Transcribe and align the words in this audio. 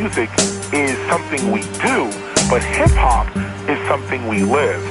music 0.00 0.30
is 0.72 0.96
something 1.12 1.52
we 1.52 1.60
do, 1.90 1.98
but 2.48 2.62
hip 2.62 2.94
hop 3.04 3.26
is 3.72 3.78
something 3.86 4.20
we 4.28 4.38
live. 4.60 4.82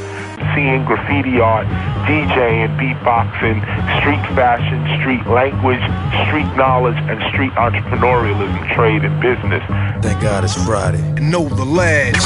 Seeing 0.53 0.85
graffiti 0.89 1.35
art, 1.39 1.67
DJing, 2.07 2.69
beatboxing, 2.79 3.59
street 3.97 4.25
fashion, 4.37 4.79
street 4.99 5.25
language, 5.39 5.83
street 6.25 6.51
knowledge, 6.61 6.99
and 7.09 7.17
street 7.31 7.53
entrepreneurialism, 7.65 8.61
trade, 8.75 9.01
and 9.07 9.15
business. 9.29 9.63
Thank 10.05 10.21
God 10.21 10.43
it's 10.43 10.57
Friday. 10.67 11.03
Know 11.33 11.45
the 11.61 11.67
lads. 11.81 12.23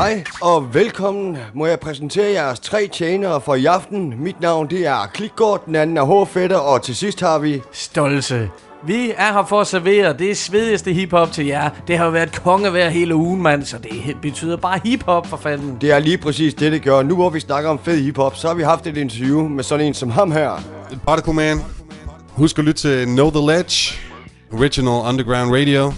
Hej 0.00 0.24
og 0.42 0.74
velkommen. 0.74 1.38
Må 1.54 1.66
jeg 1.66 1.80
præsentere 1.80 2.30
jeres 2.32 2.60
tre 2.60 2.88
tjenere 2.92 3.40
for 3.40 3.54
i 3.54 3.66
aften. 3.66 4.14
Mit 4.18 4.40
navn 4.40 4.66
det 4.70 4.86
er 4.86 5.10
Klikgård, 5.14 5.64
den 5.66 5.74
anden 5.74 5.96
er 5.96 6.02
Hårfætter, 6.02 6.58
og 6.58 6.82
til 6.82 6.96
sidst 6.96 7.20
har 7.20 7.38
vi... 7.38 7.62
Stolse. 7.72 8.50
Vi 8.82 9.12
er 9.16 9.32
her 9.32 9.44
for 9.44 9.60
at 9.60 9.66
servere 9.66 10.12
det 10.12 10.36
svedigste 10.36 10.92
hiphop 10.92 11.32
til 11.32 11.46
jer. 11.46 11.70
Det 11.86 11.98
har 11.98 12.04
jo 12.04 12.10
været 12.10 12.42
kongevejr 12.42 12.88
hele 12.88 13.14
ugen, 13.14 13.42
mand, 13.42 13.64
så 13.64 13.78
det 13.78 14.16
betyder 14.22 14.56
bare 14.56 14.80
hiphop 14.84 15.26
for 15.26 15.36
fanden. 15.36 15.78
Det 15.80 15.92
er 15.92 15.98
lige 15.98 16.18
præcis 16.18 16.54
det, 16.54 16.72
det 16.72 16.82
gør. 16.82 17.02
Nu 17.02 17.14
hvor 17.14 17.30
vi 17.30 17.40
snakker 17.40 17.70
om 17.70 17.78
fed 17.78 18.02
hiphop, 18.02 18.36
så 18.36 18.48
har 18.48 18.54
vi 18.54 18.62
haft 18.62 18.86
et 18.86 18.96
interview 18.96 19.48
med 19.48 19.64
sådan 19.64 19.86
en 19.86 19.94
som 19.94 20.10
ham 20.10 20.32
her. 20.32 20.62
Particle 21.06 21.32
Man. 21.32 21.58
Husk 22.28 22.58
at 22.58 22.64
lytte 22.64 22.80
til 22.80 23.06
Know 23.06 23.30
The 23.30 23.52
Ledge. 23.52 23.98
Original 24.52 25.08
Underground 25.08 25.52
Radio. 25.54 25.92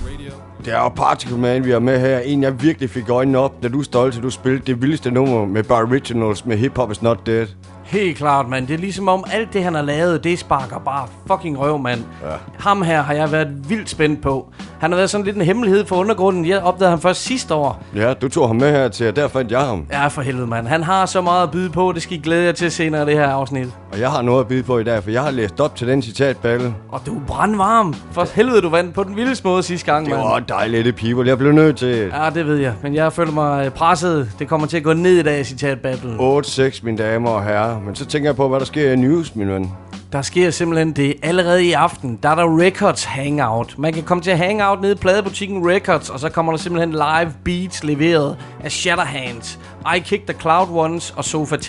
Det 0.65 0.73
er 0.73 0.79
jo 0.79 0.89
Particle 0.89 1.39
Man, 1.39 1.65
vi 1.65 1.71
har 1.71 1.79
med 1.79 2.01
her. 2.01 2.19
En, 2.19 2.43
jeg 2.43 2.63
virkelig 2.63 2.91
fik 2.91 3.09
øjnene 3.09 3.39
op, 3.39 3.63
da 3.63 3.69
du 3.69 3.83
stolte, 3.83 4.21
du 4.21 4.31
spillede 4.31 4.63
det 4.67 4.83
vildeste 4.83 5.11
nummer 5.11 5.45
med 5.47 5.63
bare 5.63 5.83
originals 5.83 6.47
med 6.47 6.57
Hip 6.57 6.77
Hop 6.77 6.91
Is 6.91 7.03
Not 7.03 7.27
Dead. 7.27 7.47
Helt 7.93 8.17
klart, 8.19 8.49
mand. 8.49 8.67
Det 8.67 8.75
er 8.75 8.79
ligesom 8.79 9.09
om 9.09 9.25
alt 9.33 9.53
det, 9.53 9.65
han 9.65 9.75
har 9.75 9.83
lavet, 9.83 10.25
det 10.25 10.39
sparker 10.39 10.79
bare 10.79 11.07
fucking 11.27 11.59
røv, 11.61 11.79
mand. 11.79 12.01
Ja. 12.23 12.29
Ham 12.59 12.83
her 12.83 13.03
har 13.03 13.15
jeg 13.15 13.33
været 13.33 13.49
vildt 13.71 13.91
spændt 13.91 14.23
på. 14.23 14.49
Han 14.81 14.91
har 14.91 14.97
været 14.97 15.11
sådan 15.11 15.25
lidt 15.27 15.37
en 15.37 15.43
hemmelighed 15.43 15.85
for 15.87 15.97
undergrunden. 15.97 16.47
Jeg 16.47 16.61
opdagede 16.63 16.91
ham 16.91 17.01
først 17.01 17.23
sidste 17.23 17.55
år. 17.55 17.83
Ja, 17.97 18.15
du 18.15 18.29
tog 18.29 18.47
ham 18.47 18.57
med 18.57 18.71
her 18.73 18.89
til, 18.89 19.09
og 19.09 19.17
der 19.17 19.29
fandt 19.29 19.51
jeg 19.53 19.61
ham. 19.61 19.87
Ja, 19.93 20.07
for 20.07 20.23
helvede, 20.23 20.47
mand. 20.47 20.67
Han 20.67 20.83
har 20.83 21.07
så 21.07 21.21
meget 21.21 21.43
at 21.43 21.51
byde 21.51 21.71
på. 21.71 21.93
Det 21.95 22.03
skal 22.03 22.17
I 22.17 22.21
glæde 22.21 22.45
jer 22.45 22.53
til 22.53 22.71
senere, 22.71 23.07
det 23.07 23.15
her 23.15 23.29
afsnit. 23.29 23.69
Og 23.93 24.01
jeg 24.01 24.11
har 24.11 24.23
noget 24.23 24.41
at 24.41 24.49
byde 24.49 24.63
på 24.63 24.79
i 24.79 24.85
dag, 24.85 25.03
for 25.03 25.11
jeg 25.11 25.23
har 25.23 25.31
læst 25.31 25.61
op 25.61 25.77
til 25.77 25.89
den 25.89 26.03
citatbattle. 26.03 26.75
Og 26.89 27.01
du 27.07 27.15
er 27.17 27.21
brandvarm. 27.27 27.95
For 28.13 28.27
helvede, 28.35 28.61
du 28.63 28.69
vandt 28.69 28.95
på 28.95 29.05
den 29.05 29.17
vildeste 29.17 29.47
måde 29.47 29.63
sidste 29.63 29.93
gang, 29.93 30.07
Det 30.07 30.15
mand. 30.15 30.23
var 30.29 30.39
dejligt, 30.39 30.85
det 30.85 30.97
people. 30.97 31.29
Jeg 31.29 31.39
blev 31.39 31.53
nødt 31.53 31.77
til 31.77 31.89
Ja, 32.15 32.31
det 32.35 32.47
ved 32.47 32.57
jeg. 32.57 32.73
Men 32.83 32.95
jeg 32.95 33.13
føler 33.13 33.33
mig 33.33 33.73
presset. 33.73 34.31
Det 34.39 34.49
kommer 34.49 34.67
til 34.67 34.77
at 34.77 34.83
gå 34.83 34.93
ned 34.93 35.13
i 35.19 35.23
dag, 35.23 35.47
citat 35.47 35.81
battle. 35.81 36.11
8-6, 36.39 36.81
mine 36.85 36.99
damer 36.99 37.31
og 37.31 37.45
herrer. 37.45 37.81
Men 37.85 37.95
så 37.95 38.07
tænker 38.07 38.29
jeg 38.29 38.37
på, 38.37 38.49
hvad 38.49 38.61
der 38.61 38.67
sker 38.67 38.93
i 38.93 38.97
news, 38.97 39.35
min 39.37 39.49
ven. 39.49 39.71
Der 40.13 40.23
sker 40.23 40.51
simpelthen 40.51 40.93
det. 40.93 41.15
Allerede 41.23 41.65
i 41.65 41.73
aften, 41.73 42.19
der 42.23 42.29
er 42.29 42.35
der 42.35 42.59
Records 42.61 43.05
Hangout. 43.05 43.75
Man 43.79 43.93
kan 43.93 44.03
komme 44.03 44.23
til 44.23 44.37
Hangout 44.37 44.81
nede 44.81 44.93
i 44.93 44.97
pladebutikken 44.97 45.71
Records, 45.71 46.11
og 46.11 46.21
så 46.21 46.29
kommer 46.29 46.53
der 46.53 46.59
simpelthen 46.59 46.93
live 46.93 47.33
beats 47.45 47.85
leveret 47.85 48.37
af 48.65 48.73
Shatterhands, 48.73 49.59
I 49.97 49.99
Kick 49.99 50.27
the 50.27 50.41
Cloud 50.41 50.69
Ones 50.71 51.15
og 51.17 51.25
Sofa 51.25 51.57
T. 51.57 51.69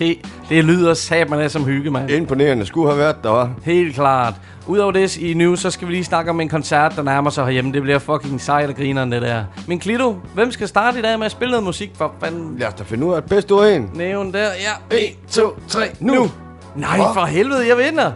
Det 0.50 0.64
lyder 0.64 0.94
sat 0.94 1.30
man 1.30 1.50
som 1.50 1.66
hygge, 1.66 1.92
mand. 1.92 2.12
Imponerende. 2.12 2.66
Skulle 2.66 2.90
have 2.90 3.00
været 3.00 3.24
der, 3.24 3.30
var. 3.30 3.52
Helt 3.64 3.96
klart. 3.96 4.34
Udover 4.68 4.92
det 4.92 5.18
i 5.18 5.34
news, 5.34 5.60
så 5.60 5.72
skal 5.72 5.88
vi 5.88 5.94
lige 5.94 6.04
snakke 6.04 6.32
om 6.32 6.40
en 6.40 6.50
koncert, 6.50 6.94
der 6.96 7.04
nærmer 7.04 7.30
sig 7.30 7.46
herhjemme. 7.46 7.74
Det 7.74 7.82
bliver 7.82 8.00
fucking 8.00 8.42
sejt 8.42 8.70
og 8.70 8.76
grineren, 8.76 9.12
det 9.12 9.22
der. 9.22 9.44
Men 9.68 9.80
Klito, 9.80 10.18
hvem 10.34 10.52
skal 10.52 10.68
starte 10.68 11.00
i 11.00 11.02
dag 11.02 11.18
med 11.18 11.26
at 11.26 11.32
spille 11.32 11.52
noget 11.52 11.64
musik 11.64 11.92
for 11.98 12.14
fanden? 12.24 12.56
Lad 12.60 12.68
os 12.68 12.74
da 12.74 12.84
finde 12.84 13.06
ud 13.06 13.14
af 13.14 13.22
det 13.22 13.30
bedste 13.30 13.54
af 13.54 13.76
en. 13.76 13.90
Nævn 13.94 14.34
der, 14.34 14.48
ja. 14.92 14.98
1, 14.98 15.16
2, 15.30 15.56
3, 15.68 15.90
nu! 16.00 16.32
Nej, 16.76 16.98
for 16.98 17.26
helvede, 17.26 17.68
jeg 17.68 17.78
vinder. 17.78 18.12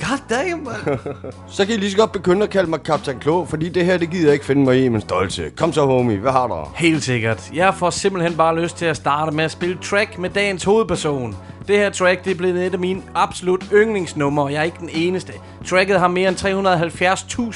God 0.00 0.18
damn, 0.30 0.64
man. 0.64 0.98
Så 1.48 1.66
kan 1.66 1.74
I 1.74 1.78
lige 1.78 1.90
så 1.90 1.96
godt 1.96 2.12
begynde 2.12 2.42
at 2.42 2.50
kalde 2.50 2.70
mig 2.70 2.82
Kaptajn 2.82 3.18
Klo, 3.18 3.44
fordi 3.44 3.68
det 3.68 3.84
her, 3.84 3.98
det 3.98 4.10
gider 4.10 4.24
jeg 4.24 4.32
ikke 4.32 4.44
finde 4.44 4.62
mig 4.64 4.84
i, 4.84 4.88
men 4.88 5.00
stolte. 5.00 5.50
Kom 5.56 5.72
så, 5.72 5.86
homie. 5.86 6.18
Hvad 6.18 6.32
har 6.32 6.46
du? 6.46 6.54
Helt 6.76 7.02
sikkert. 7.02 7.50
Jeg 7.54 7.74
får 7.74 7.90
simpelthen 7.90 8.36
bare 8.36 8.60
lyst 8.60 8.76
til 8.76 8.86
at 8.86 8.96
starte 8.96 9.36
med 9.36 9.44
at 9.44 9.50
spille 9.50 9.78
track 9.82 10.18
med 10.18 10.30
dagens 10.30 10.64
hovedperson. 10.64 11.36
Det 11.68 11.78
her 11.78 11.90
track, 11.90 12.24
det 12.24 12.30
er 12.30 12.34
blevet 12.34 12.66
et 12.66 12.72
af 12.72 12.78
mine 12.78 13.02
absolut 13.14 13.64
yndlingsnumre, 13.72 14.44
og 14.44 14.52
jeg 14.52 14.58
er 14.58 14.62
ikke 14.62 14.78
den 14.80 14.90
eneste. 14.92 15.32
Tracket 15.66 16.00
har 16.00 16.08
mere 16.08 16.28
end 16.28 16.36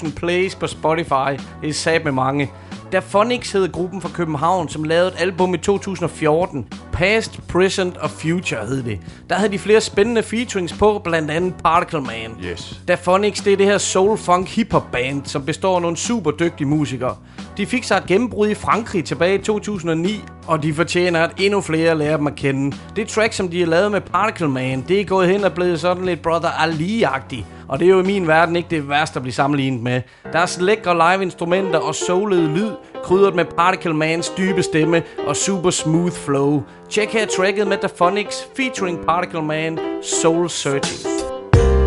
370.000 0.07 0.15
plays 0.15 0.55
på 0.55 0.67
Spotify. 0.67 1.43
Det 1.63 1.69
er 1.69 1.73
sat 1.73 2.05
med 2.05 2.13
mange. 2.13 2.51
Da 2.95 3.01
Phonics 3.01 3.53
hed 3.53 3.73
gruppen 3.73 4.01
fra 4.01 4.09
København, 4.09 4.69
som 4.69 4.85
lavede 4.85 5.09
et 5.09 5.15
album 5.19 5.55
i 5.55 5.59
2014. 5.59 6.67
Past, 6.93 7.41
Present 7.49 7.97
og 7.97 8.11
Future 8.11 8.67
hed 8.67 8.83
det. 8.83 9.01
Der 9.31 9.37
havde 9.37 9.53
de 9.53 9.59
flere 9.59 9.81
spændende 9.81 10.23
featurings 10.23 10.73
på, 10.73 11.01
blandt 11.05 11.31
andet 11.31 11.55
Particle 11.65 12.01
Man. 12.01 12.31
Yes. 12.45 12.81
Da 12.89 12.97
Phonics, 13.05 13.41
det 13.41 13.53
er 13.53 13.57
det 13.57 13.67
her 13.67 13.79
soul 13.79 14.19
funk 14.19 14.49
hip 14.49 14.73
hop 14.73 14.93
band, 14.93 15.25
som 15.25 15.45
består 15.47 15.77
af 15.77 15.83
nogle 15.83 15.97
super 15.97 16.31
dygtige 16.31 16.69
musikere. 16.69 17.17
De 17.57 17.67
fik 17.67 17.85
sig 17.85 17.97
et 17.97 18.07
gennembrud 18.07 18.49
i 18.49 18.55
Frankrig 18.55 19.05
tilbage 19.05 19.35
i 19.35 19.43
2009, 19.43 20.25
og 20.47 20.63
de 20.63 20.75
fortjener, 20.75 21.21
at 21.21 21.31
endnu 21.41 21.61
flere 21.61 21.99
lærer 21.99 22.17
dem 22.17 22.27
at 22.27 22.35
kende. 22.35 22.77
Det 22.97 23.09
track, 23.09 23.33
som 23.33 23.49
de 23.49 23.61
har 23.61 23.67
lavet 23.67 23.91
med 23.91 24.01
Particle 24.01 24.49
Man, 24.49 24.85
det 24.89 25.01
er 25.01 25.05
gået 25.05 25.29
hen 25.29 25.45
og 25.45 25.53
blevet 25.53 25.81
sådan 25.81 26.05
lidt 26.05 26.23
Brother 26.23 26.51
Ali-agtigt. 26.51 27.45
Og 27.69 27.79
det 27.79 27.87
er 27.87 27.91
jo 27.91 28.01
i 28.01 28.07
min 28.07 28.29
verden 28.29 28.57
ikke 28.57 28.69
det 28.71 28.89
værste 28.89 29.17
at 29.17 29.23
blive 29.23 29.33
sammenlignet 29.33 29.83
med. 29.83 30.03
Deres 30.33 30.59
lækre 30.61 30.95
live-instrumenter 30.95 31.79
og 31.79 31.95
soulede 31.95 32.49
lyd, 32.49 32.71
krydret 33.05 33.35
med 33.35 33.45
Particle 33.45 33.95
Mans 33.95 34.33
dybe 34.39 34.63
stemme 34.63 35.03
og 35.27 35.37
super 35.37 35.71
smooth 35.71 36.13
flow. 36.13 36.63
Tjek 36.91 37.13
her 37.13 37.27
tracket 37.37 37.67
med 37.67 37.77
The 37.79 37.91
Phonics 37.99 38.49
featuring 38.57 38.99
Particle 39.07 39.43
Man, 39.43 39.79
Soul 40.03 40.51
Searching. 40.51 41.15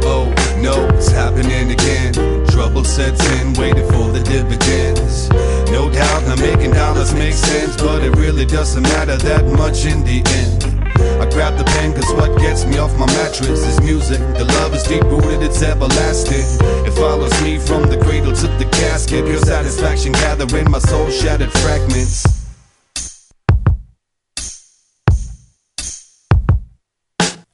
Oh 0.05 0.27
no, 0.63 0.75
it's 0.97 1.11
happening 1.11 1.71
again. 1.77 2.13
Trouble 2.47 2.85
sets 2.85 3.41
in, 3.41 3.47
waiting 3.59 3.87
for 3.93 4.05
the 4.15 4.23
dividends. 4.33 5.46
No 5.77 5.91
doubt, 5.91 6.23
now 6.23 6.35
making 6.37 6.71
dollars 6.71 7.13
makes 7.13 7.37
sense, 7.37 7.77
but 7.77 8.01
it 8.01 8.09
really 8.15 8.47
doesn't 8.47 8.81
matter 8.81 9.15
that 9.15 9.45
much 9.45 9.85
in 9.85 10.03
the 10.03 10.23
end. 10.41 10.63
I 11.21 11.29
grab 11.29 11.55
the 11.55 11.65
pen 11.65 11.93
cause 11.93 12.11
what 12.15 12.35
gets 12.39 12.65
me 12.65 12.79
off 12.79 12.97
my 12.97 13.05
mattress 13.05 13.61
is 13.63 13.79
music. 13.81 14.17
The 14.39 14.45
love 14.57 14.73
is 14.73 14.81
deep 14.81 15.03
rooted, 15.03 15.43
it's 15.43 15.61
everlasting. 15.61 16.47
It 16.87 16.93
follows 16.93 17.39
me 17.43 17.59
from 17.59 17.83
the 17.91 17.97
cradle 17.97 18.33
to 18.33 18.47
the 18.57 18.65
casket. 18.71 19.23
Pure 19.25 19.37
satisfaction 19.37 20.13
gathering 20.13 20.71
my 20.71 20.79
soul 20.79 21.11
shattered 21.11 21.51
fragments. 21.51 22.36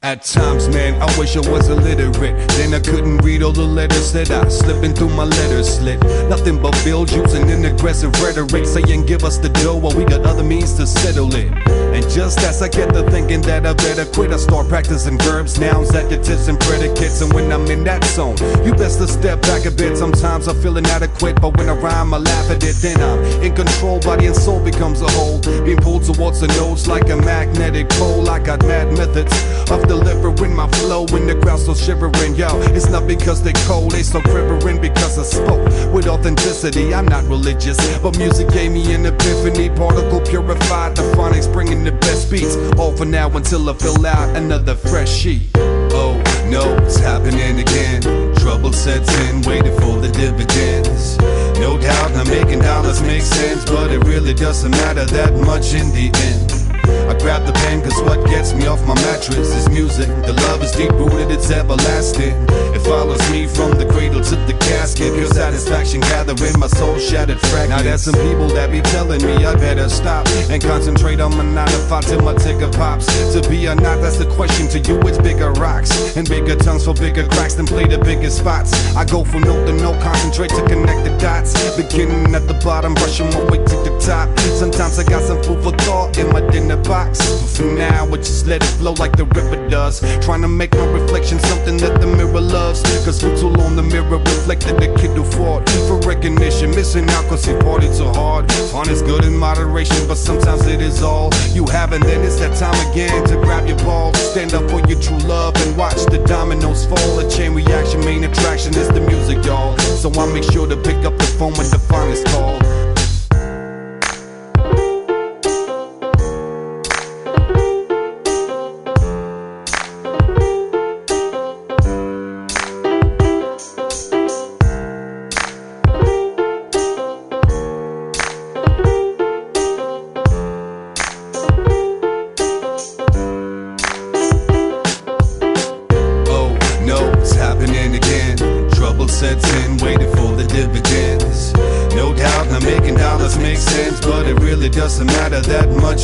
At 0.04 0.22
times, 0.22 0.68
man, 0.68 1.00
I 1.00 1.06
wish 1.18 1.34
I 1.34 1.40
was 1.50 1.70
illiterate. 1.70 2.46
Then 2.58 2.74
I 2.74 2.80
couldn't 2.80 3.24
read 3.24 3.42
all 3.42 3.52
the 3.52 3.62
letters 3.62 4.12
that 4.12 4.30
I 4.30 4.46
slipping 4.48 4.92
through 4.92 5.08
my 5.08 5.24
letter 5.24 5.64
slit. 5.64 5.98
Nothing 6.28 6.60
but 6.60 6.72
bills 6.84 7.10
using 7.10 7.50
an 7.50 7.64
aggressive 7.64 8.12
rhetoric, 8.20 8.66
saying 8.66 9.06
give 9.06 9.24
us 9.24 9.38
the 9.38 9.48
dough 9.48 9.76
while 9.76 9.96
we 9.96 10.04
got 10.04 10.20
other 10.26 10.42
means 10.44 10.74
to 10.74 10.86
settle 10.86 11.34
it. 11.34 11.50
And 11.94 12.02
just 12.10 12.40
as 12.40 12.60
I 12.60 12.68
get 12.68 12.92
to 12.92 13.08
thinking 13.08 13.40
that 13.42 13.64
I 13.64 13.72
better 13.72 14.04
quit, 14.04 14.32
I 14.32 14.36
start 14.36 14.68
practicing 14.68 15.16
verbs, 15.16 15.60
nouns, 15.60 15.94
adjectives, 15.94 16.48
and 16.48 16.58
predicates. 16.58 17.20
And 17.20 17.32
when 17.32 17.52
I'm 17.52 17.66
in 17.70 17.84
that 17.84 18.02
zone, 18.02 18.36
you 18.66 18.74
best 18.74 18.98
to 18.98 19.06
step 19.06 19.40
back 19.42 19.64
a 19.64 19.70
bit. 19.70 19.96
Sometimes 19.96 20.48
I 20.48 20.54
feel 20.54 20.76
inadequate, 20.76 21.40
but 21.40 21.56
when 21.56 21.68
I 21.68 21.74
rhyme, 21.74 22.12
I 22.12 22.18
laugh 22.18 22.50
at 22.50 22.64
it. 22.64 22.74
Then 22.82 23.00
I'm 23.00 23.22
in 23.44 23.54
control, 23.54 24.00
body 24.00 24.26
and 24.26 24.34
soul 24.34 24.58
becomes 24.58 25.02
a 25.02 25.10
whole. 25.12 25.40
Being 25.64 25.78
pulled 25.78 26.02
towards 26.02 26.40
the 26.40 26.48
notes 26.58 26.88
like 26.88 27.10
a 27.10 27.16
magnetic 27.16 27.88
pole. 27.90 28.28
I 28.28 28.40
got 28.40 28.66
mad 28.66 28.90
methods 28.98 29.32
of 29.70 29.86
delivering 29.86 30.54
my 30.54 30.68
flow 30.82 31.06
when 31.12 31.28
the 31.28 31.36
crowd's 31.36 31.62
still 31.62 31.76
shivering. 31.76 32.34
Yo, 32.34 32.48
it's 32.74 32.90
not 32.90 33.06
because 33.06 33.40
they 33.40 33.52
cold, 33.68 33.92
they 33.92 34.02
so 34.02 34.20
quivering 34.20 34.80
because 34.80 35.16
I 35.16 35.22
spoke 35.22 35.64
with 35.94 36.08
authenticity. 36.08 36.92
I'm 36.92 37.06
not 37.06 37.22
religious, 37.24 37.78
but 37.98 38.18
music 38.18 38.48
gave 38.50 38.72
me 38.72 38.92
an 38.94 39.06
epiphany. 39.06 39.68
Particle 39.70 40.20
purified, 40.22 40.96
the 40.96 41.02
phonics 41.14 41.50
bringing 41.52 41.83
the 41.84 41.92
best 41.92 42.30
beats. 42.30 42.56
All 42.78 42.96
for 42.96 43.04
now 43.04 43.28
until 43.36 43.68
I 43.68 43.74
fill 43.74 44.06
out 44.06 44.34
another 44.36 44.74
fresh 44.74 45.10
sheet. 45.10 45.42
Oh 45.56 46.14
no, 46.48 46.76
it's 46.78 46.98
happening 46.98 47.60
again. 47.60 48.02
Trouble 48.36 48.72
sets 48.72 49.12
in, 49.28 49.42
waiting 49.42 49.74
for 49.80 50.00
the 50.00 50.08
dividends. 50.08 51.18
No 51.58 51.78
doubt, 51.78 52.12
I'm 52.12 52.28
making 52.28 52.60
dollars 52.60 53.02
makes 53.02 53.26
sense, 53.26 53.64
but 53.64 53.90
it 53.90 54.04
really 54.04 54.34
doesn't 54.34 54.70
matter 54.70 55.04
that 55.04 55.32
much 55.46 55.74
in 55.74 55.90
the 55.92 56.10
end. 56.14 56.53
I 56.84 57.16
grab 57.18 57.46
the 57.46 57.52
pen 57.52 57.82
cause 57.82 58.00
what 58.02 58.24
gets 58.28 58.52
me 58.52 58.66
off 58.66 58.80
my 58.86 58.94
mattress 58.94 59.54
is 59.54 59.68
music. 59.68 60.08
The 60.26 60.32
love 60.48 60.62
is 60.62 60.72
deep 60.72 60.92
rooted, 60.92 61.30
it's 61.30 61.50
everlasting. 61.50 62.34
It 62.74 62.80
follows 62.80 63.20
me 63.30 63.46
from 63.46 63.72
the 63.78 63.86
cradle 63.86 64.22
to 64.22 64.36
the 64.46 64.54
casket. 64.54 65.14
Pure 65.14 65.28
satisfaction 65.28 66.00
gathering 66.00 66.58
my 66.58 66.66
soul 66.66 66.98
shattered 66.98 67.40
fragments. 67.40 67.70
Now 67.70 67.82
there's 67.82 68.02
some 68.02 68.14
people 68.14 68.48
that 68.48 68.70
be 68.70 68.80
telling 68.80 69.24
me 69.24 69.44
I 69.44 69.54
better 69.54 69.88
stop 69.88 70.26
and 70.50 70.62
concentrate 70.62 71.20
on 71.20 71.36
my 71.36 71.44
nine 71.44 71.68
to 71.68 71.78
five 71.88 72.04
till 72.04 72.20
my 72.20 72.34
ticker 72.34 72.70
pops. 72.72 73.06
To 73.32 73.48
be 73.48 73.68
or 73.68 73.74
not, 73.74 74.00
that's 74.00 74.18
the 74.18 74.26
question 74.34 74.68
to 74.68 74.78
you. 74.78 75.00
It's 75.08 75.18
bigger 75.18 75.52
rocks 75.52 76.16
and 76.16 76.28
bigger 76.28 76.56
tongues 76.56 76.84
for 76.84 76.94
bigger 76.94 77.26
cracks 77.28 77.54
than 77.54 77.66
play 77.66 77.86
the 77.86 77.98
biggest 77.98 78.38
spots. 78.38 78.72
I 78.96 79.04
go 79.04 79.24
from 79.24 79.42
note 79.42 79.66
to 79.66 79.72
note, 79.72 80.00
concentrate 80.02 80.50
to 80.50 80.62
connect 80.66 81.04
the 81.04 81.16
dots. 81.18 81.52
Beginning 81.76 82.34
at 82.34 82.46
the 82.46 82.54
bottom, 82.64 82.94
brushing 82.94 83.30
my 83.30 83.42
way 83.44 83.58
to 83.58 83.76
the 83.86 83.98
top. 84.00 84.28
Sometimes 84.58 84.98
I 84.98 85.04
got 85.04 85.22
some 85.22 85.42
food 85.42 85.62
for 85.62 85.72
thought 85.84 86.18
in 86.18 86.28
my 86.32 86.40
dinner 86.50 86.73
box. 86.76 87.18
But 87.40 87.50
for 87.50 87.64
now, 87.64 88.06
I 88.06 88.16
just 88.16 88.46
let 88.46 88.62
it 88.62 88.72
flow 88.78 88.94
like 88.94 89.16
the 89.16 89.24
river 89.24 89.68
does. 89.68 90.00
Trying 90.24 90.42
to 90.42 90.48
make 90.48 90.72
my 90.74 90.86
reflection 90.86 91.38
something 91.40 91.76
that 91.78 92.00
the 92.00 92.06
mirror 92.06 92.40
loves. 92.40 92.82
Cause 93.04 93.20
for 93.20 93.34
too 93.36 93.48
long, 93.48 93.76
the 93.76 93.82
mirror 93.82 94.18
reflected 94.18 94.76
the 94.76 94.88
kid 94.98 95.16
who 95.16 95.24
fought 95.24 95.68
for 95.86 95.98
recognition. 96.08 96.70
Missing 96.70 97.08
out 97.10 97.24
cause 97.28 97.44
he 97.44 97.52
partied 97.52 97.94
so 97.94 98.12
hard. 98.12 98.50
Fun 98.72 98.88
is 98.88 99.02
good 99.02 99.24
in 99.24 99.36
moderation, 99.36 100.06
but 100.08 100.16
sometimes 100.16 100.66
it 100.66 100.80
is 100.80 101.02
all 101.02 101.30
you 101.52 101.66
have. 101.66 101.92
And 101.92 102.02
then 102.04 102.24
it's 102.24 102.38
that 102.40 102.56
time 102.56 102.78
again 102.90 103.24
to 103.28 103.34
grab 103.36 103.66
your 103.68 103.78
ball. 103.78 104.12
Stand 104.14 104.54
up 104.54 104.68
for 104.70 104.80
your 104.88 105.00
true 105.00 105.18
love 105.28 105.54
and 105.56 105.76
watch 105.76 106.04
the 106.06 106.22
dominoes 106.26 106.86
fall. 106.86 107.18
A 107.18 107.30
chain 107.30 107.54
reaction, 107.54 108.00
main 108.00 108.24
attraction 108.24 108.74
is 108.74 108.88
the 108.88 109.00
music, 109.00 109.44
y'all. 109.44 109.76
So 109.78 110.10
I 110.20 110.32
make 110.32 110.44
sure 110.44 110.66
to 110.66 110.76
pick 110.76 111.04
up 111.04 111.16
the 111.18 111.24
phone 111.38 111.52
when 111.54 111.70
the 111.70 111.78
finest 111.78 112.26
call. 112.26 112.73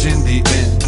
In 0.05 0.25
the 0.25 0.43
end. 0.61 0.81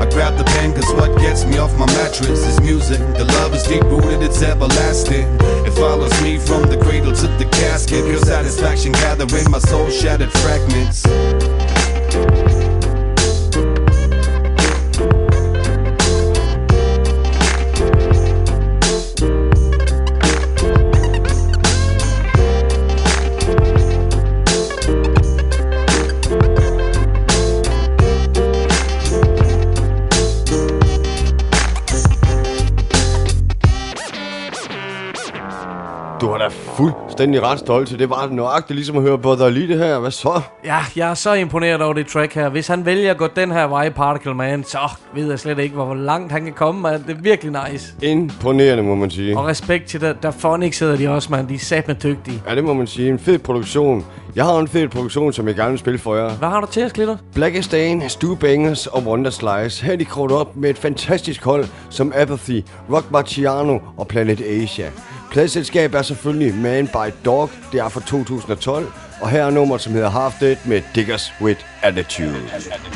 I 0.00 0.08
grab 0.10 0.36
the 0.36 0.44
pen 0.44 0.74
cause 0.74 0.92
what 0.94 1.16
gets 1.18 1.44
me 1.44 1.58
off 1.58 1.76
my 1.78 1.86
mattress 1.86 2.46
is 2.46 2.60
music. 2.60 2.98
The 3.16 3.24
love 3.24 3.54
is 3.54 3.62
deep 3.64 3.82
rooted, 3.84 4.22
it's 4.22 4.42
everlasting. 4.42 5.26
It 5.66 5.72
follows 5.72 6.12
me 6.22 6.38
from 6.38 6.62
the 6.68 6.76
cradle 6.76 7.12
to 7.12 7.26
the 7.38 7.46
casket. 7.46 8.04
Pure 8.04 8.18
satisfaction 8.18 8.92
gathering 8.92 9.50
my 9.50 9.58
soul 9.58 9.88
shattered 9.90 10.32
fragments. 10.32 11.04
Fuldstændig 37.20 37.42
ret 37.42 37.58
stolt 37.58 37.88
til. 37.88 37.98
Det 37.98 38.10
var 38.10 38.28
nøjagtigt 38.30 38.76
ligesom 38.76 38.96
at 38.96 39.02
høre 39.02 39.18
Brother 39.18 39.48
Lee 39.48 39.68
det 39.68 39.78
her. 39.78 39.98
Hvad 39.98 40.10
så? 40.10 40.40
Ja, 40.64 40.78
jeg 40.96 41.10
er 41.10 41.14
så 41.14 41.32
imponeret 41.32 41.82
over 41.82 41.92
det 41.92 42.06
track 42.06 42.34
her. 42.34 42.48
Hvis 42.48 42.68
han 42.68 42.86
vælger 42.86 43.10
at 43.10 43.16
gå 43.16 43.26
den 43.36 43.52
her 43.52 43.64
vej, 43.64 43.90
Particle 43.90 44.34
Man, 44.34 44.64
så 44.64 44.78
ved 45.14 45.28
jeg 45.28 45.38
slet 45.38 45.58
ikke, 45.58 45.74
hvor 45.74 45.94
langt 45.94 46.32
han 46.32 46.44
kan 46.44 46.52
komme, 46.52 46.80
man. 46.80 47.02
Det 47.06 47.16
er 47.16 47.20
virkelig 47.22 47.70
nice. 47.70 47.94
Imponerende, 48.02 48.82
må 48.82 48.94
man 48.94 49.10
sige. 49.10 49.38
Og 49.38 49.46
respekt 49.46 49.86
til 49.86 50.00
det. 50.00 50.22
Der 50.22 50.30
Phonics 50.30 50.78
hedder 50.78 50.96
de 50.96 51.08
også, 51.08 51.28
man. 51.30 51.48
De 51.48 51.54
er 51.54 51.58
satme 51.58 51.94
dygtige. 51.94 52.42
Ja, 52.48 52.54
det 52.54 52.64
må 52.64 52.74
man 52.74 52.86
sige. 52.86 53.08
En 53.08 53.18
fed 53.18 53.38
produktion. 53.38 54.06
Jeg 54.36 54.44
har 54.44 54.58
en 54.58 54.68
fed 54.68 54.88
produktion, 54.88 55.32
som 55.32 55.48
jeg 55.48 55.54
gerne 55.54 55.70
vil 55.70 55.78
spille 55.78 55.98
for 55.98 56.14
jer. 56.14 56.30
Hvad 56.30 56.48
har 56.48 56.60
du 56.60 56.66
til 56.66 56.84
os, 56.84 56.92
Glitter? 56.92 57.16
Blackest 57.34 57.72
Dane, 57.72 58.08
Stu 58.08 58.34
Bangers 58.34 58.86
og 58.86 59.02
Wonder 59.02 59.30
Slice. 59.30 59.84
Her 59.84 59.92
er 59.92 59.96
de 59.96 60.34
op 60.34 60.56
med 60.56 60.70
et 60.70 60.78
fantastisk 60.78 61.44
hold 61.44 61.64
som 61.90 62.12
Apathy, 62.16 62.64
Rock 62.92 63.10
Marciano 63.10 63.78
og 63.96 64.08
Planet 64.08 64.40
Asia. 64.40 64.90
Pladselskab 65.30 65.94
er 65.94 66.02
selvfølgelig 66.02 66.54
Man 66.54 66.86
by 66.88 67.12
Dog, 67.24 67.50
det 67.72 67.80
er 67.80 67.88
fra 67.88 68.00
2012. 68.00 68.92
Og 69.20 69.30
her 69.30 69.42
er 69.44 69.50
nummeret, 69.50 69.80
som 69.82 69.92
hedder 69.92 70.10
Half 70.10 70.34
Dead 70.40 70.56
med 70.64 70.82
Diggers 70.94 71.32
with 71.40 71.60
Attitude. 71.82 72.44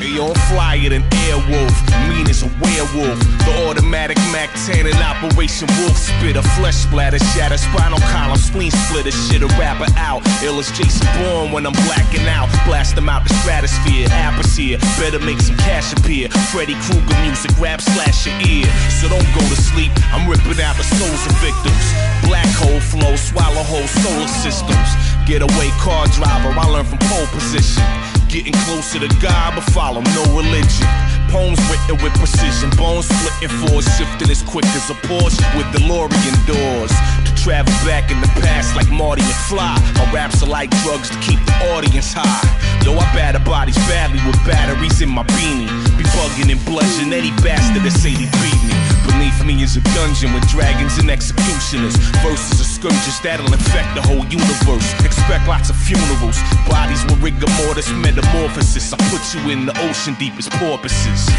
Hey, 0.01 0.17
on 0.25 0.35
flyer 0.49 0.89
than 0.93 1.03
Airwolf, 1.25 1.77
mean 2.09 2.25
as 2.33 2.41
a 2.49 2.51
werewolf. 2.63 3.19
The 3.47 3.53
automatic 3.65 4.17
Mac 4.33 4.49
10 4.65 4.89
and 4.91 4.99
Operation 5.11 5.67
Wolf 5.77 5.97
Spitter, 6.09 6.45
flesh 6.57 6.77
splatter, 6.85 7.21
shatter, 7.33 7.59
spinal 7.67 8.01
column, 8.13 8.41
spleen 8.49 8.71
splitter, 8.71 9.13
shit 9.25 9.41
a 9.47 9.49
rapper 9.61 9.89
out. 10.09 10.21
Ill 10.45 10.57
as 10.63 10.69
Jason 10.77 11.05
Bourne 11.17 11.49
when 11.53 11.63
I'm 11.69 11.77
blacking 11.87 12.25
out. 12.37 12.49
Blast 12.65 12.95
them 12.97 13.07
out 13.13 13.21
the 13.27 13.33
stratosphere, 13.41 14.07
atmosphere. 14.27 14.77
better 15.01 15.21
make 15.29 15.41
some 15.47 15.57
cash 15.57 15.93
appear. 15.93 16.25
Freddy 16.51 16.75
Krueger 16.85 17.17
music, 17.25 17.51
rap 17.61 17.79
slash 17.81 18.25
your 18.25 18.37
ear. 18.49 18.67
So 18.97 19.05
don't 19.13 19.29
go 19.37 19.43
to 19.53 19.57
sleep, 19.69 19.93
I'm 20.13 20.25
ripping 20.25 20.59
out 20.67 20.75
the 20.81 20.87
souls 20.97 21.21
of 21.29 21.33
victims. 21.47 21.85
Black 22.25 22.49
hole 22.57 22.81
flow, 22.91 23.15
swallow 23.15 23.65
whole 23.71 23.89
solar 24.01 24.27
systems. 24.45 24.89
Getaway 25.25 25.73
car 25.81 26.05
driver, 26.13 26.53
I 26.53 26.69
learned 26.69 26.87
from 26.87 26.99
pole 27.09 27.25
position. 27.33 27.81
Getting 28.29 28.53
closer 28.69 29.01
to 29.01 29.09
God, 29.17 29.57
but 29.57 29.65
follow 29.73 30.01
no 30.13 30.23
religion. 30.37 30.85
Poems 31.33 31.57
written 31.65 31.97
with 32.05 32.13
precision, 32.13 32.69
bones 32.77 33.09
splitting 33.09 33.49
force, 33.65 33.89
shifting 33.97 34.29
as 34.29 34.43
quick 34.43 34.65
as 34.77 34.85
a 34.91 34.97
Porsche 35.09 35.41
with 35.57 35.65
DeLorean 35.73 36.37
doors. 36.45 36.93
To 37.25 37.31
travel 37.41 37.73
back 37.81 38.11
in 38.11 38.21
the 38.21 38.29
past 38.37 38.75
like 38.75 38.89
Marty 38.91 39.25
and 39.25 39.41
Fly, 39.49 39.73
My 39.97 40.05
raps 40.13 40.43
are 40.43 40.49
like 40.49 40.69
drugs 40.85 41.09
to 41.09 41.17
keep 41.25 41.41
the 41.45 41.73
audience 41.73 42.13
high. 42.13 42.45
Though 42.85 42.93
I 42.93 43.05
batter 43.17 43.39
bodies 43.39 43.77
badly 43.89 44.21
with 44.29 44.37
batteries 44.45 45.01
in 45.01 45.09
my 45.09 45.23
beanie. 45.33 45.73
Be 45.97 46.03
bugging 46.13 46.51
and 46.53 46.61
bludgeon 46.65 47.13
any 47.13 47.31
bastard 47.41 47.81
that 47.81 47.97
say 47.97 48.13
they 48.13 48.29
beat 48.29 48.61
me. 48.69 48.84
Beneath 49.07 49.45
me 49.45 49.61
is 49.63 49.77
a 49.77 49.81
dungeon 49.95 50.33
with 50.33 50.47
dragons 50.47 50.97
and 50.97 51.09
executioners. 51.09 51.95
Verses 52.25 52.61
are 52.61 52.63
scourges 52.63 53.19
that'll 53.21 53.51
infect 53.51 53.95
the 53.95 54.01
whole 54.01 54.25
universe. 54.25 54.87
Expect 55.03 55.47
lots 55.47 55.69
of 55.69 55.75
funerals. 55.75 56.37
Bodies 56.67 57.03
with 57.05 57.21
rigor 57.21 57.49
mortis, 57.61 57.89
metamorphosis. 57.91 58.93
I 58.93 58.97
put 59.09 59.23
you 59.33 59.49
in 59.51 59.65
the 59.65 59.75
ocean 59.87 60.15
deepest 60.15 60.51
porpoises. 60.51 61.29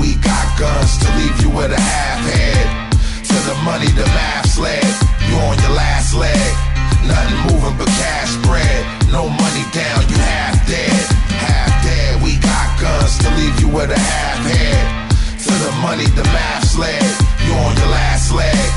We 0.00 0.14
got 0.22 0.46
guns 0.58 0.98
to 0.98 1.08
leave 1.18 1.40
you 1.42 1.50
with 1.50 1.72
a 1.72 1.80
half 1.80 2.20
head. 2.30 2.92
To 3.28 3.34
the 3.48 3.54
money, 3.64 3.90
the 3.92 4.06
math's 4.14 4.58
led. 4.58 4.84
You 5.28 5.36
on 5.36 5.58
your 5.58 5.74
last 5.74 6.14
leg. 6.14 6.67
Nothing 7.08 7.40
moving 7.48 7.76
but 7.80 7.88
cash 7.98 8.30
spread. 8.38 8.80
No 9.10 9.28
money 9.28 9.64
down, 9.72 10.00
you 10.12 10.18
half 10.20 10.54
dead. 10.68 11.02
Half 11.42 11.72
dead. 11.82 12.22
We 12.22 12.36
got 12.38 12.68
guns 12.78 13.16
to 13.24 13.28
leave 13.40 13.56
you 13.60 13.68
with 13.68 13.90
a 13.90 13.98
half 13.98 14.38
head. 14.44 14.84
To 15.44 15.52
the 15.64 15.72
money, 15.80 16.06
the. 16.14 16.28
You 16.78 17.54
on 17.54 17.76
your 17.76 17.90
last 17.90 18.30
leg. 18.30 18.70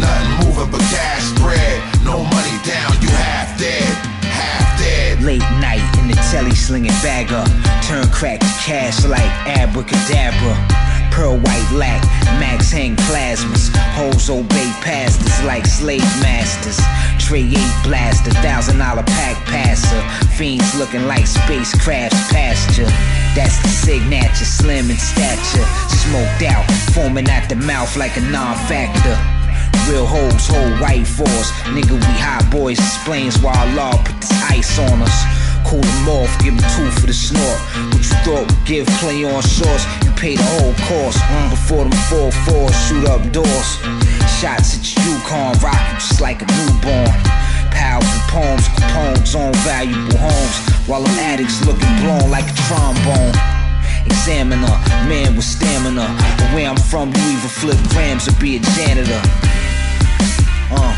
Nothing 0.00 0.32
moving 0.40 0.70
but 0.72 0.80
cash 0.88 1.22
spread. 1.36 1.76
No 2.02 2.24
money 2.24 2.56
down, 2.64 2.96
you 3.02 3.10
half 3.10 3.58
dead. 3.58 3.92
Half 4.24 4.78
dead. 4.80 5.20
Late 5.20 5.44
night 5.60 5.84
in 6.00 6.08
the 6.08 6.14
telly 6.32 6.54
slinging 6.54 6.96
bagger. 7.04 7.44
Turn 7.84 8.08
crack 8.08 8.40
to 8.40 8.52
cash 8.64 9.04
like 9.04 9.30
abracadabra. 9.44 10.56
Pearl 11.12 11.36
white 11.36 11.70
lack, 11.72 12.02
max 12.40 12.72
hang 12.72 12.96
plasmas. 12.96 13.68
Hoes 13.94 14.30
obey 14.30 14.72
pastors 14.80 15.44
like 15.44 15.66
slave 15.66 16.00
masters. 16.24 16.80
Tray 17.20 17.44
8 17.44 17.54
blast, 17.84 18.26
a 18.26 18.34
thousand 18.40 18.78
dollar 18.78 19.02
pack 19.02 19.36
passer. 19.44 20.00
Fiends 20.36 20.74
looking 20.74 21.06
like 21.06 21.24
spacecrafts 21.24 22.16
pasture. 22.32 22.88
That's 23.36 23.60
the 23.62 23.68
signature, 23.68 24.44
slim 24.44 24.90
in 24.90 24.96
stature. 24.96 25.66
Smoked 25.88 26.42
out, 26.48 26.64
foaming 26.94 27.28
at 27.28 27.48
the 27.48 27.56
mouth 27.56 27.94
like 27.96 28.16
a 28.16 28.20
non 28.20 28.56
factor. 28.66 29.16
Real 29.90 30.06
hoes 30.06 30.46
hold 30.46 30.80
white 30.80 31.06
force. 31.06 31.50
Nigga, 31.74 31.92
we 31.92 32.12
hot 32.20 32.48
boys. 32.50 32.78
Explains 32.78 33.38
why 33.42 33.52
law 33.74 33.92
put 34.02 34.20
this 34.20 34.32
ice 34.50 34.78
on 34.78 35.02
us. 35.02 35.41
Cool 35.64 35.80
them 35.80 36.08
off, 36.08 36.30
give 36.42 36.56
them 36.56 36.68
two 36.74 36.90
for 37.00 37.06
the 37.06 37.14
snort. 37.14 37.58
What 37.92 38.02
you 38.02 38.16
thought 38.24 38.44
would 38.46 38.64
give 38.66 38.86
play 39.00 39.24
on 39.24 39.42
shorts? 39.42 39.84
You 40.04 40.10
pay 40.12 40.36
the 40.36 40.44
whole 40.58 40.74
cost. 40.88 41.18
Mm, 41.18 41.50
before 41.50 41.84
them 41.84 41.98
4 42.10 42.32
4 42.32 42.72
shoot 42.72 43.04
up 43.08 43.22
doors. 43.32 43.70
Shots 44.38 44.76
at 44.76 44.84
your 44.96 45.16
Yukon, 45.16 45.56
rock 45.62 45.80
you 45.90 45.98
just 45.98 46.20
like 46.20 46.42
a 46.42 46.46
newborn. 46.46 47.14
Powerful 47.70 48.22
poems, 48.28 48.68
Capone's 48.68 49.34
on 49.34 49.52
valuable 49.64 50.18
homes. 50.18 50.56
While 50.86 51.02
them 51.02 51.18
addicts 51.18 51.64
looking 51.64 51.94
blown 52.02 52.30
like 52.30 52.48
a 52.50 52.56
trombone. 52.66 53.34
Examiner, 54.06 54.76
man 55.08 55.36
with 55.36 55.44
stamina. 55.44 56.06
But 56.38 56.54
where 56.54 56.68
I'm 56.68 56.76
from, 56.76 57.08
you 57.14 57.22
either 57.22 57.48
flip 57.48 57.78
grams 57.90 58.28
or 58.28 58.34
be 58.40 58.56
a 58.56 58.60
janitor. 58.60 59.22
Uh, 60.70 60.94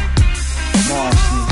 Marcy. 0.88 1.43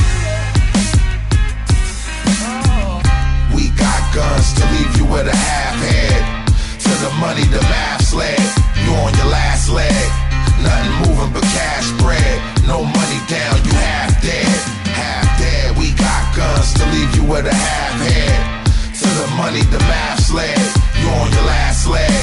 guns 4.12 4.52
to 4.52 4.64
leave 4.76 4.92
you 4.97 5.07
with 5.09 5.26
a 5.26 5.37
half 5.37 5.76
head. 5.81 6.21
To 6.85 6.92
the 7.00 7.11
money, 7.19 7.45
the 7.49 7.61
laughs 7.73 8.12
led. 8.12 8.40
You 8.85 8.92
on 9.00 9.12
your 9.16 9.31
last 9.33 9.69
leg. 9.69 10.09
Nothing 10.61 10.92
moving 11.02 11.33
but 11.33 11.42
cash 11.57 11.88
bread. 11.99 12.37
No 12.69 12.85
money 12.85 13.21
down, 13.26 13.57
you 13.64 13.73
half 13.73 14.12
dead. 14.21 14.52
Half 14.92 15.26
dead, 15.40 15.76
we 15.81 15.92
got 15.97 16.23
guns 16.37 16.73
to 16.76 16.85
leave 16.92 17.12
you 17.16 17.25
with 17.25 17.47
a 17.49 17.54
half 17.54 17.95
head. 18.04 18.37
To 19.00 19.09
the 19.09 19.28
money, 19.37 19.64
the 19.73 19.81
laughs 19.88 20.31
led. 20.31 20.61
You 21.00 21.09
on 21.09 21.33
your 21.33 21.47
last 21.49 21.88
leg. 21.88 22.23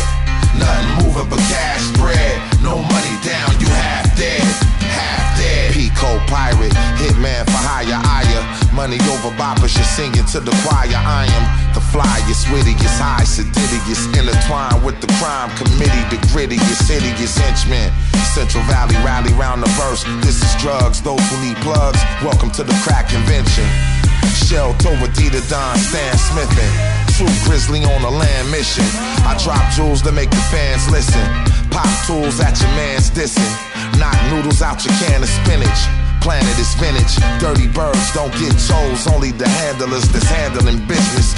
Nothing 0.61 0.89
moving 1.01 1.27
but 1.29 1.41
cash 1.49 1.85
bread. 1.97 2.37
No 2.61 2.77
money 2.77 3.15
down, 3.25 3.49
you 3.59 3.67
half 3.67 4.05
dead. 4.15 4.45
Half 4.93 5.41
dead. 5.41 5.73
Pico 5.73 6.21
pirate, 6.29 6.73
hitman 7.01 7.43
for 7.49 7.61
hire, 7.65 7.97
ire. 7.97 8.43
Money 8.73 9.01
over 9.11 9.33
boppers, 9.35 9.75
you're 9.75 9.91
singing 9.97 10.25
to 10.31 10.39
the 10.39 10.53
choir. 10.63 10.95
I 10.95 11.25
am 11.27 11.69
flyest, 11.89 12.45
wittiest, 12.53 12.97
high, 13.01 13.23
seditious, 13.23 14.05
intertwined 14.13 14.83
with 14.85 14.99
the 15.01 15.09
crime 15.17 15.49
committee, 15.57 16.05
the 16.13 16.19
grittiest, 16.29 16.85
hideous 16.89 17.37
henchman. 17.37 17.91
Central 18.33 18.63
Valley 18.69 18.95
rally 19.01 19.33
round 19.33 19.61
the 19.61 19.69
verse. 19.77 20.03
This 20.21 20.41
is 20.41 20.53
drugs, 20.61 21.01
those 21.01 21.21
who 21.29 21.37
need 21.41 21.57
plugs. 21.65 21.99
Welcome 22.21 22.51
to 22.57 22.63
the 22.63 22.75
crack 22.85 23.09
convention. 23.09 23.65
Shell 24.45 24.73
Tova 24.81 25.09
Dita 25.13 25.41
Don 25.49 25.77
Stan 25.77 26.15
Smithin. 26.17 26.71
True 27.17 27.33
grizzly 27.45 27.83
on 27.83 28.01
a 28.03 28.09
land 28.09 28.51
mission. 28.51 28.85
I 29.25 29.37
drop 29.43 29.61
jewels 29.73 30.01
to 30.03 30.11
make 30.11 30.29
the 30.29 30.43
fans 30.53 30.89
listen. 30.89 31.25
Pop 31.69 31.89
tools 32.05 32.39
at 32.39 32.59
your 32.61 32.71
man's 32.77 33.09
dissing. 33.11 33.53
Knock 33.99 34.17
noodles 34.31 34.61
out 34.61 34.85
your 34.85 34.93
can 35.01 35.23
of 35.23 35.29
spinach. 35.29 35.98
Planet 36.21 36.59
is 36.59 36.73
vintage. 36.75 37.15
Dirty 37.39 37.67
birds 37.67 38.11
don't 38.13 38.31
get 38.33 38.51
chose. 38.57 39.07
Only 39.07 39.31
the 39.31 39.47
handlers 39.47 40.07
that's 40.09 40.25
handling 40.25 40.85
business. 40.87 41.33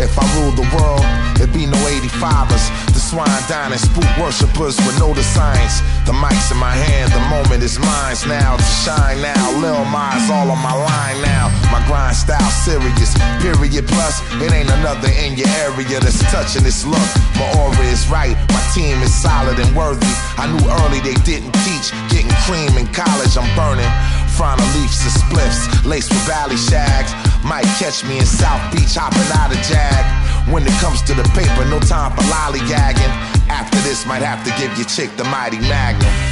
If 0.00 0.16
I 0.16 0.24
ruled 0.40 0.56
the 0.56 0.64
world, 0.72 1.04
it'd 1.36 1.52
be 1.52 1.68
no 1.68 1.76
85ers. 1.76 2.64
The 2.88 3.00
swine 3.00 3.28
dining, 3.52 3.76
spook 3.76 4.08
worshippers 4.16 4.80
with 4.88 4.96
no 4.98 5.12
the 5.12 5.22
signs. 5.22 5.84
The 6.08 6.16
mic's 6.16 6.48
in 6.48 6.56
my 6.56 6.72
hand, 6.72 7.12
the 7.12 7.20
moment 7.28 7.62
is 7.62 7.78
mine 7.78 8.16
now 8.24 8.56
to 8.56 8.70
shine 8.80 9.20
now. 9.20 9.44
Lil 9.60 9.84
Mize 9.92 10.24
all 10.32 10.48
on 10.48 10.56
my 10.64 10.72
line 10.72 11.20
now. 11.20 11.52
My 11.68 11.84
grind 11.84 12.16
style 12.16 12.40
serious, 12.64 13.12
period. 13.44 13.84
Plus, 13.92 14.24
it 14.40 14.52
ain't 14.56 14.72
another 14.80 15.12
in 15.20 15.36
your 15.36 15.52
area 15.68 16.00
that's 16.00 16.24
touching 16.32 16.64
this 16.64 16.86
look. 16.88 17.08
My 17.36 17.44
aura 17.60 17.84
is 17.92 18.08
right, 18.08 18.40
my 18.56 18.62
team 18.72 18.96
is 19.04 19.12
solid 19.12 19.60
and 19.60 19.68
worthy. 19.76 20.08
I 20.40 20.48
knew 20.48 20.64
early 20.80 21.04
they 21.04 21.14
didn't 21.28 21.52
teach. 21.68 21.92
Getting 22.08 22.32
cream 22.48 22.72
in 22.80 22.88
college, 22.96 23.36
I'm 23.36 23.48
burning. 23.52 23.92
Frontal 24.36 24.66
leaves 24.78 25.00
and 25.02 25.14
spliffs, 25.14 25.84
laced 25.84 26.10
with 26.10 26.24
valley 26.26 26.56
shags. 26.56 27.12
Might 27.44 27.64
catch 27.78 28.04
me 28.04 28.18
in 28.18 28.26
South 28.26 28.62
Beach 28.72 28.94
hopping 28.94 29.30
out 29.40 29.50
of 29.50 29.60
Jag. 29.66 30.04
When 30.52 30.66
it 30.66 30.76
comes 30.80 31.02
to 31.02 31.14
the 31.14 31.24
paper, 31.36 31.64
no 31.68 31.78
time 31.80 32.12
for 32.16 32.22
lollygagging. 32.22 33.12
After 33.48 33.78
this, 33.86 34.06
might 34.06 34.22
have 34.22 34.44
to 34.44 34.50
give 34.60 34.76
your 34.76 34.86
chick 34.86 35.16
the 35.16 35.24
mighty 35.24 35.58
magnum. 35.60 36.29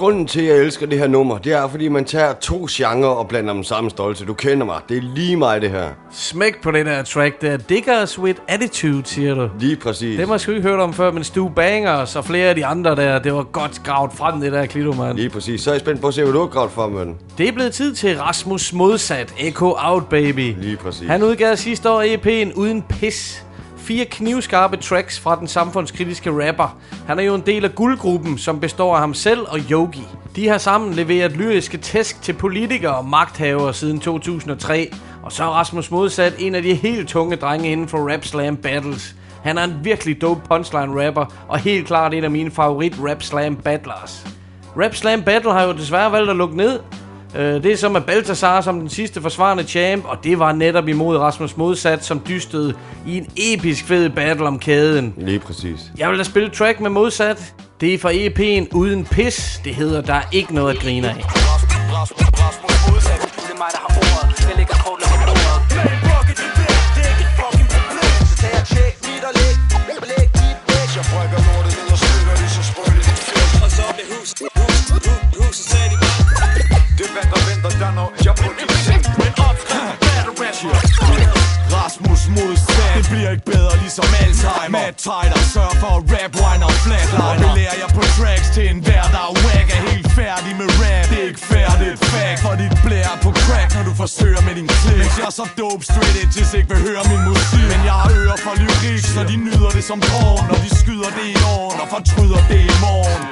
Grunden 0.00 0.26
til, 0.26 0.40
at 0.40 0.46
jeg 0.46 0.56
elsker 0.56 0.86
det 0.86 0.98
her 0.98 1.06
nummer, 1.06 1.38
det 1.38 1.52
er, 1.52 1.68
fordi 1.68 1.88
man 1.88 2.04
tager 2.04 2.32
to 2.32 2.66
genrer 2.70 3.08
og 3.08 3.28
blander 3.28 3.52
dem 3.52 3.64
sammen 3.64 3.90
stolte. 3.90 4.24
Du 4.24 4.34
kender 4.34 4.66
mig. 4.66 4.80
Det 4.88 4.96
er 4.96 5.02
lige 5.14 5.36
mig, 5.36 5.60
det 5.60 5.70
her. 5.70 5.88
Smæk 6.12 6.62
på 6.62 6.70
den 6.70 6.86
her 6.86 7.02
track 7.02 7.40
der. 7.42 7.56
Diggers 7.56 8.18
with 8.18 8.40
attitude, 8.48 9.02
siger 9.04 9.34
du. 9.34 9.48
Lige 9.60 9.76
præcis. 9.76 10.10
Det 10.10 10.18
har 10.18 10.26
man 10.26 10.38
sgu 10.38 10.52
ikke 10.52 10.68
hørt 10.68 10.80
om 10.80 10.92
før, 10.92 11.10
men 11.10 11.24
Stu 11.24 11.48
Bangers 11.48 12.16
og 12.16 12.24
flere 12.24 12.48
af 12.48 12.54
de 12.54 12.66
andre 12.66 12.96
der, 12.96 13.18
det 13.18 13.34
var 13.34 13.42
godt 13.42 13.80
gravet 13.84 14.12
frem, 14.14 14.40
det 14.40 14.52
der 14.52 14.66
Klito, 14.66 14.92
mand. 14.92 15.16
Lige 15.16 15.30
præcis. 15.30 15.60
Så 15.60 15.70
er 15.70 15.74
jeg 15.74 15.80
spændt 15.80 16.00
på 16.00 16.08
at 16.08 16.14
se, 16.14 16.22
hvad 16.22 16.32
du 16.32 16.40
har 16.40 16.46
gravet 16.46 16.70
for, 16.70 16.88
mand. 16.88 17.14
Det 17.38 17.48
er 17.48 17.52
blevet 17.52 17.72
tid 17.72 17.94
til 17.94 18.18
Rasmus 18.18 18.72
Modsat, 18.72 19.34
Echo 19.38 19.76
Out 19.78 20.08
Baby. 20.08 20.54
Lige 20.58 20.76
præcis. 20.76 21.08
Han 21.08 21.22
udgav 21.22 21.56
sidste 21.56 21.90
år 21.90 22.02
EP'en 22.02 22.54
Uden 22.54 22.82
Pis. 22.82 23.44
Fire 23.90 24.04
knivskarpe 24.04 24.76
tracks 24.76 25.20
fra 25.20 25.36
den 25.36 25.48
samfundskritiske 25.48 26.48
rapper. 26.48 26.78
Han 27.06 27.18
er 27.18 27.22
jo 27.22 27.34
en 27.34 27.42
del 27.46 27.64
af 27.64 27.74
guldgruppen, 27.74 28.38
som 28.38 28.60
består 28.60 28.94
af 28.94 29.00
ham 29.00 29.14
selv 29.14 29.46
og 29.48 29.58
Yogi. 29.70 30.06
De 30.36 30.48
har 30.48 30.58
sammen 30.58 30.94
leveret 30.94 31.32
lyriske 31.32 31.78
tæsk 31.78 32.22
til 32.22 32.32
politikere 32.32 32.96
og 32.96 33.04
magthavere 33.04 33.74
siden 33.74 34.00
2003. 34.00 34.92
Og 35.22 35.32
så 35.32 35.44
er 35.44 35.48
Rasmus 35.48 35.90
Modsat 35.90 36.34
en 36.38 36.54
af 36.54 36.62
de 36.62 36.74
helt 36.74 37.08
tunge 37.08 37.36
drenge 37.36 37.72
inden 37.72 37.88
for 37.88 38.12
Rap 38.12 38.24
Slam 38.24 38.56
Battles. 38.56 39.16
Han 39.42 39.58
er 39.58 39.64
en 39.64 39.74
virkelig 39.82 40.20
dope 40.20 40.40
punchline 40.48 41.06
rapper, 41.06 41.26
og 41.48 41.58
helt 41.58 41.86
klart 41.86 42.14
en 42.14 42.24
af 42.24 42.30
mine 42.30 42.50
favorit 42.50 42.96
Rap 43.08 43.22
Slam 43.22 43.56
battlers. 43.56 44.26
Rap 44.76 44.94
Slam 44.94 45.22
Battle 45.22 45.52
har 45.52 45.62
jo 45.62 45.72
desværre 45.72 46.12
valgt 46.12 46.30
at 46.30 46.36
lukke 46.36 46.56
ned. 46.56 46.80
Øh, 47.36 47.62
Det 47.62 47.66
er 47.72 47.76
som 47.76 47.92
med 47.92 48.00
Baltasar 48.00 48.60
som 48.60 48.80
den 48.80 48.88
sidste 48.88 49.20
forsvarende 49.22 49.64
champ, 49.64 50.04
og 50.04 50.24
det 50.24 50.38
var 50.38 50.52
netop 50.52 50.88
imod 50.88 51.16
Rasmus 51.16 51.56
Modsat, 51.56 52.04
som 52.04 52.20
dystede 52.28 52.74
i 53.06 53.16
en 53.18 53.26
episk 53.36 53.84
fed 53.84 54.10
battle 54.10 54.46
om 54.46 54.58
kæden. 54.58 55.14
Lige 55.16 55.38
præcis. 55.40 55.80
Jeg 55.98 56.10
vil 56.10 56.18
da 56.18 56.24
spille 56.24 56.50
track 56.50 56.80
med 56.80 56.90
Modsat. 56.90 57.54
Det 57.80 57.94
er 57.94 57.98
fra 57.98 58.10
EP'en 58.12 58.76
Uden 58.76 59.04
Pis. 59.04 59.60
Det 59.64 59.74
hedder 59.74 60.00
Der 60.00 60.14
er 60.14 60.22
ikke 60.32 60.54
noget 60.54 60.74
at 60.76 60.82
grine 60.82 61.08
af. 61.08 61.14
Rasmus 61.24 62.90
modsat 62.90 63.20
Det 63.48 63.89
bliver 83.12 83.30
ikke 83.36 83.48
bedre 83.54 83.74
ligesom 83.84 84.08
Alzheimer. 84.24 84.78
Matt 84.78 84.96
Tyler 85.06 85.42
sørger 85.54 85.76
for 85.82 85.92
at 85.98 86.02
rap 86.14 86.32
wine 86.40 86.64
og 86.68 86.74
flatliner? 86.84 87.28
Og 87.30 87.34
belærer 87.44 87.76
jeg 87.82 87.90
på 87.96 88.02
tracks 88.16 88.48
til 88.56 88.64
en 88.70 88.78
hver 88.86 89.04
der 89.14 89.22
er 89.28 89.32
whack 89.44 89.68
Er 89.76 89.82
helt 89.90 90.10
færdig 90.20 90.52
med 90.60 90.68
rap. 90.82 91.06
Det 91.10 91.18
er 91.24 91.28
ikke 91.30 91.42
det 91.80 91.88
er 91.90 91.94
et 91.96 92.02
fact. 92.12 92.38
For 92.44 92.54
dit 92.62 92.74
blær 92.84 93.06
er 93.14 93.18
på 93.26 93.30
crack 93.44 93.68
når 93.76 93.84
du 93.88 93.92
forsøger 94.02 94.42
med 94.46 94.54
din 94.58 94.68
klik 94.80 95.00
Mens 95.02 95.16
jeg 95.20 95.28
er 95.32 95.36
så 95.40 95.46
dope 95.60 95.82
straight 95.90 96.16
edges 96.22 96.50
ikke 96.58 96.68
vil 96.72 96.80
høre 96.88 97.02
min 97.12 97.22
musik. 97.30 97.64
Men 97.72 97.80
jeg 97.88 97.96
har 98.02 98.10
ører 98.20 98.38
for 98.44 98.54
lyrik 98.62 99.04
Så 99.16 99.22
de 99.30 99.36
nyder 99.46 99.70
det 99.76 99.84
som 99.90 99.98
porn. 100.08 100.42
Når 100.50 100.58
de 100.64 100.70
skyder 100.80 101.10
det 101.18 101.26
i 101.34 101.38
åren 101.56 101.78
Og 101.82 101.88
fortryder 101.94 102.40
det 102.50 102.60
i 102.70 102.74
morgen 102.86 103.22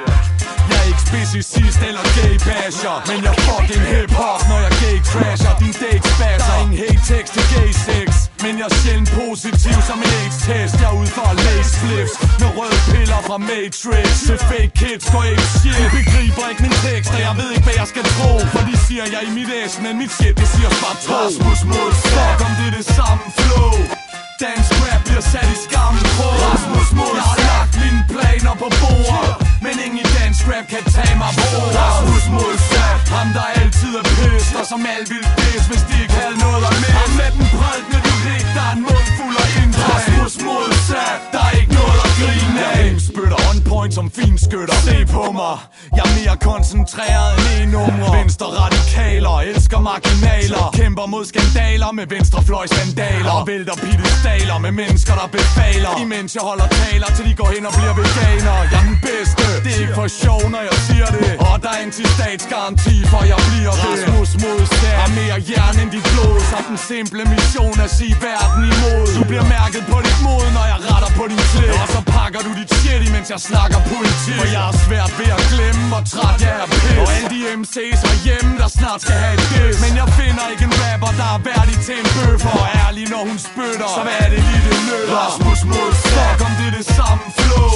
er 1.09 1.25
specicist 1.25 1.79
eller 1.89 2.03
gay 2.17 2.35
basher. 2.47 2.95
Men 3.09 3.19
jeg 3.25 3.35
fucking 3.47 3.85
hip-hop, 3.93 4.41
når 4.49 4.59
jeg 4.65 4.73
gay 4.83 4.97
crasher. 5.11 5.53
Din 5.61 5.73
date 5.83 6.05
spasser, 6.15 6.55
ingen 6.61 6.77
hate 6.81 7.01
tekst 7.11 7.31
til 7.35 7.45
gay 7.53 7.69
sex. 7.87 8.07
Men 8.43 8.53
jeg 8.59 8.67
er 8.71 8.75
sjældent 8.81 9.11
positiv 9.19 9.75
som 9.89 9.97
en 10.05 10.11
AIDS-test. 10.19 10.73
Jeg 10.81 10.89
er 10.91 10.97
ude 11.01 11.11
for 11.17 11.25
at 11.33 11.37
læse 11.47 11.73
flips 11.81 12.13
Med 12.41 12.49
røde 12.57 12.79
piller 12.91 13.21
fra 13.27 13.37
Matrix. 13.49 14.07
Til 14.27 14.39
fake 14.49 14.73
kids 14.81 15.05
går 15.13 15.23
ikke 15.31 15.47
shit. 15.57 15.77
De 15.81 15.87
begriber 15.99 16.45
ikke 16.51 16.61
min 16.65 16.75
tekst, 16.87 17.09
og 17.15 17.21
jeg 17.27 17.33
ved 17.39 17.49
ikke 17.55 17.65
hvad 17.67 17.77
jeg 17.81 17.87
skal 17.93 18.05
tro. 18.15 18.31
For 18.53 18.63
de 18.69 18.75
siger 18.85 19.03
jeg 19.13 19.19
er 19.23 19.27
i 19.31 19.33
mit 19.39 19.49
æs, 19.59 19.73
men 19.83 19.93
mit 20.01 20.11
shit 20.17 20.35
det 20.41 20.47
siger 20.53 20.71
bare 20.83 20.97
to 21.05 21.11
Rasmus 21.13 21.59
modsat, 21.71 22.39
om 22.47 22.51
det 22.57 22.65
er 22.69 22.75
det 22.79 22.85
samme 22.97 23.23
flow 23.37 23.98
Dansk 24.47 24.71
rap 24.83 25.01
bliver 25.07 25.25
sat 25.33 25.49
i 25.55 25.57
skammen 25.65 26.05
på 26.19 26.27
Rasmus 26.45 26.89
modsat 26.97 27.15
Jeg 27.19 27.25
har 27.31 27.39
lagt 27.49 27.73
mine 27.83 28.01
planer 28.13 28.55
på 28.63 28.67
bordet 28.81 29.33
Men 29.65 29.75
ingen 29.85 30.05
dansk 30.17 30.41
rap 30.51 30.65
kan 30.73 30.83
tage 30.95 31.15
mig 31.21 31.31
på 31.41 31.49
Rasmus 31.79 32.25
modsat 32.35 32.99
Ham 33.15 33.27
der 33.37 33.47
altid 33.61 33.91
er 34.01 34.05
pissed 34.15 34.55
Og 34.59 34.65
som 34.71 34.81
alt 34.95 35.07
vil 35.13 35.25
pisse 35.39 35.67
Hvis 35.71 35.83
de 35.89 35.95
ikke 36.03 36.15
havde 36.21 36.37
noget 36.45 36.61
at 36.69 36.73
miste. 36.81 36.97
Ham 36.99 37.11
med 37.19 37.29
den 37.35 37.45
prædikende 37.55 38.01
lyrik 38.07 38.47
Der 38.55 38.65
er 38.69 38.73
en 38.77 38.81
mund 38.87 39.07
fuld 39.17 39.37
af 39.45 39.49
indre 39.61 39.83
Rasmus 39.93 40.33
modsat 40.47 41.19
Der 41.33 41.41
er 41.49 41.53
ikke 41.61 41.73
noget 41.79 41.98
grine 42.21 42.61
af. 42.73 42.85
Jeg 42.93 43.01
spytter 43.11 43.39
on 43.49 43.57
point 43.71 43.93
som 43.97 44.07
finskytter. 44.19 44.77
Se 44.89 44.97
på 45.15 45.23
mig. 45.39 45.55
Jeg 45.97 46.03
er 46.09 46.13
mere 46.19 46.35
koncentreret 46.49 47.31
end 47.39 47.47
en 47.63 47.69
numre 47.75 48.07
Venstre 48.19 48.47
radikaler 48.61 49.35
Elsker 49.49 49.79
marginaler. 49.89 50.63
Kæmper 50.79 51.05
mod 51.13 51.25
skandaler 51.31 51.91
Med 51.97 52.07
venstrefløjs 52.13 52.71
sandaler. 52.77 53.31
Og 53.37 53.47
vælter 53.51 53.75
pittestaler 53.85 54.57
Med 54.65 54.73
mennesker 54.81 55.13
der 55.19 55.27
befaler. 55.37 55.91
Imens 56.05 56.31
jeg 56.37 56.43
holder 56.49 56.67
taler 56.81 57.09
Til 57.15 57.23
de 57.29 57.33
går 57.41 57.49
hen 57.55 57.63
og 57.69 57.73
bliver 57.77 57.95
veganer. 58.01 58.55
Jeg 58.73 58.79
er 58.81 58.85
den 58.91 58.99
bedste. 59.09 59.45
Det 59.63 59.71
er 59.75 59.81
ikke 59.83 59.95
for 60.01 60.07
sjov 60.23 60.41
når 60.53 60.63
jeg 60.69 60.77
siger 60.87 61.09
det. 61.17 61.31
Og 61.47 61.55
der 61.63 61.71
er 61.75 61.79
antistatsgaranti 61.85 62.95
for 63.11 63.21
jeg 63.31 63.39
bliver 63.49 63.73
det. 63.81 63.91
Rasmus 63.91 64.31
modsat 64.43 64.97
Er 65.03 65.09
mere 65.19 65.37
jern 65.49 65.75
end 65.81 65.89
dit 65.95 66.05
blod. 66.11 66.35
Så 66.51 66.57
den 66.69 66.77
simple 66.91 67.21
mission 67.33 67.77
at 67.85 67.91
sige 67.97 68.15
verden 68.27 68.63
imod. 68.73 69.05
Du 69.17 69.23
bliver 69.29 69.45
mærket 69.57 69.83
på 69.91 69.97
dit 70.05 70.19
mod 70.25 70.45
Når 70.57 70.65
jeg 70.71 70.79
retter 70.89 71.11
på 71.19 71.23
din 71.31 71.41
klæd 71.51 71.73
Og 71.83 71.87
så 71.95 72.01
pakker 72.15 72.41
du 72.47 72.51
dit 72.59 72.71
shit 72.79 73.01
Imens 73.07 73.29
jeg 73.35 73.41
snakker 73.49 73.79
politik? 73.93 74.37
For 74.41 74.49
jeg 74.55 74.65
er 74.71 74.75
svært 74.85 75.11
ved 75.19 75.29
at 75.37 75.43
glemme 75.51 75.83
Hvor 75.91 76.03
træt 76.13 76.39
jeg 76.47 76.55
er 76.63 76.67
pis 76.73 76.97
Og 77.03 77.07
alle 77.15 77.29
de 77.33 77.39
MC's 77.59 78.01
hjemme 78.25 78.51
Der 78.61 78.69
snart 78.79 78.99
skal 79.03 79.17
have 79.23 79.35
et 79.39 79.43
diss. 79.51 79.75
Men 79.83 79.91
jeg 80.01 80.07
finder 80.19 80.45
ikke 80.53 80.65
en 80.69 80.75
rapper 80.83 81.11
Der 81.21 81.29
er 81.35 81.41
værdig 81.49 81.77
til 81.87 81.95
en 82.01 82.07
bøffer. 82.15 82.53
Og 82.61 82.67
ærlig 82.83 83.05
når 83.13 83.23
hun 83.29 83.37
spytter 83.49 83.89
Så 83.97 84.01
hvad 84.07 84.17
er 84.23 84.29
det 84.33 84.41
lige 84.47 84.61
det 84.67 84.77
nytter 84.87 85.15
Rasmus 85.21 85.61
modsat 85.73 86.39
om 86.47 86.51
det 86.59 86.67
er 86.71 86.75
det 86.79 86.87
samme 86.97 87.25
flow. 87.39 87.71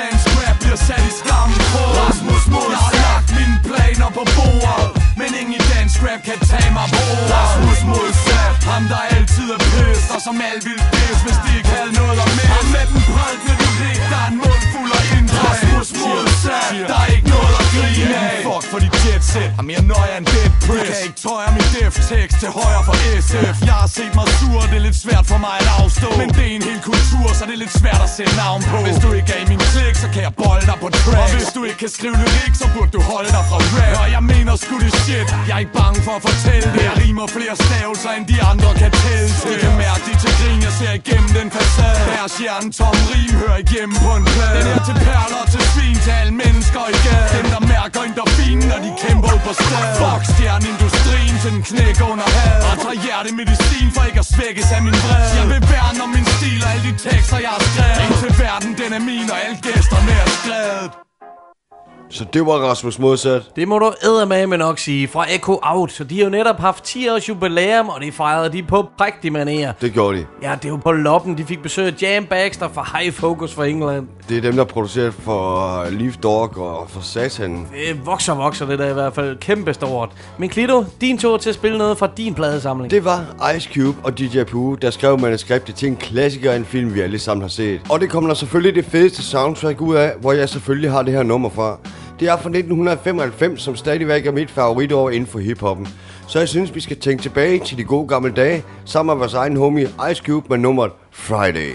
Dansk 0.00 0.26
rap 0.38 0.56
bliver 0.62 0.80
sat 0.88 1.04
i 1.10 1.12
skammen 1.20 1.58
på. 1.72 1.82
Rasmus 2.00 2.44
modsat 2.52 2.72
Jeg 2.74 2.80
har 2.86 2.94
lagt 3.06 3.28
mine 3.38 3.56
planer 3.68 4.10
på 4.18 4.22
bordet 4.36 4.88
Men 5.20 5.30
ingen 5.40 5.54
i 5.60 5.62
dansk 5.72 5.96
rap 6.06 6.20
kan 6.28 6.38
tage 6.50 6.70
mig 6.78 6.88
på. 6.96 7.04
Rasmus 7.34 7.80
modsat 7.90 8.43
ham 8.70 8.82
der 8.92 9.02
altid 9.16 9.46
er 9.56 9.60
pæst 9.72 10.06
Og 10.14 10.20
som 10.26 10.36
alt 10.50 10.62
vil 10.68 10.80
pæst 10.92 11.20
Hvis 11.26 11.38
de 11.44 11.50
ikke 11.58 11.70
havde 11.76 11.92
noget 12.00 12.18
at 12.24 12.28
miste. 12.36 12.52
Ham 12.54 12.66
med 12.76 12.84
den 12.92 13.00
prædikende 13.10 13.66
lyrik 13.78 14.00
Der 14.12 14.20
er 14.24 14.28
en 14.32 14.38
mund 14.44 14.62
fuld 14.72 14.92
af 15.00 15.04
indre 15.18 15.38
Rasmus 15.48 15.88
modsat 16.00 16.72
Der 16.90 16.98
er 17.04 17.08
ikke 17.16 17.28
noget 17.36 17.54
at 17.60 17.66
grine 17.74 18.16
af. 18.30 18.38
Fuck 18.48 18.64
for 18.72 18.78
dit 18.84 18.94
jetset 19.06 19.48
Har 19.58 19.64
mere 19.70 19.82
nøje 19.92 20.12
end 20.18 20.26
det 20.34 20.46
press. 20.66 20.88
Kan 20.90 21.00
ikke 21.06 21.18
tøje 21.26 21.48
min 21.56 21.68
def 21.76 21.94
tekst 22.12 22.36
til 22.42 22.50
højre 22.58 22.82
for 22.88 22.96
SF 23.26 23.56
Jeg 23.70 23.76
har 23.82 23.90
set 23.98 24.12
mig 24.18 24.26
sur, 24.38 24.60
det 24.70 24.76
er 24.80 24.84
lidt 24.88 24.98
svært 25.04 25.24
for 25.32 25.38
mig 25.46 25.54
at 25.64 25.68
afstå. 25.82 26.08
Men 26.20 26.28
det 26.36 26.44
er 26.50 26.54
en 26.58 26.64
hel 26.70 26.80
kultur, 26.90 27.26
så 27.38 27.42
det 27.48 27.54
er 27.58 27.62
lidt 27.64 27.74
svært 27.82 28.00
at 28.06 28.10
sætte 28.16 28.34
navn 28.44 28.60
på. 28.70 28.76
Hvis 28.86 28.98
du 29.04 29.08
ikke 29.18 29.30
er 29.36 29.40
i 29.44 29.46
min 29.52 29.62
klik, 29.72 29.94
så 30.04 30.08
kan 30.14 30.22
jeg 30.26 30.32
bolde 30.42 30.64
dig 30.70 30.76
på 30.84 30.88
track. 31.02 31.18
Og 31.22 31.28
hvis 31.36 31.48
du 31.56 31.60
ikke 31.68 31.78
kan 31.84 31.92
skrive 31.96 32.16
lyrik, 32.22 32.54
så 32.62 32.66
burde 32.74 32.90
du 32.96 33.00
holde 33.12 33.30
dig 33.36 33.44
fra 33.50 33.58
rap. 33.76 33.94
Og 34.02 34.06
jeg 34.16 34.22
mener 34.32 34.52
sgu 34.62 34.74
det 34.84 34.92
shit, 35.02 35.28
jeg 35.48 35.54
er 35.56 35.62
ikke 35.64 35.76
bange 35.82 35.98
for 36.06 36.14
at 36.18 36.22
fortælle 36.28 36.68
det. 36.74 36.82
Jeg 36.90 36.94
rimer 37.02 37.26
flere 37.36 37.54
stavelser, 37.64 38.10
end 38.18 38.24
de 38.32 38.36
andre 38.42 38.53
kan 38.80 38.90
pille. 39.02 39.28
Til 39.40 39.50
Det 39.50 39.56
kan 39.64 39.74
mærke 39.84 40.02
de 40.08 40.12
til 40.22 40.32
grin, 40.38 40.60
jeg 40.66 40.74
ser 40.80 40.92
igennem 41.00 41.30
den 41.38 41.48
facade. 41.56 41.98
Deres 42.12 42.34
hjerne 42.42 42.70
tom 42.78 42.96
rim, 43.10 43.32
hører 43.42 43.58
igennem 43.66 43.96
på 44.04 44.10
en 44.18 44.24
plade. 44.32 44.54
Den 44.58 44.66
er 44.76 44.82
til 44.88 44.96
perler, 45.06 45.44
til 45.54 45.62
svin, 45.72 45.96
til 46.04 46.12
alle 46.20 46.34
mennesker 46.44 46.82
i 46.92 46.96
gaden 47.06 47.30
Dem 47.36 47.46
der 47.54 47.62
mærker 47.74 48.00
endorfinen, 48.08 48.64
når 48.72 48.80
de 48.86 48.90
kæmper 49.02 49.28
ud 49.34 49.40
på 49.48 49.52
stedet. 49.60 49.94
Fuck 50.02 50.22
stjerneindustrien 50.32 51.36
til 51.42 51.50
den 51.54 51.62
knæk 51.70 51.98
under 52.10 52.28
had 52.36 52.56
Og 52.68 52.74
tager 52.82 52.98
hjertemedicin 53.04 53.88
for 53.94 54.02
ikke 54.08 54.20
at 54.24 54.28
svækkes 54.34 54.68
af 54.76 54.80
min 54.86 54.96
vrede 55.04 55.30
Jeg 55.38 55.46
vil 55.52 55.62
værne 55.72 56.00
om 56.06 56.10
min 56.16 56.26
stil 56.36 56.60
og 56.64 56.70
alle 56.72 56.84
de 56.88 56.94
tekster 57.06 57.38
jeg 57.46 57.52
har 57.56 57.64
skrevet. 57.70 57.98
Indtil 58.04 58.32
verden 58.44 58.70
den 58.80 58.90
er 58.98 59.02
min 59.10 59.26
og 59.34 59.38
alle 59.44 59.58
gæsterne 59.66 60.12
er 60.22 60.28
skrevet. 60.40 60.90
Så 62.10 62.24
det 62.32 62.46
var 62.46 62.52
Rasmus 62.52 62.98
modsat. 62.98 63.42
Det 63.56 63.68
må 63.68 63.78
du 63.78 63.92
eddermame 64.02 64.56
nok 64.56 64.78
sige 64.78 65.08
fra 65.08 65.26
Echo 65.34 65.58
Out. 65.62 65.92
Så 65.92 66.04
de 66.04 66.16
har 66.16 66.24
jo 66.24 66.30
netop 66.30 66.58
haft 66.60 66.84
10 66.84 67.08
års 67.08 67.28
jubilæum, 67.28 67.88
og 67.88 68.00
det 68.00 68.14
fejrede 68.14 68.52
de 68.52 68.62
på 68.62 68.86
prægtig 68.98 69.32
manér. 69.32 69.72
Det 69.80 69.92
gjorde 69.92 70.18
de. 70.18 70.26
Ja, 70.42 70.54
det 70.62 70.68
jo 70.68 70.76
på 70.76 70.92
loppen. 70.92 71.38
De 71.38 71.44
fik 71.44 71.62
besøg 71.62 71.86
af 71.86 72.02
Jam 72.02 72.24
Baxter 72.26 72.68
fra 72.68 72.98
High 72.98 73.12
Focus 73.12 73.54
fra 73.54 73.66
England. 73.66 74.06
Det 74.28 74.36
er 74.36 74.40
dem, 74.40 74.56
der 74.56 74.64
producerer 74.64 75.10
for 75.10 75.84
Leaf 75.90 76.16
Dog 76.16 76.58
og 76.58 76.86
for 76.90 77.00
Satan. 77.00 77.68
Det 77.72 78.06
vokser 78.06 78.34
vokser 78.34 78.66
det 78.66 78.78
der 78.78 78.90
i 78.90 78.92
hvert 78.92 79.14
fald 79.14 79.36
kæmpe 79.38 79.74
stort. 79.74 80.10
Men 80.38 80.48
Klito, 80.48 80.84
din 81.00 81.18
tur 81.18 81.36
til 81.36 81.48
at 81.48 81.54
spille 81.54 81.78
noget 81.78 81.98
fra 81.98 82.08
din 82.16 82.34
pladesamling. 82.34 82.90
Det 82.90 83.04
var 83.04 83.50
Ice 83.56 83.70
Cube 83.74 83.98
og 84.04 84.18
DJ 84.18 84.42
Pooh, 84.44 84.76
der 84.82 84.90
skrev 84.90 85.20
manuskriptet 85.20 85.74
til 85.74 85.88
en 85.88 85.96
klassiker 85.96 86.52
af 86.52 86.56
en 86.56 86.64
film, 86.64 86.94
vi 86.94 87.00
alle 87.00 87.18
sammen 87.18 87.42
har 87.42 87.48
set. 87.48 87.80
Og 87.90 88.00
det 88.00 88.10
kommer 88.10 88.30
der 88.30 88.34
selvfølgelig 88.34 88.74
det 88.74 88.84
fedeste 88.92 89.22
soundtrack 89.22 89.80
ud 89.80 89.94
af, 89.94 90.12
hvor 90.20 90.32
jeg 90.32 90.48
selvfølgelig 90.48 90.90
har 90.90 91.02
det 91.02 91.12
her 91.12 91.22
nummer 91.22 91.48
fra. 91.50 91.78
Det 92.20 92.28
er 92.28 92.36
fra 92.36 92.48
1995, 92.48 93.62
som 93.62 93.76
stadigvæk 93.76 94.26
er 94.26 94.32
mit 94.32 94.50
favoritår 94.50 95.10
inden 95.10 95.26
for 95.26 95.38
hiphoppen. 95.38 95.88
Så 96.28 96.38
jeg 96.38 96.48
synes, 96.48 96.74
vi 96.74 96.80
skal 96.80 96.96
tænke 97.00 97.22
tilbage 97.22 97.64
til 97.64 97.78
de 97.78 97.84
gode 97.84 98.08
gamle 98.08 98.32
dage, 98.32 98.64
sammen 98.84 99.14
med 99.14 99.18
vores 99.18 99.34
egen 99.34 99.56
homie 99.56 99.88
Ice 100.10 100.22
Cube 100.26 100.46
med 100.48 100.58
nummeret 100.58 100.92
Friday. 101.10 101.70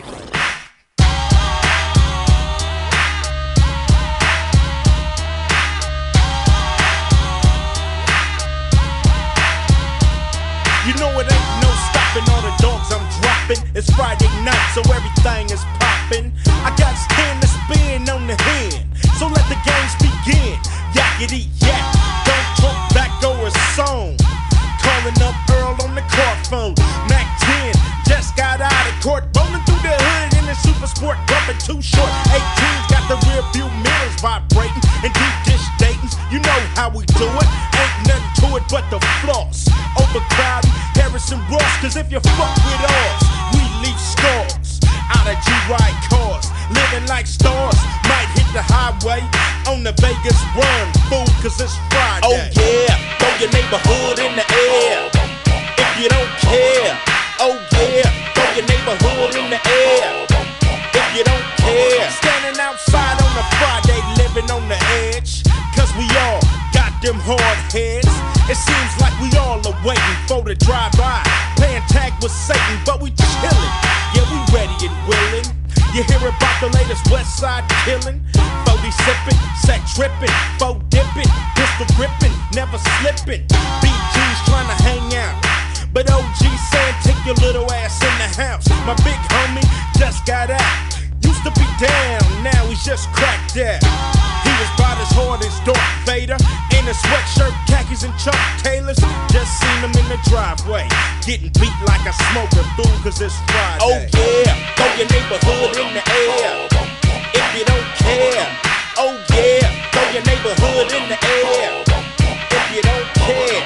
You 10.87 10.93
know 11.01 11.19
it 11.21 11.27
no 11.61 11.69
stopping 11.89 12.25
the 12.47 12.53
dogs 12.65 12.89
I'm 12.95 13.03
dropping. 13.21 13.61
It's 13.77 13.89
Friday 13.97 14.29
night, 14.49 14.65
so 14.75 14.81
everything 14.97 15.45
is 15.55 15.63
popping. 15.79 16.48
But 38.69 38.85
the 38.89 38.99
floss. 39.21 39.67
Overcrowding 39.97 40.71
Harrison 40.93 41.41
Ross, 41.49 41.73
cause 41.81 41.97
if 41.97 42.11
you 42.11 42.19
fuck 42.37 42.55
with 42.65 42.83
us, 42.85 43.21
we 43.53 43.61
leave 43.81 43.99
scars. 43.99 44.79
Out 45.09 45.25
of 45.25 45.37
G-Ride 45.41 45.97
cars, 46.05 46.45
living 46.69 47.05
like 47.09 47.25
stars. 47.25 47.77
Might 48.05 48.29
hit 48.37 48.45
the 48.53 48.61
highway 48.61 49.25
on 49.65 49.83
the 49.83 49.93
Vegas 49.97 50.37
run, 50.53 50.85
fool, 51.09 51.25
cause 51.41 51.59
it's 51.59 51.75
Friday. 51.89 52.21
Oh 52.25 52.37
yeah, 52.87 52.97
throw 53.17 53.33
your 53.41 53.51
neighborhood 53.51 54.19
in 54.21 54.37
the 54.37 54.45
air. 54.45 54.58
Waiting 69.89 70.19
for 70.29 70.45
the 70.45 70.53
drive-by. 70.53 71.25
Playing 71.57 71.81
tag 71.89 72.13
with 72.21 72.31
Satan, 72.31 72.77
but 72.85 73.01
we 73.01 73.09
chillin'. 73.17 73.73
Yeah, 74.13 74.25
we 74.29 74.37
ready 74.53 74.85
and 74.85 74.97
willing. 75.09 75.49
You 75.97 76.05
hear 76.05 76.21
about 76.21 76.57
the 76.61 76.69
latest 76.77 77.09
West 77.09 77.41
Side 77.41 77.65
killing? 77.81 78.21
40 78.69 78.93
sippin', 79.01 79.39
set 79.65 79.81
trippin', 79.89 80.29
foe 80.61 80.77
dippin', 80.93 81.25
pistol 81.57 81.89
grippin', 81.97 82.33
never 82.53 82.77
slippin'. 82.77 83.41
BG's 83.81 84.39
trying 84.45 84.69
to 84.69 84.77
hang 84.85 85.09
out. 85.17 85.33
But 85.91 86.05
OG 86.11 86.37
saying 86.37 86.95
take 87.01 87.21
your 87.25 87.35
little 87.41 87.65
ass 87.73 87.97
in 88.05 88.13
the 88.21 88.29
house. 88.37 88.69
My 88.85 88.93
big 89.01 89.17
homie 89.33 89.65
just 89.97 90.23
got 90.27 90.51
out. 90.51 90.77
Used 91.25 91.41
to 91.43 91.51
be 91.57 91.65
down, 91.81 92.21
now 92.45 92.61
he's 92.69 92.85
just 92.85 93.09
cracked 93.09 93.57
out. 93.57 93.81
He 94.45 94.51
was 94.61 94.69
about 94.77 95.01
as 95.01 95.09
hard 95.17 95.41
as 95.41 95.57
Darth 95.65 96.05
Vader 96.05 96.37
in 96.77 96.85
a 96.85 96.93
sweatshirt, 96.93 97.55
khakis, 97.65 98.03
and 98.03 98.13
Chuck 98.19 98.37
Taylors. 98.61 98.99
Seen 99.49 99.81
him 99.81 99.91
in 99.97 100.07
the 100.07 100.19
driveway, 100.29 100.87
getting 101.25 101.49
beat 101.59 101.73
like 101.85 102.05
a 102.05 102.13
smoker 102.13 102.63
fool, 102.77 102.95
cause 103.01 103.19
it's 103.19 103.35
Friday. 103.49 103.81
Oh 103.81 103.97
yeah, 104.13 104.55
throw 104.77 104.87
your 104.95 105.09
neighborhood 105.09 105.75
in 105.75 105.93
the 105.93 106.03
air. 106.05 106.67
If 107.33 107.57
you 107.57 107.65
don't 107.65 107.89
care, 107.97 108.47
oh 108.97 109.17
yeah, 109.33 109.89
throw 109.91 110.05
your 110.13 110.23
neighborhood 110.23 110.91
in 110.93 111.09
the 111.09 111.17
air. 111.25 111.83
If 112.51 112.75
you 112.75 112.81
don't 112.83 113.09
care. 113.15 113.63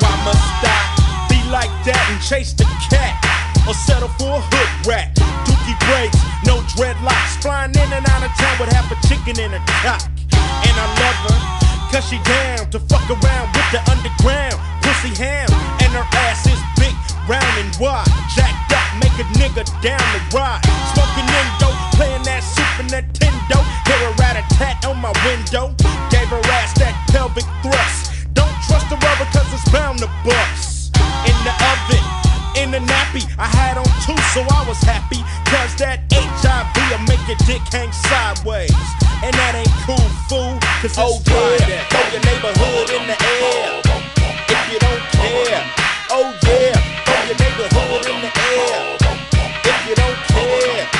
Why 0.00 0.14
must 0.24 0.64
I 0.64 1.26
be 1.30 1.50
like 1.50 1.70
that 1.84 2.10
and 2.10 2.20
chase 2.20 2.52
the 2.52 2.64
cat? 2.90 3.23
Or 3.66 3.72
settle 3.72 4.12
for 4.20 4.28
a 4.28 4.40
hood 4.44 4.70
rat? 4.86 5.16
Dookie 5.48 5.78
braids, 5.88 6.20
no 6.44 6.60
dreadlocks. 6.76 7.40
Flying 7.40 7.72
in 7.72 7.88
and 7.96 8.04
out 8.12 8.20
of 8.20 8.32
town 8.36 8.60
with 8.60 8.68
half 8.68 8.92
a 8.92 8.98
chicken 9.08 9.40
in 9.40 9.56
a 9.56 9.62
cock. 9.80 10.04
And 10.68 10.74
I 10.76 10.86
love 11.00 11.18
her, 11.24 11.38
cause 11.88 12.04
she 12.04 12.20
down 12.28 12.68
to 12.72 12.78
fuck 12.92 13.08
around 13.08 13.48
with 13.56 13.68
the 13.72 13.80
underground. 13.88 14.60
Pussy 14.84 15.16
ham, 15.16 15.48
and 15.80 15.92
her 15.96 16.04
ass 16.28 16.44
is 16.44 16.60
big, 16.76 16.92
round 17.24 17.56
and 17.56 17.72
wide. 17.80 18.04
Jacked 18.36 18.68
up, 18.76 18.84
make 19.00 19.16
a 19.16 19.24
nigga 19.40 19.64
down 19.80 20.04
the 20.12 20.20
ride. 20.36 20.60
Smoking 20.92 21.24
Indo, 21.24 21.72
playing 21.96 22.24
that 22.28 22.44
Super 22.44 22.84
Nintendo. 22.92 23.64
Hear 23.88 24.00
a 24.08 24.12
rat 24.20 24.36
a 24.36 24.44
tat 24.60 24.84
on 24.84 25.00
my 25.00 25.12
window. 25.24 25.72
Gave 26.12 26.28
her 26.28 26.44
ass 26.60 26.76
that 26.76 26.92
pelvic 27.08 27.48
thrust. 27.64 28.12
Don't 28.36 28.52
trust 28.68 28.92
the 28.92 29.00
rubber 29.00 29.24
cause 29.32 29.48
it's 29.56 29.64
bound 29.72 30.04
to 30.04 30.08
bust. 30.20 30.92
In 31.24 31.36
the 31.48 31.54
oven, 31.72 32.23
in 32.64 32.70
the 32.70 32.78
nappy, 32.78 33.28
I 33.38 33.44
had 33.44 33.76
on 33.76 33.84
two, 34.00 34.16
so 34.32 34.40
I 34.40 34.64
was 34.66 34.80
happy. 34.80 35.20
Cause 35.52 35.76
that 35.84 36.08
HIV 36.08 36.72
will 36.88 37.04
make 37.04 37.20
your 37.28 37.36
dick 37.44 37.60
hang 37.68 37.92
sideways. 37.92 38.72
And 39.20 39.36
that 39.36 39.52
ain't 39.52 39.76
cool, 39.84 40.08
fool, 40.28 40.56
cause 40.80 40.96
it's 40.96 40.98
oh. 40.98 41.20
Yeah. 41.68 41.84
Throw 41.92 42.04
your 42.08 42.24
neighborhood 42.24 42.88
in 42.96 43.04
the 43.04 43.16
air. 43.20 43.84
If 44.48 44.62
you 44.72 44.78
don't 44.80 45.04
care, 45.12 45.60
oh 46.08 46.32
yeah, 46.48 46.80
throw 47.04 47.20
your 47.28 47.38
neighborhood 47.44 48.04
in 48.08 48.18
the 48.24 48.32
air. 48.32 48.96
If 49.68 49.78
you 49.88 49.94
don't 49.94 50.20
care. 50.32 50.93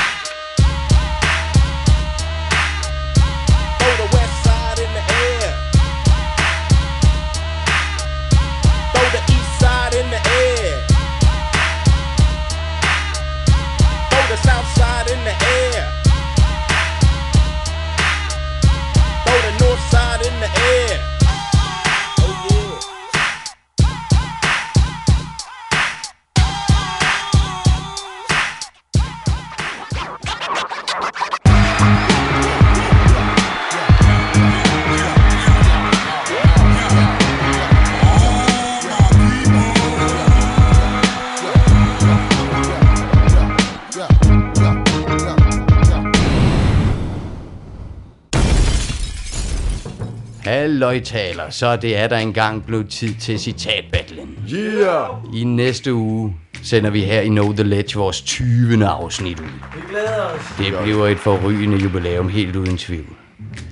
Halløj 50.54 51.00
taler, 51.00 51.50
så 51.50 51.76
det 51.76 51.96
er 51.96 52.06
der 52.06 52.16
engang 52.16 52.66
blevet 52.66 52.88
tid 52.88 53.14
til 53.14 53.38
citatbattlen. 53.38 54.38
Yeah! 54.52 55.08
I 55.34 55.44
næste 55.44 55.94
uge 55.94 56.36
sender 56.62 56.90
vi 56.90 57.00
her 57.00 57.20
i 57.20 57.28
Know 57.28 57.52
The 57.52 57.62
Ledge 57.62 57.98
vores 57.98 58.20
20. 58.20 58.86
afsnit 58.86 59.40
ud. 59.40 59.46
Vi 59.74 59.80
glæder 59.90 60.24
os. 60.24 60.40
Det 60.58 60.82
bliver 60.82 61.06
et 61.06 61.18
forrygende 61.18 61.76
jubilæum 61.76 62.28
helt 62.28 62.56
uden 62.56 62.78
tvivl. 62.78 63.06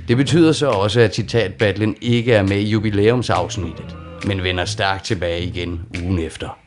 Det 0.09 0.17
betyder 0.17 0.53
så 0.53 0.69
også, 0.69 1.01
at 1.01 1.15
citatbattlen 1.15 1.97
ikke 2.01 2.33
er 2.33 2.43
med 2.43 2.57
i 2.57 2.71
jubilæumsafsnittet, 2.71 3.97
men 4.27 4.43
vender 4.43 4.65
stærkt 4.65 5.05
tilbage 5.05 5.45
igen 5.45 5.81
ugen 6.05 6.19
efter. 6.19 6.62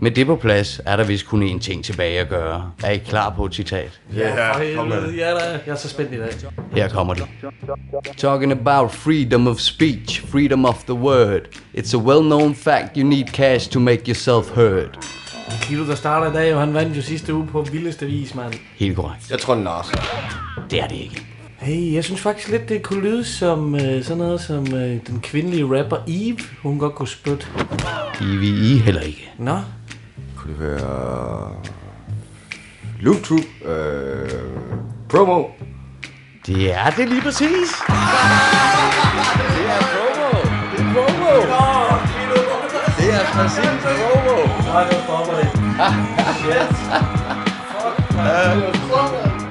Med 0.00 0.10
det 0.10 0.26
på 0.26 0.36
plads 0.36 0.80
er 0.86 0.96
der 0.96 1.04
vist 1.04 1.26
kun 1.26 1.48
én 1.48 1.58
ting 1.58 1.84
tilbage 1.84 2.20
at 2.20 2.28
gøre. 2.28 2.70
Er 2.84 2.90
I 2.90 2.98
klar 2.98 3.30
på 3.36 3.44
et 3.44 3.54
citat? 3.54 4.00
Ja, 4.16 4.52
For 4.52 4.76
kom 4.76 4.88
med 4.88 5.02
det. 5.02 5.16
ja, 5.16 5.30
da. 5.30 5.38
Jeg 5.66 5.72
er 5.72 5.76
så 5.76 5.88
spændt 5.88 6.12
i 6.12 6.16
dag. 6.16 6.28
Her 6.74 6.88
kommer 6.88 7.14
det. 7.14 7.24
Talking 8.16 8.52
about 8.52 8.92
freedom 8.92 9.48
of 9.48 9.58
speech, 9.58 10.26
freedom 10.26 10.64
of 10.64 10.82
the 10.84 10.94
word. 10.94 11.40
It's 11.76 11.96
a 11.96 12.00
well-known 12.00 12.54
fact 12.54 12.96
you 12.96 13.06
need 13.08 13.24
cash 13.26 13.70
to 13.70 13.80
make 13.80 14.02
yourself 14.08 14.54
heard. 14.54 14.98
Kilo, 15.62 15.86
der 15.86 15.94
starter 15.94 16.30
i 16.30 16.34
dag, 16.34 16.54
og 16.54 16.60
han 16.60 16.74
vandt 16.74 16.96
jo 16.96 17.02
sidste 17.02 17.34
uge 17.34 17.46
på 17.46 17.62
vildeste 17.62 18.06
vis, 18.06 18.34
mand. 18.34 18.54
Helt 18.76 18.96
korrekt. 18.96 19.30
Jeg 19.30 19.38
tror, 19.38 19.54
den 19.54 19.66
er. 19.66 19.90
Det 20.70 20.80
er 20.82 20.86
det 20.86 20.96
ikke. 20.96 21.22
Hey, 21.58 21.94
jeg 21.94 22.04
synes 22.04 22.20
faktisk 22.20 22.48
lidt, 22.48 22.68
det 22.68 22.82
kunne 22.82 23.02
lyde 23.02 23.24
som 23.24 23.74
øh, 23.74 24.02
sådan 24.02 24.18
noget 24.18 24.40
som 24.40 24.74
øh, 24.74 24.96
den 25.06 25.20
kvindelige 25.22 25.64
rapper 25.78 25.96
Eve. 26.08 26.38
Hun 26.62 26.78
godt 26.78 26.94
kunne 26.94 27.08
spytte. 27.08 27.46
EVE 28.20 28.78
heller 28.80 29.00
ikke. 29.00 29.30
Nå, 29.38 29.58
Det 30.48 30.60
være... 30.60 31.50
Loop 33.00 33.16
Troop. 33.24 33.40
Øh... 33.64 34.30
Promo. 35.10 35.44
Det 36.46 36.74
er 36.74 36.90
det 36.90 37.08
lige 37.08 37.22
præcis. 37.22 37.48
Det 39.48 39.64
er 39.66 39.80
promo. 39.92 40.30
Det 40.72 40.80
er 40.80 40.92
promo. 40.94 41.32
Det 42.98 43.14
er 43.14 43.24
præcis 43.32 43.80
promo. 43.84 44.36
nej, 44.66 44.84
nu 44.84 44.96
stopper 45.04 45.34
det. 45.40 45.48
Shit. 46.38 46.76
Fuck, 47.72 48.16
man. 48.16 48.58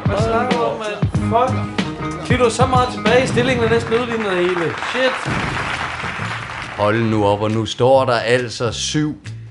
Hvad 0.06 0.18
snakker 0.28 0.58
du 0.58 0.64
om, 0.64 0.76
mand? 0.80 1.00
Fuck. 1.32 2.28
Kilo, 2.28 2.50
så 2.50 2.66
meget 2.66 2.90
tilbage. 2.94 3.28
Stillingen 3.28 3.66
er 3.66 3.70
næsten 3.70 3.94
udlignet 3.94 4.32
det 4.32 4.38
hele. 4.38 4.74
Shit. 4.92 5.16
Hold 6.78 7.04
nu 7.04 7.26
op, 7.26 7.42
og 7.42 7.52
nu 7.52 7.66
står 7.66 8.06
der 8.06 8.20
altså 8.20 8.72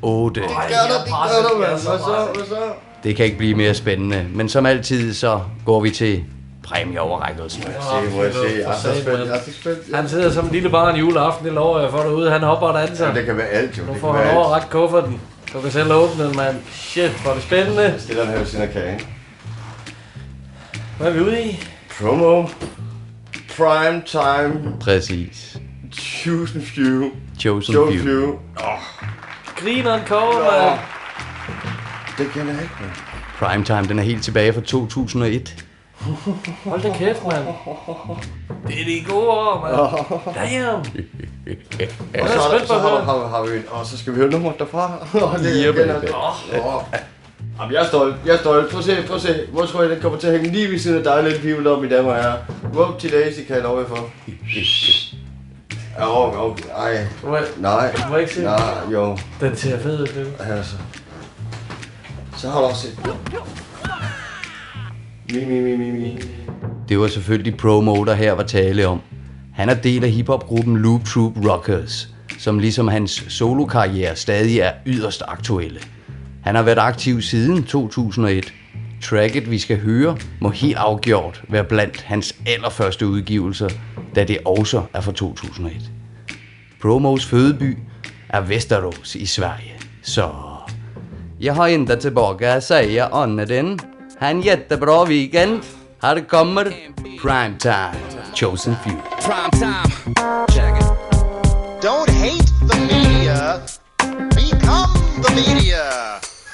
7-8. 0.05 0.07
Gør 0.07 0.29
du, 0.29 0.41
det 0.41 0.41
gør 0.41 1.49
du, 1.53 1.59
mand. 1.59 1.71
Hvad 1.71 1.79
så? 1.79 2.29
Hvad 2.35 2.45
så? 2.47 2.57
Det 3.05 3.17
kan 3.17 3.25
ikke 3.25 3.39
blive 3.39 3.55
mere 3.55 3.75
spændende. 3.75 4.27
Men 4.35 4.49
som 4.49 4.67
altid, 4.67 5.15
så 5.15 5.41
går 5.65 5.81
vi 5.81 5.91
til 5.91 6.25
præmieoverrækkelsen. 6.63 7.63
Se, 7.63 7.69
må 8.17 8.23
jeg 8.23 8.33
se. 8.35 8.41
Jeg 8.59 8.71
er 8.71 8.77
så 8.77 9.01
spændt. 9.01 9.21
Jeg 9.29 9.37
er 9.37 9.41
så 9.45 9.53
spændt. 9.53 9.97
Han 9.97 10.09
sidder 10.09 10.31
som 10.33 10.45
en 10.47 10.53
lille 10.53 10.71
barn 10.71 10.97
juleaften, 10.97 11.47
det 11.47 11.53
lover 11.55 11.81
jeg 11.81 11.91
for 11.91 11.99
derude. 11.99 12.31
Han 12.31 12.43
hopper 12.43 12.67
og 12.67 12.81
danser. 12.81 13.09
Ja, 13.09 13.15
det 13.15 13.27
kan 13.27 13.37
være 13.37 13.47
alt, 13.47 13.79
jo. 13.79 13.85
Nu 13.85 13.95
får 13.95 14.13
han 14.13 14.37
overrakt 14.37 14.71
kufferten. 14.71 15.21
Du 15.53 15.61
kan 15.61 15.71
selv 15.71 15.93
åbne 15.93 16.25
den, 16.25 16.37
mand. 16.37 16.57
Shit, 16.73 17.11
hvor 17.11 17.31
er 17.31 17.35
det 17.35 17.43
spændende. 17.43 17.83
Jeg 17.83 17.95
stiller 17.99 18.23
den 18.23 18.31
her 18.33 18.39
ved 18.39 18.47
siden 18.47 18.65
af 18.65 18.73
kagen. 18.73 19.01
Hvad 20.99 21.09
er 21.09 21.13
vi 21.13 21.21
ude 21.21 21.43
i? 21.45 21.65
Promo. 22.01 22.47
Prime 23.57 24.03
time. 24.07 24.73
Præcis. 24.81 25.57
Chosen 25.93 26.63
few. 26.63 27.11
Chosen 27.41 27.75
Chosen 27.75 27.99
few. 27.99 28.23
few. 28.23 28.39
Grineren 29.57 30.07
cover, 30.07 30.61
mand. 30.61 30.81
Det 32.19 32.33
kender 32.33 32.53
jeg 32.53 32.62
ikke, 32.62 32.75
mand. 32.81 32.92
Primetime, 33.38 33.88
den 33.88 33.99
er 33.99 34.03
helt 34.03 34.25
tilbage 34.25 34.53
fra 34.53 34.61
2001. 34.61 35.64
Hold 36.64 36.83
da 36.83 36.92
kæft, 36.99 37.23
mand. 37.25 37.45
Det 38.66 38.81
er 38.81 38.85
de 38.85 39.05
gode 39.09 39.29
år, 39.29 39.61
mand. 39.61 40.35
Damn. 40.35 40.79
Og 42.23 42.29
så, 42.29 42.35
er 42.35 42.38
er 42.38 42.49
spændt 42.49 42.61
der, 42.61 42.66
så 42.66 42.79
har, 42.79 43.05
har, 43.05 43.29
har 43.29 43.42
vi 43.42 43.59
og 43.71 43.87
så 43.87 43.99
skal 43.99 44.12
vi 44.12 44.19
høre 44.19 44.31
nummeret 44.31 44.59
derfra. 44.59 44.92
Og 45.12 45.38
det 45.42 45.66
er 45.66 45.73
igen. 45.73 45.88
Jamen, 47.61 47.75
jeg 47.75 47.83
er 47.83 47.87
stolt, 47.87 48.14
jeg 48.27 48.35
er 48.35 48.38
stolt. 48.38 48.71
Prøv 48.71 48.79
at 48.79 48.85
se, 48.85 48.97
prøv 49.07 49.16
at 49.16 49.23
se. 49.23 49.47
Hvor 49.53 49.66
tror 49.66 49.83
jeg, 49.83 49.90
den 49.90 50.01
kommer 50.01 50.19
til 50.19 50.27
at 50.27 50.33
hænge 50.33 50.53
lige 50.53 50.71
ved 50.71 50.79
siden 50.79 50.99
af 50.99 51.05
dig, 51.05 51.31
lidt 51.31 51.42
people 51.42 51.71
op 51.71 51.85
i 51.85 51.95
og 51.95 52.05
herrer. 52.05 52.37
Whoop 52.75 52.99
til 52.99 53.12
Daisy, 53.12 53.40
kan 53.47 53.57
jeg 53.57 53.62
love 53.62 53.81
jer 53.81 53.87
for. 53.88 54.11
Ja, 55.99 56.45
okay, 56.47 56.65
ej. 56.77 57.07
Må 57.25 57.37
jeg- 57.37 57.45
Nej, 57.59 57.95
Må 58.09 58.15
jeg 58.15 58.23
ikke 58.23 58.35
se? 58.35 58.43
nej, 58.43 58.59
jo. 58.93 59.19
Den 59.41 59.57
ser 59.57 59.79
fed 59.79 60.01
ud, 60.01 60.07
du. 60.07 60.43
Altså. 60.45 60.77
Så 62.37 62.51
har 62.51 62.61
du 62.61 62.67
også 62.67 62.83
set. 62.83 62.99
Mi, 65.33 65.45
mi, 65.45 65.61
mi, 65.61 65.77
mi, 65.77 65.91
mi. 65.91 66.19
Det 66.89 66.99
var 66.99 67.09
selvfølgelig 67.09 67.57
Promo, 67.57 68.05
der 68.05 68.15
her 68.15 68.33
var 68.33 68.43
tale 68.43 68.87
om. 68.89 69.01
Han 69.55 69.69
er 69.69 69.75
del 69.75 70.05
af 70.05 70.11
hiphopgruppen 70.11 70.77
Loop 70.77 71.05
Troop 71.05 71.33
Rockers, 71.49 72.09
som 72.39 72.59
ligesom 72.59 72.89
hans 72.89 73.25
solokarriere 73.29 74.17
stadig 74.17 74.59
er 74.59 74.73
yderst 74.87 75.23
aktuelle. 75.29 75.81
Han 76.45 76.55
har 76.55 76.63
været 76.63 76.79
aktiv 76.79 77.23
siden 77.23 77.65
2001. 77.65 78.53
Tracket, 79.11 79.51
vi 79.51 79.59
skal 79.59 79.79
høre, 79.79 80.16
må 80.40 80.51
helt 80.51 80.77
afgjort 80.77 81.42
være 81.49 81.64
blandt 81.64 82.03
hans 82.03 82.35
allerførste 82.47 83.07
udgivelser, 83.07 83.69
da 84.14 84.25
det 84.25 84.38
også 84.45 84.83
er 84.92 85.01
fra 85.01 85.12
2001. 85.12 85.90
Promos 86.83 87.27
fødeby 87.27 87.79
er 88.29 88.40
Västerås 88.40 89.14
i 89.14 89.27
Sverige. 89.27 89.73
Så 90.03 90.31
Jeg 91.40 91.55
har 91.55 91.66
inte 91.66 91.97
tillbaka 91.97 92.53
att 92.53 92.64
säga 92.64 93.07
annat 93.07 93.51
än 93.51 93.79
ha 94.21 94.29
en 94.29 94.40
jättebra 94.40 95.05
weekend. 95.05 95.61
Här 96.03 96.21
kommer 96.29 96.64
Primetime, 97.23 97.95
Chosen 98.35 98.77
Few. 98.85 98.97
Prime 99.21 99.51
time. 99.53 100.14
Check 100.51 100.81
it. 100.81 100.87
Don't 101.83 102.11
hate 102.11 102.49
the 102.71 102.79
media. 102.81 103.61
Become 104.35 105.23
the 105.23 105.35
media. 105.35 105.83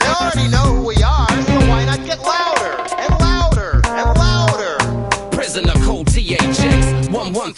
They 0.00 0.08
already 0.08 0.48
know 0.48 0.66
who 0.74 0.88
we 0.88 0.96
are, 1.04 1.21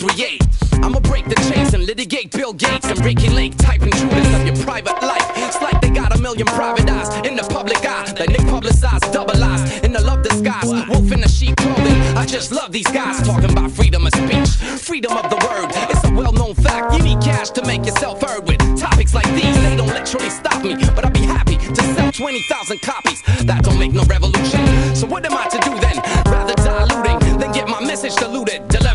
1138. 0.00 0.82
I'ma 0.82 0.98
break 1.00 1.24
the 1.26 1.36
chains 1.48 1.72
and 1.72 1.86
litigate 1.86 2.32
Bill 2.32 2.52
Gates 2.52 2.86
and 2.86 2.98
Ricky 3.04 3.28
Lake 3.28 3.56
type 3.56 3.82
intruders 3.82 4.26
of 4.34 4.46
your 4.46 4.56
private 4.64 5.00
life. 5.02 5.22
It's 5.36 5.60
like 5.62 5.80
they 5.80 5.90
got 5.90 6.16
a 6.16 6.20
million 6.20 6.46
private 6.46 6.88
eyes 6.90 7.08
in 7.26 7.36
the 7.36 7.44
public 7.44 7.78
eye. 7.86 8.10
That 8.18 8.28
they 8.28 8.42
publicize 8.50 9.00
double 9.12 9.38
lies 9.38 9.62
in 9.84 9.92
the 9.92 10.00
love 10.00 10.22
disguise. 10.22 10.64
Wolf 10.88 11.12
in 11.12 11.20
the 11.20 11.28
sheep 11.28 11.56
clothing. 11.56 12.00
I 12.16 12.26
just 12.26 12.50
love 12.50 12.72
these 12.72 12.88
guys 12.88 13.22
talking 13.22 13.50
about 13.52 13.70
freedom 13.70 14.06
of 14.06 14.12
speech, 14.14 14.50
freedom 14.82 15.12
of 15.16 15.30
the 15.30 15.38
word. 15.46 15.70
It's 15.90 16.04
a 16.04 16.12
well-known 16.12 16.54
fact. 16.54 16.94
You 16.94 17.02
need 17.02 17.20
cash 17.20 17.50
to 17.50 17.64
make 17.64 17.86
yourself 17.86 18.20
heard 18.20 18.48
with 18.48 18.58
topics 18.78 19.14
like 19.14 19.30
these. 19.34 19.54
They 19.62 19.76
don't 19.76 19.94
literally 19.94 20.30
stop 20.30 20.64
me, 20.64 20.74
but 20.96 21.04
I'd 21.04 21.14
be 21.14 21.22
happy 21.22 21.56
to 21.56 21.82
sell 21.94 22.10
20,000 22.10 22.82
copies. 22.82 23.22
That 23.46 23.62
don't 23.62 23.78
make 23.78 23.92
no 23.92 24.02
revolution. 24.04 24.60
So 24.96 25.06
what 25.06 25.24
am 25.24 25.36
I 25.36 25.46
to 25.48 25.58
do 25.60 25.78
then? 25.78 25.96
Rather 26.26 26.54
diluting 26.54 27.38
than 27.38 27.52
get 27.52 27.68
my 27.68 27.80
message 27.84 28.16
diluted. 28.16 28.66
Dilemma. 28.68 28.93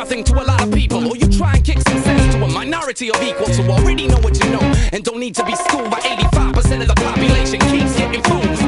Nothing 0.00 0.24
to 0.24 0.42
a 0.42 0.44
lot 0.44 0.62
of 0.62 0.72
people, 0.72 1.06
or 1.06 1.14
you 1.14 1.28
try 1.28 1.56
and 1.56 1.62
kick 1.62 1.78
some 1.82 2.00
sense 2.00 2.34
to 2.34 2.42
a 2.42 2.48
minority 2.48 3.10
of 3.10 3.22
equals 3.22 3.58
who 3.58 3.70
already 3.70 4.08
know 4.08 4.16
what 4.20 4.42
you 4.42 4.48
know 4.48 4.62
and 4.94 5.04
don't 5.04 5.20
need 5.20 5.34
to 5.34 5.44
be 5.44 5.54
schooled 5.54 5.90
by 5.90 6.00
85% 6.00 6.80
of 6.80 6.88
the 6.88 6.94
population. 6.94 7.60
Keeps 7.60 7.98
getting 7.98 8.22
fooled 8.22 8.59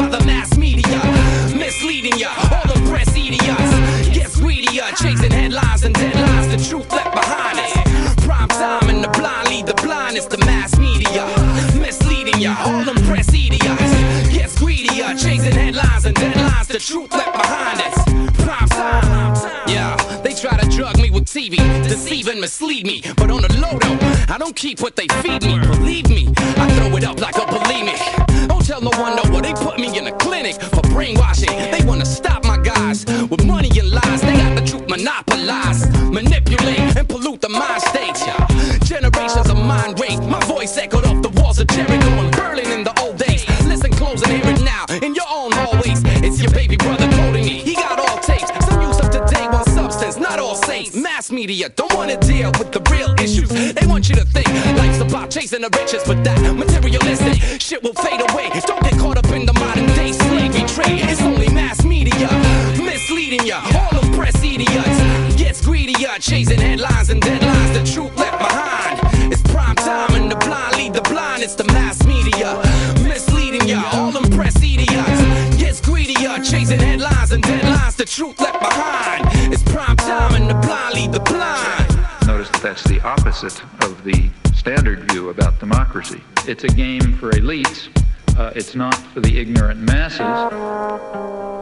mislead 22.43 22.85
me. 22.85 23.01
But 23.17 23.31
on 23.31 23.41
the 23.41 23.53
low 23.63 23.79
though, 23.79 24.35
I 24.35 24.37
don't 24.37 24.57
keep 24.57 24.81
what 24.81 24.97
they 24.97 25.07
feed 25.23 25.43
me. 25.45 25.61
Believe 25.61 26.09
me, 26.09 26.27
I 26.37 26.69
throw 26.75 26.97
it 26.97 27.05
up 27.05 27.21
like 27.21 27.37
a 27.37 27.62
media 51.63 51.77
don't 51.77 51.95
wanna 51.95 52.17
deal 52.19 52.51
with 52.59 52.73
the 52.73 52.81
real 52.91 53.15
issues. 53.21 53.49
They 53.49 53.87
want 53.87 54.09
you 54.09 54.17
to 54.17 54.25
think 54.25 54.49
life's 54.77 55.01
about 55.01 55.31
chasing 55.31 55.63
the 55.63 55.71
riches, 55.79 56.03
but 56.05 56.25
that 56.25 56.39
materialistic 56.57 57.61
shit 57.61 57.83
will 57.83 57.95
fade 57.95 58.21
away. 58.31 58.51
Don't 58.67 58.83
get 58.83 58.99
caught 58.99 59.19
up 59.19 59.31
in 59.31 59.47
the 59.47 59.53
modern 59.53 59.87
day 59.95 60.13
slavery 60.13 60.67
trade. 60.67 61.05
It's 61.11 61.23
only 61.23 61.49
mass 61.51 61.85
media 61.85 62.29
misleading 62.79 63.47
ya. 63.47 63.61
All 63.79 64.01
them 64.01 64.13
press 64.13 64.37
idiots 64.43 64.99
gets 65.37 65.61
greedier, 65.65 66.11
chasing 66.19 66.61
headlines 66.61 67.11
and 67.11 67.23
deadlines, 67.23 67.52
opposite 83.05 83.63
of 83.85 84.05
the 84.05 84.31
standard 84.55 85.11
view 85.11 85.31
about 85.31 85.59
democracy. 85.59 86.21
It's 86.47 86.65
a 86.65 86.69
game 86.69 87.17
for 87.17 87.31
elites. 87.33 87.89
Uh, 88.43 88.51
it's 88.57 88.75
not 88.75 88.97
for 89.15 89.21
the 89.21 89.39
ignorant 89.39 89.79
masses. 89.79 90.19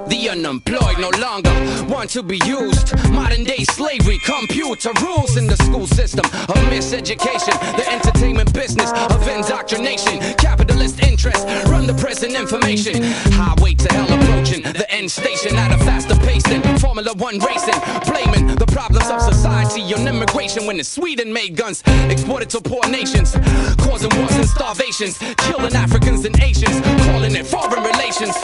The 0.09 0.29
unemployed 0.31 0.99
no 0.99 1.11
longer 1.21 1.53
want 1.93 2.09
to 2.11 2.23
be 2.23 2.41
used. 2.47 2.97
Modern 3.11 3.45
day 3.45 3.65
slavery, 3.65 4.19
computer 4.25 4.91
rules 5.03 5.37
in 5.37 5.47
the 5.47 5.57
school 5.57 5.87
system 5.87 6.25
of 6.25 6.57
miseducation. 6.73 7.55
The 7.77 7.87
entertainment 7.87 8.53
business 8.55 8.91
of 9.11 9.29
indoctrination. 9.29 10.19
Capitalist 10.37 11.03
interests 11.05 11.45
run 11.69 11.87
the 11.87 11.95
present 11.95 12.33
information. 12.35 13.03
Highway 13.39 13.75
to 13.75 13.93
hell 13.93 14.11
approaching 14.11 14.63
the 14.63 14.87
end 14.91 15.11
station 15.11 15.55
at 15.57 15.71
a 15.71 15.79
faster 15.85 16.17
pace 16.17 16.43
than 16.45 16.63
Formula 16.79 17.13
One 17.15 17.39
racing. 17.39 17.79
Blaming 18.09 18.57
the 18.57 18.67
problems 18.67 19.09
of 19.11 19.21
society 19.21 19.83
on 19.95 20.09
immigration 20.09 20.67
when 20.67 20.81
it's 20.81 20.89
Sweden 20.89 21.31
made 21.33 21.57
guns 21.57 21.85
exported 22.09 22.49
to 22.51 22.61
poor 22.61 22.83
nations. 22.89 23.37
Causing 23.85 24.11
wars 24.17 24.35
and 24.35 24.49
starvations. 24.49 25.19
Killing 25.47 25.75
Africans 25.75 26.25
and 26.25 26.35
Asians. 26.43 26.70
Calling 27.07 27.35
it 27.37 27.47
foreign 27.47 27.83
relations. 27.83 28.37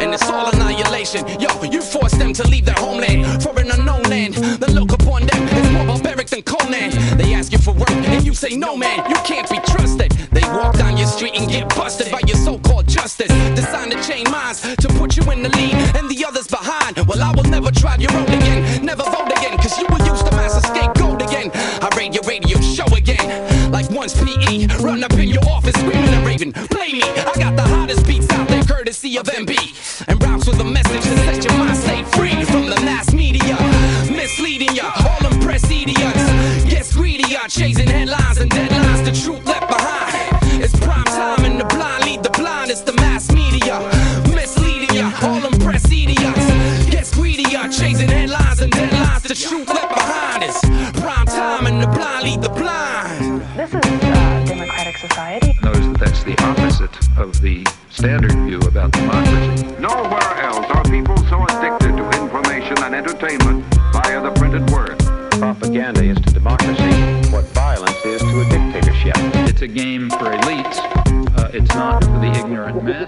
And 0.00 0.14
it's 0.14 0.28
all 0.28 0.48
annihilation. 0.52 1.26
Yo, 1.40 1.48
you 1.64 1.80
force 1.80 2.12
them 2.12 2.32
to 2.34 2.46
leave 2.48 2.64
their 2.64 2.78
homeland 2.78 3.42
for 3.42 3.58
an 3.58 3.70
unknown 3.70 4.02
land. 4.04 4.34
The 4.34 4.70
look 4.72 4.92
upon 4.92 5.26
them 5.26 5.48
is 5.48 5.70
more 5.72 5.86
barbaric 5.86 6.28
than 6.28 6.42
Conan. 6.42 6.90
They 7.18 7.34
ask 7.34 7.52
you 7.52 7.58
for 7.58 7.72
work 7.74 7.90
and 7.90 8.24
you 8.24 8.34
say 8.34 8.56
no, 8.56 8.76
man. 8.76 8.98
You 9.10 9.16
can't 9.24 9.48
be 9.48 9.58
trusted. 9.72 10.12
They 10.32 10.42
walk 10.56 10.76
down 10.78 10.96
your 10.96 11.06
street 11.06 11.34
and 11.36 11.50
get 11.50 11.68
busted 11.76 12.10
by 12.10 12.20
your 12.26 12.36
so-called 12.36 12.88
justice. 12.88 13.32
Designed 13.54 13.92
to 13.92 14.02
chain 14.02 14.24
minds 14.30 14.62
to 14.76 14.88
put 15.00 15.16
you 15.16 15.30
in 15.30 15.42
the 15.42 15.50
lead 15.50 15.74
and 15.96 16.08
the 16.10 16.24
others 16.24 16.46
behind. 16.48 16.96
Well, 17.06 17.22
I 17.22 17.32
will 17.34 17.50
never 17.50 17.70
try 17.70 17.96
your 17.96 18.12
road 18.12 18.28
again. 18.28 18.84
Never 18.84 19.04
vote 19.04 19.30
again, 19.36 19.56
cause 19.58 19.78
you 19.78 19.86
will 19.90 20.04
use 20.06 20.22
the 20.22 20.30
mass 20.32 20.56
escape 20.56 20.94
gold 20.94 21.20
again. 21.22 21.50
I 21.54 21.88
raid 21.96 22.14
your 22.14 22.24
radio 22.24 22.60
show 22.60 22.86
again. 22.94 23.70
Like 23.70 23.90
once 23.90 24.14
PE, 24.14 24.66
run 24.78 25.04
up 25.04 25.12
in 25.12 25.28
your 25.28 25.44
office 25.48 25.74
screaming 25.74 26.14
and 26.14 26.26
raving. 26.26 26.52
Play 26.52 26.92
me, 26.92 27.02
I 27.02 27.32
courtesy 29.10 29.18
of 29.18 29.26
MB. 29.26 30.04
And 30.08 30.22
raps 30.22 30.46
with 30.46 30.60
a 30.60 30.64
message 30.64 31.02
to 31.02 31.16
set 31.18 31.44
your 31.44 31.58
mind 31.58 31.76
stay 31.76 32.02
free 32.16 32.44
from 32.44 32.66
the 32.66 32.80
mass 32.84 33.12
media. 33.12 33.56
Misleading 34.10 34.74
ya, 34.74 34.92
all 34.96 35.28
them 35.28 35.40
press 35.40 35.64
idiots. 35.70 36.64
Gets 36.64 36.94
greedier, 36.94 37.40
chasing 37.48 37.88
headlines 37.88 38.29
game 69.70 70.10
for 70.10 70.26
elites. 70.26 70.78
Uh, 71.38 71.50
it's 71.52 71.74
not 71.74 72.09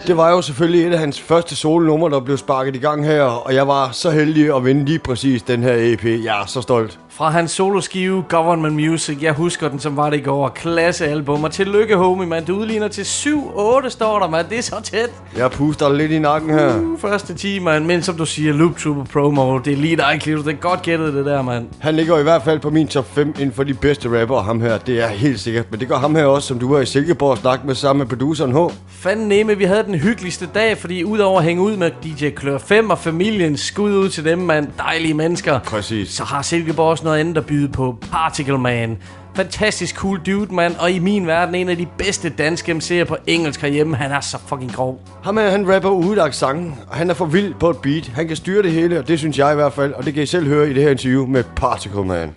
Det 0.06 0.16
var 0.16 0.30
jo 0.30 0.42
selvfølgelig 0.42 0.86
et 0.86 0.92
af 0.92 0.98
hans 0.98 1.20
første 1.20 1.56
solnumre, 1.56 2.10
der 2.10 2.20
blev 2.20 2.36
sparket 2.36 2.76
i 2.76 2.78
gang 2.78 3.06
her, 3.06 3.22
og 3.22 3.54
jeg 3.54 3.68
var 3.68 3.90
så 3.92 4.10
heldig 4.10 4.56
at 4.56 4.64
vinde 4.64 4.84
lige 4.84 4.98
præcis 4.98 5.42
den 5.42 5.62
her 5.62 5.74
EP. 5.76 6.04
Jeg 6.04 6.42
er 6.42 6.46
så 6.46 6.60
stolt. 6.60 6.98
Fra 7.14 7.30
hans 7.30 7.50
soloskive 7.50 8.24
Government 8.28 8.74
Music. 8.74 9.18
Jeg 9.22 9.32
husker 9.32 9.68
den, 9.68 9.78
som 9.78 9.96
var 9.96 10.10
det 10.10 10.16
i 10.16 10.20
går. 10.20 10.48
Klassealbum. 10.48 11.44
Og 11.44 11.50
tillykke, 11.52 11.96
homie, 11.96 12.26
mand. 12.26 12.46
Du 12.46 12.56
udligner 12.56 12.88
til 12.88 13.02
7-8, 13.02 13.88
står 13.88 14.18
der, 14.18 14.28
mand. 14.28 14.46
Det 14.48 14.58
er 14.58 14.62
så 14.62 14.80
tæt. 14.82 15.10
Jeg 15.36 15.50
puster 15.50 15.92
lidt 15.92 16.12
i 16.12 16.18
nakken 16.18 16.50
her. 16.50 16.80
Uh, 16.80 16.98
første 17.00 17.34
time, 17.34 17.64
mand. 17.64 17.84
Men 17.84 18.02
som 18.02 18.16
du 18.16 18.26
siger, 18.26 18.52
Loop 18.52 18.76
Trooper 18.76 19.04
Promo. 19.04 19.58
Det 19.58 19.72
er 19.72 19.76
lige 19.76 19.96
dig, 19.96 20.18
Clito. 20.22 20.42
Det 20.42 20.52
er 20.52 20.52
godt 20.52 20.82
gættet, 20.82 21.14
det 21.14 21.24
der, 21.26 21.42
mand. 21.42 21.66
Han 21.78 21.94
ligger 21.96 22.18
i 22.18 22.22
hvert 22.22 22.42
fald 22.42 22.60
på 22.60 22.70
min 22.70 22.88
top 22.88 23.14
5 23.14 23.28
inden 23.28 23.52
for 23.52 23.62
de 23.62 23.74
bedste 23.74 24.20
rapper, 24.20 24.40
ham 24.40 24.60
her. 24.60 24.78
Det 24.78 25.02
er 25.02 25.08
helt 25.08 25.40
sikkert. 25.40 25.70
Men 25.70 25.80
det 25.80 25.88
gør 25.88 25.96
ham 25.96 26.14
her 26.14 26.24
også, 26.24 26.48
som 26.48 26.58
du 26.58 26.72
var 26.74 26.80
i 26.80 26.86
Silkeborg 26.86 27.30
og 27.30 27.38
snakke 27.38 27.66
med 27.66 27.74
sammen 27.74 27.98
med 27.98 28.16
produceren 28.16 28.52
H. 28.52 28.72
Fanden 28.88 29.28
nemme, 29.28 29.54
vi 29.62 29.66
havde 29.66 29.82
den 29.82 29.94
hyggeligste 29.94 30.48
dag, 30.54 30.78
fordi 30.78 31.04
udover 31.04 31.38
at 31.38 31.44
hænge 31.44 31.62
ud 31.62 31.76
med 31.76 31.90
DJ 32.04 32.30
Klør 32.30 32.58
5 32.58 32.90
og 32.90 32.98
familien, 32.98 33.56
skud 33.56 33.92
ud 33.92 34.08
til 34.08 34.24
dem, 34.24 34.38
mand. 34.38 34.68
Dejlige 34.78 35.14
mennesker. 35.14 35.58
Præcis. 35.58 36.08
Så 36.08 36.24
har 36.24 36.42
Silkeborg 36.42 36.90
også 36.90 37.04
noget 37.04 37.18
andet 37.18 37.36
at 37.36 37.46
byde 37.46 37.68
på. 37.68 37.96
Particle 38.12 38.58
Man. 38.58 38.98
Fantastisk 39.36 39.96
cool 39.96 40.20
dude, 40.26 40.54
mand. 40.54 40.76
Og 40.76 40.90
i 40.90 40.98
min 40.98 41.26
verden 41.26 41.54
en 41.54 41.68
af 41.68 41.76
de 41.76 41.86
bedste 41.98 42.28
danske 42.28 42.72
MC'er 42.72 43.04
på 43.04 43.16
engelsk 43.26 43.60
herhjemme. 43.60 43.96
Han 43.96 44.10
er 44.10 44.20
så 44.20 44.38
fucking 44.46 44.72
grov. 44.72 45.00
Ham 45.24 45.36
her, 45.36 45.50
han 45.50 45.74
rapper 45.74 45.90
udlagt 45.90 46.34
sange, 46.34 46.74
og 46.88 46.96
han 46.96 47.10
er 47.10 47.14
for 47.14 47.26
vild 47.26 47.54
på 47.54 47.70
et 47.70 47.76
beat. 47.76 48.06
Han 48.14 48.28
kan 48.28 48.36
styre 48.36 48.62
det 48.62 48.72
hele, 48.72 48.98
og 48.98 49.08
det 49.08 49.18
synes 49.18 49.38
jeg 49.38 49.52
i 49.52 49.54
hvert 49.54 49.72
fald. 49.72 49.92
Og 49.92 50.04
det 50.04 50.14
kan 50.14 50.22
I 50.22 50.26
selv 50.26 50.46
høre 50.46 50.70
i 50.70 50.74
det 50.74 50.82
her 50.82 50.90
interview 50.90 51.26
med 51.26 51.44
Particle 51.56 52.04
Man. 52.04 52.34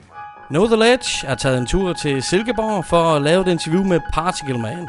Know 0.50 0.66
The 0.66 0.76
Ledge 0.76 1.28
er 1.28 1.36
taget 1.36 1.58
en 1.58 1.66
tur 1.66 1.94
til 1.94 2.24
Silkeborg 2.24 2.86
for 2.90 3.04
at 3.16 3.22
lave 3.22 3.42
et 3.42 3.48
interview 3.48 3.84
med 3.84 4.00
Particle 4.14 4.58
Man. 4.58 4.88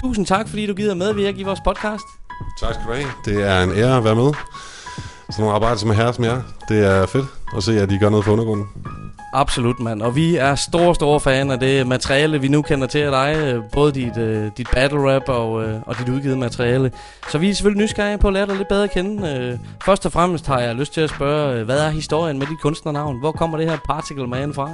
Tusind 0.00 0.26
tak, 0.26 0.48
fordi 0.48 0.66
du 0.66 0.74
gider 0.74 0.94
medvirke 0.94 1.38
i 1.38 1.42
vores 1.42 1.60
podcast. 1.64 2.04
Tak 2.60 2.74
skal 2.74 2.86
du 2.86 2.92
have. 2.92 3.06
Det 3.24 3.42
er 3.48 3.62
en 3.62 3.70
ære 3.70 3.96
at 3.96 4.04
være 4.04 4.14
med. 4.14 4.32
Sådan 5.30 5.42
nogle 5.42 5.54
arbejder 5.54 5.76
som 5.76 5.90
herre 5.90 6.14
som 6.14 6.24
jer. 6.24 6.42
Det 6.68 6.86
er 6.86 7.06
fedt 7.06 7.26
at 7.56 7.62
se, 7.62 7.80
at 7.80 7.90
de 7.90 7.98
gør 7.98 8.08
noget 8.08 8.24
for 8.24 8.32
undergrunden. 8.32 8.66
Absolut, 9.32 9.80
mand. 9.80 10.02
Og 10.02 10.16
vi 10.16 10.36
er 10.36 10.54
store, 10.54 10.94
store 10.94 11.20
fan 11.20 11.50
af 11.50 11.60
det 11.60 11.86
materiale, 11.86 12.40
vi 12.40 12.48
nu 12.48 12.62
kender 12.62 12.86
til 12.86 12.98
af 12.98 13.10
dig. 13.10 13.40
øh, 13.42 13.62
Både 13.72 13.92
dit, 13.92 14.16
øh, 14.16 14.50
dit 14.56 14.68
battle 14.72 15.14
rap 15.14 15.28
og, 15.28 15.64
øh, 15.64 15.74
og 15.86 15.98
dit 15.98 16.08
udgivet 16.08 16.38
materiale. 16.38 16.92
Så 17.28 17.38
vi 17.38 17.50
er 17.50 17.54
selvfølgelig 17.54 17.82
nysgerrige 17.84 18.18
på 18.18 18.26
at 18.28 18.32
lære 18.34 18.46
dig 18.46 18.56
lidt 18.56 18.68
bedre 18.68 18.84
at 18.84 18.90
kende. 18.90 19.28
Øh, 19.36 19.58
først 19.84 20.06
og 20.06 20.12
fremmest 20.12 20.46
har 20.46 20.58
jeg 20.60 20.74
lyst 20.74 20.94
til 20.94 21.00
at 21.00 21.10
spørge, 21.10 21.64
hvad 21.64 21.78
er 21.78 21.90
historien 21.90 22.38
med 22.38 22.46
dit 22.46 22.60
kunstnernavn? 22.62 23.18
Hvor 23.18 23.32
kommer 23.32 23.56
det 23.58 23.70
her 23.70 23.78
Particle 23.88 24.26
Man 24.26 24.54
fra? 24.54 24.70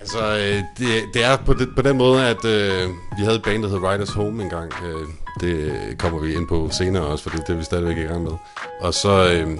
Altså, 0.00 0.36
øh, 0.36 0.62
det, 0.78 1.04
det 1.14 1.24
er 1.24 1.36
på, 1.36 1.54
det, 1.54 1.68
på 1.76 1.82
den 1.82 1.96
måde, 1.96 2.26
at 2.26 2.44
øh, 2.44 2.88
vi 3.18 3.22
havde 3.24 3.36
et 3.36 3.42
band, 3.42 3.62
der 3.62 3.68
hed 3.68 3.78
Riders 3.78 4.10
Home 4.10 4.42
engang. 4.42 4.72
Øh, 4.84 5.06
det 5.40 5.72
kommer 5.98 6.18
vi 6.18 6.34
ind 6.34 6.48
på 6.48 6.68
senere 6.72 7.02
også, 7.02 7.22
for 7.22 7.30
det, 7.30 7.46
det 7.46 7.52
er 7.52 7.56
vi 7.56 7.64
stadigvæk 7.64 7.96
i 7.96 8.02
gang 8.02 8.22
med. 8.22 8.32
Og 8.80 8.94
så 8.94 9.32
øh, 9.32 9.58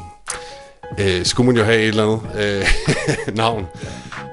øh, 0.98 1.24
skulle 1.24 1.46
man 1.46 1.56
jo 1.56 1.64
have 1.64 1.78
et 1.78 1.88
eller 1.88 2.04
andet 2.04 2.20
øh, 2.38 2.66
navn. 3.42 3.66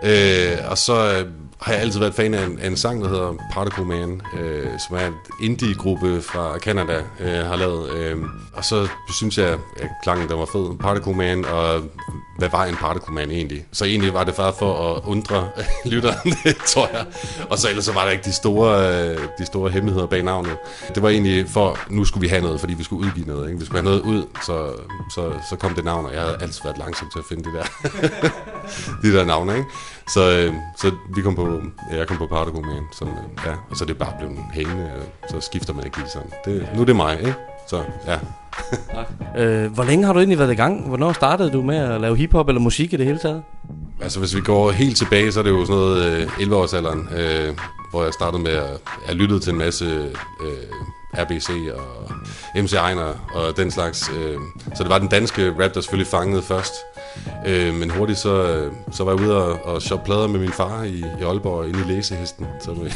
Øh, 0.04 0.58
og 0.70 0.78
så 0.78 1.14
øh, 1.14 1.32
har 1.66 1.74
jeg 1.74 1.82
altid 1.82 2.00
været 2.00 2.14
fan 2.14 2.34
af 2.34 2.46
en, 2.46 2.60
af 2.60 2.68
en 2.68 2.78
sang, 2.78 3.02
der 3.04 3.10
hedder 3.10 3.34
Particle 3.52 3.86
Man, 3.86 4.22
øh, 4.40 4.68
som 4.88 4.98
er 4.98 5.08
en 5.08 5.14
indie-gruppe 5.42 6.22
fra 6.22 6.60
Canada, 6.60 7.02
øh, 7.20 7.46
har 7.46 7.56
lavet. 7.56 7.92
Øh, 7.96 8.18
og 8.54 8.66
så 8.66 8.88
synes 9.16 9.38
jeg, 9.38 9.58
at 9.78 9.90
klangen 10.04 10.30
der 10.30 10.36
var 10.36 10.46
fed. 10.46 10.78
Particle 10.78 11.14
Man, 11.14 11.46
og 11.46 11.82
hvad 12.38 12.50
var 12.50 12.66
en 12.66 12.76
Particle 12.76 13.14
Man 13.14 13.32
egentlig? 13.32 13.66
Så 13.72 13.86
egentlig 13.86 14.14
var 14.14 14.24
det 14.24 14.36
bare 14.36 14.54
for 14.60 14.96
at 14.96 15.02
undre 15.06 15.50
lytteren, 15.92 16.34
tror 16.74 16.90
jeg. 16.94 17.06
Og 17.50 17.58
så 17.58 17.70
ellers 17.70 17.86
så 17.86 17.94
var 17.94 18.04
der 18.04 18.12
ikke 18.12 18.24
de 18.24 18.34
store, 18.34 19.04
øh, 19.04 19.20
de 19.38 19.46
store 19.46 19.70
hemmeligheder 19.70 20.08
bag 20.08 20.24
navnet. 20.24 20.58
Det 20.96 21.04
var 21.04 21.10
egentlig 21.10 21.50
for, 21.50 21.80
nu 21.90 22.06
skulle 22.06 22.22
vi 22.22 22.28
have 22.28 22.42
noget, 22.42 22.60
fordi 22.60 22.74
vi 22.74 22.84
skulle 22.84 23.08
udgive 23.08 23.26
noget. 23.26 23.48
Ikke? 23.48 23.60
Vi 23.60 23.66
skulle 23.66 23.82
have 23.82 23.92
noget 23.92 24.02
ud, 24.02 24.26
så, 24.46 24.72
så, 25.16 25.34
så 25.50 25.56
kom 25.56 25.74
det 25.76 25.86
navn, 25.86 26.06
og 26.06 26.14
jeg 26.14 26.22
havde 26.22 26.38
altid 26.42 26.62
været 26.64 26.78
langsom 26.78 27.10
til 27.12 27.20
at 27.20 27.26
finde 27.30 27.44
det 27.44 27.54
der. 27.54 27.90
de 29.04 29.14
der 29.18 29.26
navne, 29.26 29.58
ikke? 29.58 29.70
Så, 30.14 30.32
øh, 30.32 30.54
så 30.78 30.92
vi 31.16 31.22
kom 31.22 31.36
på, 31.36 31.62
ja, 31.92 31.98
jeg 31.98 32.08
kom 32.08 32.18
på 32.18 32.28
Man, 32.54 32.84
som, 32.92 33.08
øh, 33.08 33.46
ja, 33.46 33.52
og 33.70 33.78
så 33.78 33.84
er 33.84 33.86
det 33.86 33.98
bare 33.98 34.14
blevet 34.20 34.38
hængende, 34.54 34.92
og 35.24 35.30
så 35.30 35.40
skifter 35.42 35.74
man 35.74 35.86
ikke 35.86 35.98
lige 35.98 36.10
sådan. 36.10 36.32
Det, 36.46 36.70
nu 36.76 36.82
er 36.82 36.86
det 36.86 36.96
mig, 36.96 37.20
ikke? 37.20 37.36
Så 37.70 37.84
ja. 38.08 38.20
Øh, 39.38 39.74
hvor 39.74 39.84
længe 39.84 40.06
har 40.06 40.14
du 40.14 40.20
egentlig 40.20 40.40
været 40.40 40.52
i 40.52 40.56
gang? 40.56 40.88
Hvornår 40.88 41.14
startede 41.14 41.52
du 41.52 41.62
med 41.62 41.78
at 41.78 42.02
lave 42.02 42.16
hiphop 42.16 42.48
eller 42.48 42.62
musik 42.62 42.94
i 42.94 42.98
det 42.98 43.06
hele 43.06 43.20
taget? 43.20 43.44
Altså 44.02 44.20
hvis 44.20 44.36
vi 44.36 44.42
går 44.42 44.72
helt 44.72 44.98
tilbage, 44.98 45.32
så 45.32 45.40
er 45.40 45.44
det 45.44 45.50
jo 45.50 45.66
sådan 45.66 45.82
noget 45.82 46.06
øh, 46.06 46.28
11-årsalderen, 46.28 47.18
øh, 47.18 47.58
hvor 47.92 48.04
jeg 48.04 48.14
startede 48.14 48.44
med 48.44 48.52
at... 48.52 48.70
Jeg 49.08 49.16
lyttede 49.16 49.40
til 49.40 49.52
en 49.52 49.58
masse 49.58 49.86
øh, 50.42 51.24
RBC 51.24 51.50
og 51.76 52.12
MC 52.64 52.74
Ejner 52.74 53.14
og 53.34 53.58
den 53.58 53.72
slags. 53.72 54.12
Øh, 54.18 54.38
så 54.76 54.84
det 54.84 54.90
var 54.90 55.00
den 55.00 55.08
danske 55.08 55.50
rap, 55.60 55.74
der 55.74 55.82
selvfølgelig 55.82 56.08
fangede 56.08 56.42
først. 56.42 56.74
Øh, 57.48 57.74
men 57.74 57.90
hurtigt 57.90 58.20
så, 58.20 58.44
øh, 58.44 58.72
så 58.92 59.04
var 59.04 59.12
jeg 59.12 59.22
ude 59.22 59.46
og, 59.46 59.66
og 59.66 59.82
shoppe 59.82 60.06
plader 60.06 60.28
med 60.28 60.40
min 60.40 60.52
far 60.52 60.84
i, 60.84 61.04
i 61.20 61.24
Aalborg, 61.24 61.68
inde 61.68 61.80
i 61.80 61.84
Læsehesten. 61.84 62.46
Som, 62.60 62.82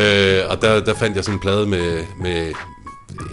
øh, 0.00 0.40
og 0.50 0.62
der, 0.62 0.80
der 0.84 0.94
fandt 0.94 1.16
jeg 1.16 1.24
sådan 1.24 1.36
en 1.36 1.40
plade 1.40 1.66
med, 1.66 2.04
med 2.20 2.52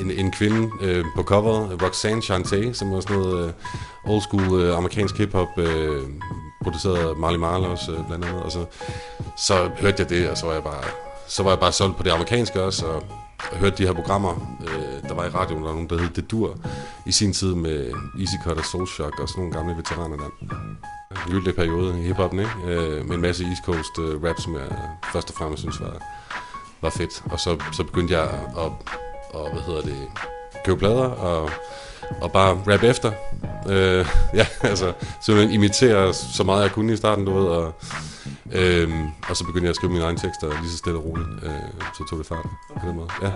en, 0.02 0.12
en 0.12 0.32
kvinde 0.32 0.70
øh, 0.82 1.06
på 1.16 1.24
coveret, 1.24 1.84
Roxanne 1.84 2.22
Shante, 2.22 2.74
som 2.74 2.92
var 2.92 3.00
sådan 3.00 3.18
noget 3.18 3.48
øh, 3.48 3.54
old 4.14 4.22
school 4.22 4.62
øh, 4.62 4.78
amerikansk 4.78 5.18
hiphop, 5.18 5.58
øh, 5.58 6.02
produceret 6.64 6.98
af 6.98 7.16
Marley 7.16 7.40
Marl 7.40 7.64
også, 7.64 7.92
øh, 7.92 8.08
blandt 8.08 8.26
andet. 8.26 8.44
Og 8.44 8.52
så, 8.52 8.66
så 9.38 9.70
hørte 9.80 9.96
jeg 10.00 10.10
det, 10.10 10.30
og 10.30 10.38
så 10.38 10.46
var 10.46 10.54
jeg 10.54 10.64
bare, 10.64 10.84
så 11.28 11.44
var 11.44 11.50
jeg 11.50 11.60
bare 11.60 11.72
solgt 11.72 11.98
på 11.98 12.04
det 12.04 12.12
amerikanske 12.12 12.64
også, 12.64 12.86
og 12.86 13.04
hørte 13.52 13.78
de 13.78 13.86
her 13.86 13.94
programmer, 13.94 14.58
øh, 14.62 15.10
der 15.10 15.14
var 15.14 15.26
i 15.26 15.30
radioen, 15.30 15.62
der 15.62 15.68
var 15.68 15.74
nogen, 15.74 15.90
der 15.90 15.98
hed 15.98 16.10
Det 16.10 16.32
Dur, 16.32 16.58
i 17.06 17.12
sin 17.12 17.34
tid 17.34 17.56
med 17.56 17.92
Easy 18.20 18.36
Cut 18.44 18.58
og 18.58 18.66
Soul 18.66 18.88
Shock 18.88 19.20
og 19.20 19.30
sådan 19.30 19.44
nogle 19.44 19.54
gamle 19.54 19.78
veteraner 19.78 20.18
der. 20.18 20.30
En 21.48 21.54
periode 21.54 22.00
i 22.00 22.04
hiphoppen, 22.04 22.40
ikke? 22.40 22.52
Øh, 22.66 23.06
med 23.06 23.16
en 23.16 23.22
masse 23.22 23.44
East 23.44 23.64
Coast 23.66 24.00
øh, 24.00 24.24
rap, 24.24 24.40
som 24.40 24.56
jeg 24.56 24.68
først 25.14 25.30
og 25.30 25.36
fremmest 25.36 25.62
synes 25.62 25.82
var, 25.82 25.94
var 26.82 26.90
fedt. 26.90 27.24
Og 27.26 27.40
så, 27.40 27.58
så 27.72 27.84
begyndte 27.84 28.14
jeg 28.14 28.24
at, 28.24 28.72
at, 29.36 29.52
hvad 29.52 29.62
hedder 29.62 29.82
det, 29.82 29.96
købe 30.66 30.80
plader 30.80 31.10
og, 31.10 31.50
og 32.22 32.32
bare 32.32 32.62
rap 32.68 32.84
efter. 32.84 33.12
Øh, 33.70 34.06
ja, 34.40 34.48
altså 34.62 34.94
simpelthen 35.22 35.54
imitere 35.54 36.14
så 36.14 36.44
meget 36.44 36.64
jeg 36.64 36.72
kunne 36.72 36.94
i 36.94 36.98
starten, 36.98 37.26
du 37.26 37.34
ved, 37.34 37.48
og, 37.48 37.74
øhm, 38.52 39.08
og 39.30 39.38
så 39.38 39.44
begyndte 39.44 39.66
jeg 39.66 39.70
at 39.70 39.76
skrive 39.76 39.94
mine 39.94 40.06
egne 40.06 40.18
tekster 40.18 40.48
lige 40.62 40.72
så 40.72 40.78
stille 40.78 41.00
og 41.00 41.06
roligt. 41.06 41.28
Øh, 41.44 41.52
så 41.98 42.06
tog 42.10 42.20
det 42.20 42.28
fart 42.28 42.46
på 42.82 42.88
den 42.88 42.96
måde. 42.96 43.08
Ja. 43.22 43.32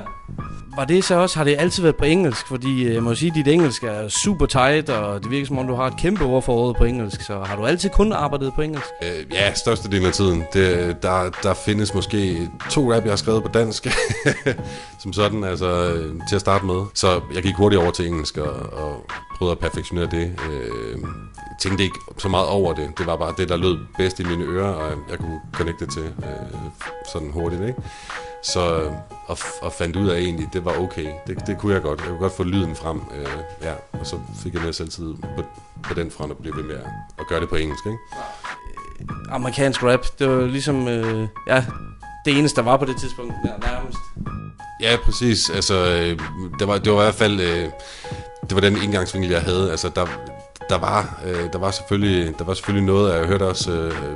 Var 0.76 0.86
det 0.86 1.04
så 1.04 1.16
også, 1.16 1.38
har 1.38 1.44
det 1.44 1.56
altid 1.60 1.84
været 1.84 1.96
på 1.96 2.06
engelsk? 2.06 2.48
Fordi 2.48 2.84
øh, 2.84 2.94
jeg 2.94 3.04
må 3.04 3.16
sige, 3.16 3.30
at 3.30 3.36
dit 3.36 3.48
engelsk 3.48 3.84
er 3.84 4.08
super 4.08 4.46
tight, 4.46 4.90
og 4.90 5.24
det 5.24 5.32
virker 5.32 5.48
som 5.48 5.58
om, 5.58 5.68
du 5.68 5.76
har 5.76 5.88
et 5.88 5.98
kæmpe 6.00 6.24
ordforråd 6.24 6.74
på 6.74 6.84
engelsk. 6.84 7.22
Så 7.22 7.40
har 7.40 7.56
du 7.56 7.66
altid 7.66 7.90
kun 7.90 8.14
arbejdet 8.14 8.54
på 8.56 8.62
engelsk? 8.62 8.88
Øh, 9.04 9.34
ja, 9.34 9.54
størstedelen 9.54 10.06
af 10.08 10.14
tiden. 10.14 10.44
Det, 10.54 10.98
der, 11.04 11.30
der 11.44 11.54
findes 11.54 11.94
måske 11.94 12.50
to 12.72 12.94
rap, 12.94 13.04
jeg 13.04 13.12
har 13.12 13.18
skrevet 13.18 13.44
på 13.44 13.50
dansk, 13.50 13.88
som 15.02 15.14
sådan, 15.14 15.44
altså 15.44 15.94
øh, 15.94 16.16
til 16.30 16.36
at 16.36 16.42
starte 16.42 16.66
med. 16.66 16.86
Så 16.94 17.22
jeg 17.34 17.44
gik 17.44 17.56
hurtigt 17.56 17.82
over 17.82 17.92
til 17.92 18.08
engelsk 18.08 18.38
og, 18.38 18.74
og 18.74 19.06
prøvede 19.38 19.52
at 19.52 19.60
perfektionere 19.60 20.08
det. 20.12 20.40
Øh, 20.52 20.98
tænkte 21.60 21.84
ikke 21.84 22.00
så 22.18 22.30
meget 22.30 22.48
over 22.48 22.74
det. 22.74 22.90
Det 22.98 23.08
var 23.08 23.16
bare 23.16 23.34
det, 23.38 23.50
der 23.50 23.58
lød 23.58 23.78
bedst 23.98 24.20
i 24.20 24.24
mine 24.24 24.44
ører, 24.44 24.74
og 24.74 24.92
jeg 25.10 25.18
kunne 25.20 25.42
connecte 25.54 25.86
til 25.86 26.04
øh, 26.04 26.60
sådan 27.14 27.32
hurtigt, 27.32 27.62
ikke? 27.62 27.82
Så 28.44 28.92
og, 29.28 29.38
og 29.62 29.74
fandt 29.74 29.96
ud 29.96 30.10
af 30.10 30.20
egentlig, 30.20 30.50
det 30.54 30.66
var 30.66 30.80
okay. 30.80 31.08
Det, 31.28 31.48
det 31.48 31.58
kunne 31.58 31.74
jeg 31.74 31.82
godt. 31.82 32.00
Jeg 32.00 32.08
kunne 32.08 32.20
godt 32.20 32.34
få 32.34 32.44
lyden 32.44 32.76
frem. 32.76 33.02
Øh, 33.18 33.28
ja, 33.62 33.74
og 34.00 34.06
så 34.06 34.20
fik 34.44 34.54
jeg 34.54 34.62
mere 34.62 34.74
selvtid 34.74 35.14
på, 35.38 35.44
på 35.84 35.94
den 35.94 36.12
front 36.12 36.32
og 36.32 36.38
blev 36.38 36.56
ved 36.56 36.64
med 36.64 36.76
at, 36.76 36.88
at 37.20 37.28
gøre 37.28 37.42
det 37.42 37.50
på 37.50 37.56
engelsk, 37.56 37.86
ikke? 37.86 37.98
Amerikansk 39.30 39.84
rap, 39.84 40.06
det 40.20 40.30
var 40.30 40.46
ligesom, 40.46 40.88
øh, 40.88 41.28
ja, 41.48 41.66
det 42.26 42.38
eneste, 42.38 42.56
der 42.62 42.66
var 42.66 42.78
på 42.78 42.86
det 42.86 42.98
tidspunkt, 42.98 43.34
nærmest. 43.44 43.98
Ja, 44.82 44.98
præcis. 45.04 45.50
Altså, 45.50 45.76
øh, 45.76 46.20
det, 46.60 46.68
var, 46.68 46.78
det 46.78 46.94
var 46.94 47.00
i 47.00 47.04
hvert 47.04 47.16
fald, 47.16 47.40
øh, 47.40 47.70
det 48.42 48.56
var 48.56 48.62
den 48.62 48.78
indgangsvinkel, 48.84 49.32
jeg 49.32 49.42
havde. 49.42 49.72
Altså, 49.72 49.90
der, 49.96 50.06
der 50.70 50.78
var, 50.78 51.20
øh, 51.26 51.54
der 51.54 51.60
var 51.60 51.72
selvfølgelig, 51.72 52.40
der 52.40 52.46
var 52.46 52.54
selvfølgelig 52.54 52.86
noget, 52.86 53.20
jeg 53.20 53.28
hørte 53.28 53.44
også 53.44 53.72
øh, 53.72 54.12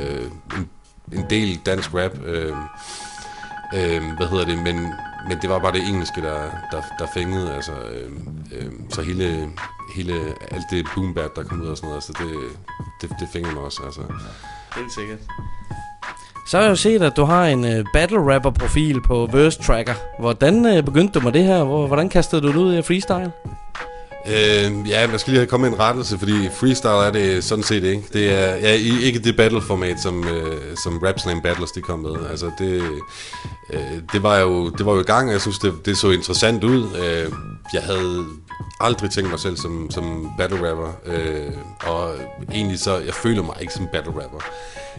øh, 0.00 0.30
en, 0.58 0.70
en 1.12 1.24
del 1.30 1.60
dansk 1.66 1.94
rap. 1.94 2.18
Øh, 2.24 2.52
øh, 3.74 4.02
hvad 4.16 4.26
hedder 4.26 4.44
det? 4.44 4.58
Men, 4.58 4.76
men 5.28 5.38
det 5.42 5.50
var 5.50 5.58
bare 5.58 5.72
det 5.72 5.88
engelske, 5.88 6.20
der, 6.20 6.40
der, 6.72 6.82
der 6.98 7.06
fængede. 7.14 7.54
Altså, 7.54 7.72
øh, 7.72 8.10
øh, 8.52 8.72
så 8.90 9.02
hele, 9.02 9.48
hele 9.96 10.12
alt 10.50 10.64
det 10.70 10.86
boom 10.94 11.14
bap, 11.14 11.36
der 11.36 11.42
kom 11.42 11.62
ud 11.62 11.66
og 11.66 11.76
sådan 11.76 11.88
noget, 11.88 11.96
altså 11.96 12.12
det, 12.18 12.30
det, 13.00 13.16
det 13.20 13.28
fængede 13.32 13.54
mig 13.54 13.62
også. 13.62 13.82
Altså. 13.84 14.00
Helt 14.76 14.92
sikkert. 14.92 15.18
Så 16.46 16.56
har 16.56 16.64
jeg 16.64 16.70
jo 16.70 16.76
set, 16.76 17.02
at 17.02 17.16
du 17.16 17.24
har 17.24 17.46
en 17.46 17.64
uh, 17.64 17.86
battle 17.92 18.34
rapper 18.34 18.50
profil 18.50 19.00
på 19.02 19.28
Verse 19.32 19.62
Tracker. 19.62 19.94
Hvordan 20.18 20.78
uh, 20.78 20.84
begyndte 20.84 21.18
du 21.18 21.24
med 21.24 21.32
det 21.32 21.44
her? 21.44 21.64
Hvor, 21.64 21.86
hvordan 21.86 22.08
kastede 22.08 22.42
du 22.42 22.48
det 22.48 22.56
ud 22.56 22.78
i 22.78 22.82
freestyle? 22.82 23.32
Øh, 24.28 24.90
ja, 24.90 25.10
jeg 25.10 25.20
skal 25.20 25.30
lige 25.30 25.40
have 25.40 25.46
kommet 25.46 25.68
en 25.68 25.78
rettelse, 25.78 26.18
fordi 26.18 26.48
freestyle 26.60 27.06
er 27.06 27.10
det 27.10 27.44
sådan 27.44 27.64
set 27.64 27.84
ikke. 27.84 28.02
Det 28.12 28.32
er 28.32 28.56
ja, 28.56 28.72
ikke 29.02 29.18
det 29.18 29.36
battle-format, 29.36 30.00
som, 30.00 30.28
øh, 30.28 30.76
som 30.82 30.98
Rap 30.98 31.18
Slam 31.18 31.40
Battles 31.40 31.72
de 31.72 31.80
kom 31.80 31.98
med. 31.98 32.30
Altså, 32.30 32.50
det, 32.58 32.82
øh, 33.72 33.80
det, 34.12 34.22
var 34.22 34.38
jo, 34.38 34.70
det 34.70 34.86
var 34.86 34.92
jo 34.92 35.00
i 35.00 35.02
gang, 35.02 35.26
og 35.26 35.32
jeg 35.32 35.40
synes, 35.40 35.58
det, 35.58 35.86
det 35.86 35.98
så 35.98 36.10
interessant 36.10 36.64
ud. 36.64 36.82
Øh, 36.82 37.32
jeg 37.72 37.82
havde 37.82 38.26
aldrig 38.80 39.10
tænkt 39.10 39.30
mig 39.30 39.40
selv 39.40 39.56
som, 39.56 39.90
som 39.90 40.30
battle 40.38 40.70
rapper, 40.70 40.92
øh, 41.06 41.52
og 41.86 42.14
egentlig 42.52 42.80
så, 42.80 42.98
jeg 42.98 43.14
føler 43.14 43.42
mig 43.42 43.56
ikke 43.60 43.72
som 43.72 43.88
battle 43.92 44.12
rapper. 44.22 44.38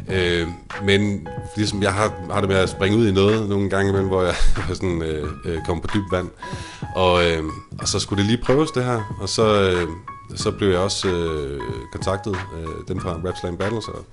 Øh, 0.10 0.48
men 0.84 1.28
ligesom 1.56 1.84
jeg 1.84 1.94
har, 1.94 2.14
har 2.32 2.40
det 2.40 2.50
med 2.50 2.58
at 2.58 2.70
springe 2.70 2.98
ud 2.98 3.08
i 3.08 3.12
noget 3.12 3.50
nogle 3.50 3.70
gange 3.70 3.90
imellem, 3.90 4.10
hvor 4.10 4.24
jeg 4.24 4.36
sådan, 4.76 5.02
øh, 5.02 5.30
øh, 5.46 5.66
kom 5.66 5.82
på 5.82 5.88
dyb 5.94 6.12
vand. 6.12 6.30
Og, 6.96 7.32
øh, 7.32 7.44
og 7.80 7.88
så 7.88 8.00
skulle 8.00 8.24
det 8.24 8.32
lige 8.32 8.44
prøves 8.44 8.72
det 8.72 8.84
her, 8.84 9.18
og 9.22 9.30
så, 9.30 9.62
øh, 9.62 9.88
så 10.36 10.52
blev 10.52 10.70
jeg 10.70 10.80
også 10.80 11.08
øh, 11.08 11.62
kontaktet, 11.92 12.36
øh, 12.36 12.88
dem 12.88 13.00
fra 13.00 13.20
Rap 13.26 13.38
Slam 13.42 13.58
Battles, 13.58 13.88
og 13.88 14.06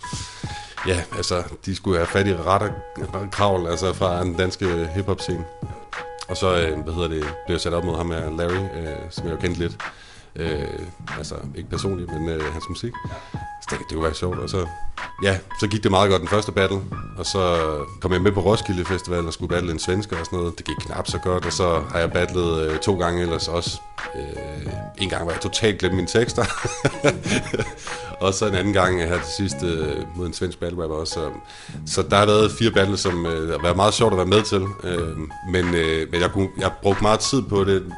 ja, 0.87 1.03
altså, 1.17 1.43
de 1.67 1.77
skulle 1.77 1.99
have 1.99 2.07
fat 2.07 2.27
i 2.27 2.35
retter 2.35 2.71
kravl, 3.33 3.67
altså 3.67 3.93
fra 3.93 4.25
den 4.25 4.35
danske 4.35 4.89
hiphop 4.95 5.21
scene. 5.21 5.45
Og 6.29 6.37
så, 6.37 6.47
øh, 6.47 6.81
hvad 6.81 6.95
hedder 6.95 7.09
det, 7.09 7.25
blev 7.47 7.55
jeg 7.55 7.61
sat 7.61 7.73
op 7.75 7.85
mod 7.85 7.97
ham 7.97 8.07
med 8.07 8.37
Larry, 8.39 8.81
øh, 8.81 9.11
som 9.11 9.27
jeg 9.27 9.33
jo 9.33 9.41
kendte 9.41 9.61
lidt. 9.61 9.77
Øh, 10.37 10.79
altså, 11.19 11.35
ikke 11.55 11.71
personligt, 11.71 12.13
men 12.13 12.29
øh, 12.29 12.53
hans 12.53 12.65
musik. 12.69 12.93
Så 13.65 13.71
tænkte 13.71 13.83
jeg, 13.85 13.89
det 13.89 13.97
kunne 13.97 14.05
være 14.05 14.15
sjovt, 14.15 14.39
og 14.39 14.51
så, 14.51 14.67
ja, 15.23 15.39
så 15.61 15.67
gik 15.67 15.83
det 15.83 15.91
meget 15.91 16.11
godt 16.11 16.21
den 16.21 16.29
første 16.29 16.53
battle, 16.53 16.81
og 17.19 17.27
så 17.27 17.59
kom 18.01 18.13
jeg 18.13 18.23
med 18.23 18.33
på 18.33 18.41
Roskilde 18.41 18.85
Festival 18.85 19.27
og 19.27 19.33
skulle 19.33 19.49
battle 19.49 19.73
en 19.73 19.79
svensker 19.79 20.19
og 20.19 20.27
sådan 20.27 20.39
noget. 20.39 20.59
Det 20.59 20.67
gik 20.67 20.77
knap 20.81 21.07
så 21.09 21.19
godt, 21.19 21.47
og 21.47 21.53
så 21.53 21.83
har 21.91 21.99
jeg 21.99 22.13
battlet 22.13 22.63
øh, 22.63 22.79
to 22.79 22.99
gange 22.99 23.23
ellers 23.23 23.49
også. 23.49 23.81
Øh, 24.17 24.73
en 24.99 25.09
gang 25.09 25.27
var 25.27 25.33
jeg 25.33 25.41
totalt 25.41 25.79
glemt 25.79 25.95
mine 25.95 26.09
tekster, 26.09 26.45
og 28.25 28.35
så 28.35 28.47
en 28.47 28.55
anden 28.55 28.73
gang 28.73 29.03
her 29.03 29.19
til 29.19 29.33
sidst 29.37 29.63
øh, 29.63 30.17
mod 30.17 30.27
en 30.27 30.35
svensk 30.35 30.61
battle 30.61 30.83
rapper 30.83 30.97
også. 30.97 31.15
Så, 31.15 31.31
så 31.87 32.03
der 32.03 32.17
har 32.17 32.27
været 32.27 32.53
fire 32.53 32.71
battles, 32.71 33.01
som 33.01 33.27
øh, 33.27 33.51
har 33.51 33.63
været 33.63 33.77
meget 33.77 33.95
sjovt 33.95 34.13
at 34.13 34.17
være 34.17 34.27
med 34.27 34.43
til, 34.43 34.63
øh, 34.85 35.17
men, 35.53 35.75
øh, 35.75 36.13
men 36.13 36.21
jeg, 36.21 36.31
kunne, 36.31 36.49
jeg 36.59 36.73
brugte 36.83 37.03
meget 37.03 37.21
tid 37.21 37.43
på 37.43 37.65
det, 37.65 37.93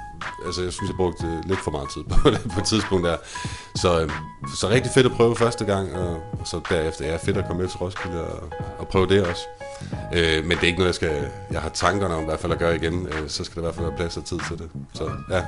altså 0.46 0.62
jeg 0.62 0.72
synes, 0.72 0.90
jeg 0.90 0.96
brugte 0.96 1.42
lidt 1.46 1.60
for 1.60 1.70
meget 1.70 1.88
tid 1.90 2.04
på 2.04 2.30
det 2.30 2.40
på 2.54 2.60
et 2.60 2.66
tidspunkt 2.66 3.06
der. 3.06 3.16
Så, 3.74 4.00
øh, 4.00 4.10
så 4.54 4.68
rigtig 4.68 4.92
fedt 4.94 5.06
at 5.06 5.12
prøve 5.12 5.36
første 5.36 5.64
gang, 5.64 5.94
og, 5.94 6.10
og 6.40 6.46
så 6.46 6.60
derefter, 6.68 7.06
ja, 7.06 7.16
fedt 7.16 7.36
at 7.36 7.46
komme 7.46 7.62
med 7.62 7.70
til 7.70 7.78
Roskilde 7.78 8.24
og, 8.24 8.52
og 8.78 8.88
prøve 8.88 9.06
det 9.06 9.26
også. 9.26 9.42
Øh, 10.14 10.44
men 10.44 10.50
det 10.50 10.62
er 10.62 10.66
ikke 10.66 10.78
noget, 10.78 10.86
jeg 10.86 10.94
skal, 10.94 11.28
jeg 11.50 11.60
har 11.60 11.68
tankerne 11.68 12.14
om 12.14 12.22
i 12.22 12.24
hvert 12.24 12.40
fald 12.40 12.52
at 12.52 12.58
gøre 12.58 12.76
igen, 12.76 13.06
øh, 13.06 13.28
så 13.28 13.44
skal 13.44 13.54
der 13.54 13.60
i 13.60 13.64
hvert 13.66 13.74
fald 13.74 13.86
være 13.86 13.96
plads 13.96 14.16
og 14.16 14.24
tid 14.24 14.38
til 14.48 14.58
det. 14.58 14.70
Så 14.94 15.10
ja. 15.30 15.42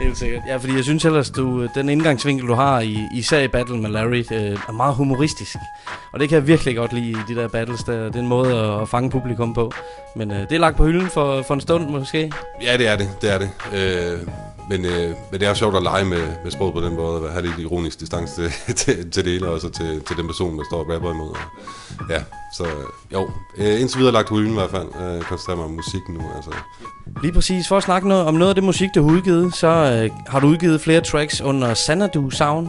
Helt 0.00 0.18
sikkert. 0.18 0.42
Ja, 0.48 0.56
fordi 0.56 0.74
jeg 0.74 0.84
synes 0.84 1.04
ellers, 1.04 1.30
du, 1.30 1.62
øh, 1.62 1.68
den 1.74 1.88
indgangsvinkel, 1.88 2.48
du 2.48 2.54
har, 2.54 2.80
i, 2.80 3.08
især 3.12 3.40
i 3.40 3.48
Battle 3.48 3.78
med 3.78 3.90
Larry, 3.90 4.24
øh, 4.32 4.58
er 4.68 4.72
meget 4.72 4.94
humoristisk. 4.94 5.56
Og 6.12 6.20
det 6.20 6.28
kan 6.28 6.36
jeg 6.36 6.46
virkelig 6.46 6.76
godt 6.76 6.92
lide 6.92 7.10
i 7.10 7.16
de 7.28 7.34
der 7.34 7.48
battles 7.48 7.84
der. 7.84 8.04
Det 8.04 8.16
er 8.16 8.20
en 8.20 8.26
måde 8.26 8.58
at, 8.58 8.82
at 8.82 8.88
fange 8.88 9.10
publikum 9.10 9.54
på. 9.54 9.72
Men 10.16 10.30
øh, 10.30 10.40
det 10.40 10.52
er 10.52 10.58
lagt 10.58 10.76
på 10.76 10.84
hylden 10.86 11.08
for, 11.08 11.42
for 11.42 11.54
en 11.54 11.60
stund 11.60 11.88
måske. 11.88 12.32
Ja, 12.62 12.76
det 12.76 12.88
er 12.88 12.96
det. 12.96 13.08
Det 13.20 13.34
er 13.34 13.38
det. 13.38 13.50
Øh, 13.74 14.18
men, 14.70 14.84
øh, 14.84 15.14
men 15.30 15.40
det 15.40 15.48
er 15.48 15.54
sjovt 15.54 15.76
at 15.76 15.82
lege 15.82 16.04
med, 16.04 16.28
med 16.44 16.50
sproget 16.50 16.74
på 16.74 16.80
den 16.80 16.96
måde, 16.96 17.24
at 17.24 17.32
have 17.32 17.46
lidt 17.46 17.58
ironisk 17.58 18.00
distance 18.00 18.34
til, 18.34 18.52
til, 18.74 19.10
til 19.10 19.24
det 19.24 19.32
hele, 19.32 19.48
og 19.48 19.60
så 19.60 19.70
til, 19.70 20.00
til 20.00 20.16
den 20.16 20.26
person, 20.26 20.58
der 20.58 20.64
står 20.70 20.78
og 20.78 20.94
rapper 20.94 21.10
imod. 21.10 21.30
Og, 21.30 21.36
ja, 22.10 22.22
så 22.56 22.66
jo, 23.12 23.30
øh, 23.58 23.80
indtil 23.80 23.98
videre 23.98 24.12
lagt 24.12 24.30
hylden 24.30 24.50
i 24.50 24.54
hvert 24.54 24.70
fald. 24.70 24.88
Øh, 25.00 25.22
koncentrerer 25.22 25.56
mig 25.56 25.64
om 25.64 25.70
musikken 25.70 26.14
nu, 26.14 26.22
altså. 26.36 26.50
Lige 27.22 27.32
præcis. 27.32 27.68
For 27.68 27.76
at 27.76 27.82
snakke 27.82 28.08
noget, 28.08 28.24
om 28.24 28.34
noget 28.34 28.48
af 28.48 28.54
det 28.54 28.64
musik, 28.64 28.88
du 28.94 29.02
har 29.02 29.16
udgivet, 29.16 29.54
så 29.54 29.68
øh, 29.68 30.10
har 30.28 30.40
du 30.40 30.46
udgivet 30.46 30.80
flere 30.80 31.00
tracks 31.00 31.40
under 31.40 31.74
Xanadu 31.74 32.30
Sound. 32.30 32.68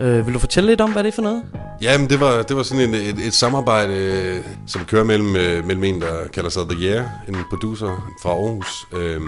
Øh, 0.00 0.26
vil 0.26 0.34
du 0.34 0.38
fortælle 0.38 0.70
lidt 0.70 0.80
om, 0.80 0.92
hvad 0.92 1.02
det 1.02 1.08
er 1.08 1.14
for 1.14 1.22
noget? 1.22 1.42
Jamen, 1.82 2.10
det 2.10 2.20
var, 2.20 2.42
det 2.42 2.56
var 2.56 2.62
sådan 2.62 2.88
en, 2.88 2.94
et, 2.94 3.26
et 3.26 3.34
samarbejde, 3.34 3.94
øh, 3.94 4.44
som 4.66 4.84
kører 4.84 5.04
mellem, 5.04 5.36
øh, 5.36 5.66
mellem 5.66 5.84
en, 5.84 6.00
der 6.00 6.28
kalder 6.32 6.50
sig 6.50 6.62
The 6.70 6.86
Year, 6.86 7.10
en 7.28 7.36
producer 7.50 8.14
fra 8.22 8.30
Aarhus, 8.30 8.86
øh, 8.92 9.20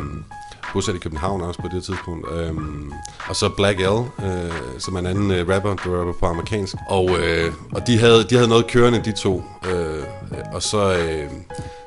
bosat 0.72 0.94
i 0.94 0.98
København 0.98 1.40
også 1.40 1.62
på 1.62 1.68
det 1.72 1.84
tidspunkt. 1.84 2.26
Øhm, 2.32 2.92
og 3.28 3.36
så 3.36 3.48
Black 3.48 3.80
L, 3.80 4.24
øh, 4.24 4.52
som 4.78 4.94
er 4.94 4.98
en 4.98 5.06
anden 5.06 5.30
øh, 5.30 5.48
rapper, 5.48 5.74
der 5.74 5.98
rapper 5.98 6.12
på 6.20 6.26
amerikansk. 6.26 6.74
Og, 6.88 7.10
øh, 7.18 7.52
og 7.72 7.86
de, 7.86 7.98
havde, 7.98 8.24
de 8.24 8.34
havde 8.34 8.48
noget 8.48 8.66
kørende, 8.66 9.02
de 9.04 9.12
to. 9.12 9.42
Øh, 9.70 10.04
og 10.52 10.62
så, 10.62 10.92
øh, 10.92 11.30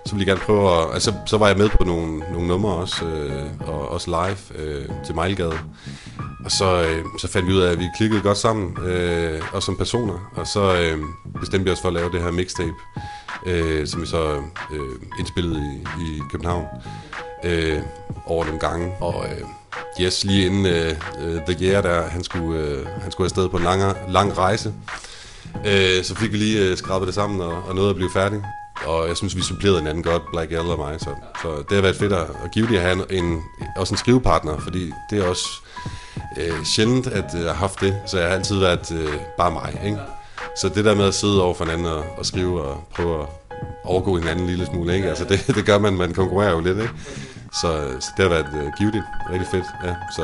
så 0.06 0.16
ville 0.16 0.28
jeg 0.28 0.28
gerne 0.28 0.46
prøve 0.46 0.82
at... 0.82 0.94
Altså, 0.94 1.14
så 1.26 1.38
var 1.38 1.48
jeg 1.48 1.58
med 1.58 1.70
på 1.70 1.84
nogle, 1.84 2.18
nogle 2.18 2.48
numre 2.48 2.74
også, 2.74 3.06
øh, 3.06 3.46
og 3.68 3.90
også 3.90 4.10
live 4.10 4.64
øh, 4.64 4.86
til 5.06 5.16
Mejlgade. 5.16 5.60
Og 6.46 6.52
så, 6.52 6.82
øh, 6.82 7.06
så 7.20 7.28
fandt 7.28 7.48
vi 7.48 7.54
ud 7.54 7.62
af, 7.62 7.72
at 7.72 7.80
vi 7.80 7.86
klikkede 7.98 8.22
godt 8.22 8.38
sammen, 8.38 8.78
øh, 8.86 9.42
og 9.54 9.64
som 9.64 9.78
personer. 9.78 10.32
Og 10.36 10.48
så 10.48 10.76
øh, 10.76 10.98
bestemte 11.40 11.66
vi 11.66 11.72
os 11.72 11.82
for 11.82 11.88
at 11.88 11.94
lave 11.94 12.12
det 12.12 12.22
her 12.22 12.32
mixtape, 12.32 12.74
øh, 13.46 13.88
som 13.88 14.02
vi 14.02 14.06
så 14.06 14.42
øh, 14.74 15.20
indspillede 15.20 15.58
i, 15.58 16.04
i 16.04 16.20
København 16.32 16.66
øh, 17.44 17.82
over 18.26 18.46
nogle 18.46 18.60
gange. 18.60 18.92
Og 19.00 19.26
øh, 19.26 19.48
yes, 20.02 20.24
lige 20.24 20.46
inden 20.46 20.66
øh, 20.66 20.96
øh, 21.22 21.42
The 21.48 21.66
Year, 21.66 21.82
der, 21.82 22.02
han 22.02 22.24
skulle, 22.24 22.60
øh, 22.60 22.88
han 23.02 23.12
skulle 23.12 23.26
afsted 23.26 23.50
på 23.50 23.58
en 23.58 23.64
lang, 23.64 23.82
lang 24.10 24.38
rejse, 24.38 24.74
øh, 25.66 26.04
så 26.04 26.16
fik 26.16 26.32
vi 26.32 26.38
lige 26.38 26.70
øh, 26.70 26.78
skrabet 26.78 27.08
det 27.08 27.16
sammen 27.16 27.42
og, 27.42 27.64
og 27.68 27.76
nåede 27.76 27.90
at 27.90 27.96
blive 27.96 28.12
færdig. 28.14 28.42
Og 28.86 29.08
jeg 29.08 29.18
synes, 29.18 29.36
vi 29.36 29.42
supplerede 29.42 29.80
hinanden 29.80 30.04
godt, 30.04 30.22
Black 30.32 30.52
L 30.52 30.56
og 30.56 30.78
mig. 30.78 31.00
Så, 31.00 31.10
så 31.42 31.64
det 31.70 31.76
har 31.76 31.82
været 31.82 31.96
fedt 31.96 32.14
at, 32.14 32.28
at 32.44 32.52
give 32.52 32.68
det 32.68 32.76
at 32.76 32.82
have 32.82 33.12
en, 33.12 33.42
også 33.78 33.94
en 33.94 33.98
skrivepartner, 33.98 34.58
fordi 34.60 34.92
det 35.10 35.20
er 35.20 35.28
også 35.28 35.46
øh, 36.38 36.66
sjældent, 36.76 37.08
at 37.08 37.26
øh, 37.36 37.42
jeg 37.42 37.50
har 37.50 37.58
haft 37.60 37.82
det. 37.82 37.96
Så 38.06 38.20
jeg 38.20 38.28
har 38.28 38.36
altid 38.36 38.60
været 38.60 38.92
øh, 38.92 39.14
bare 39.38 39.52
mig, 39.52 39.82
ikke? 39.86 40.00
så 40.56 40.70
det 40.70 40.86
der 40.86 40.96
med 40.96 41.06
at 41.06 41.14
sidde 41.14 41.44
over 41.44 41.54
for 41.54 41.66
hinanden 41.66 41.88
og, 41.88 42.06
og 42.18 42.26
skrive 42.26 42.62
og 42.62 42.84
prøve 42.96 43.22
at 43.22 43.28
overgå 43.84 44.18
hinanden 44.18 44.44
en 44.44 44.50
lille 44.50 44.66
smule, 44.66 44.96
ikke? 44.96 45.10
Altså 45.10 45.26
det, 45.26 45.48
det 45.56 45.66
gør 45.66 45.78
man, 45.78 45.94
man 45.94 46.14
konkurrerer 46.14 46.52
jo 46.52 46.60
lidt, 46.60 46.78
ikke? 46.78 46.94
Så, 47.62 47.96
så 48.00 48.12
det 48.18 48.24
har 48.24 48.30
været 48.30 48.48
uh, 48.54 48.74
givetigt, 48.78 49.04
rigtig 49.32 49.48
fedt, 49.48 49.66
ja, 49.84 49.96
så 50.16 50.22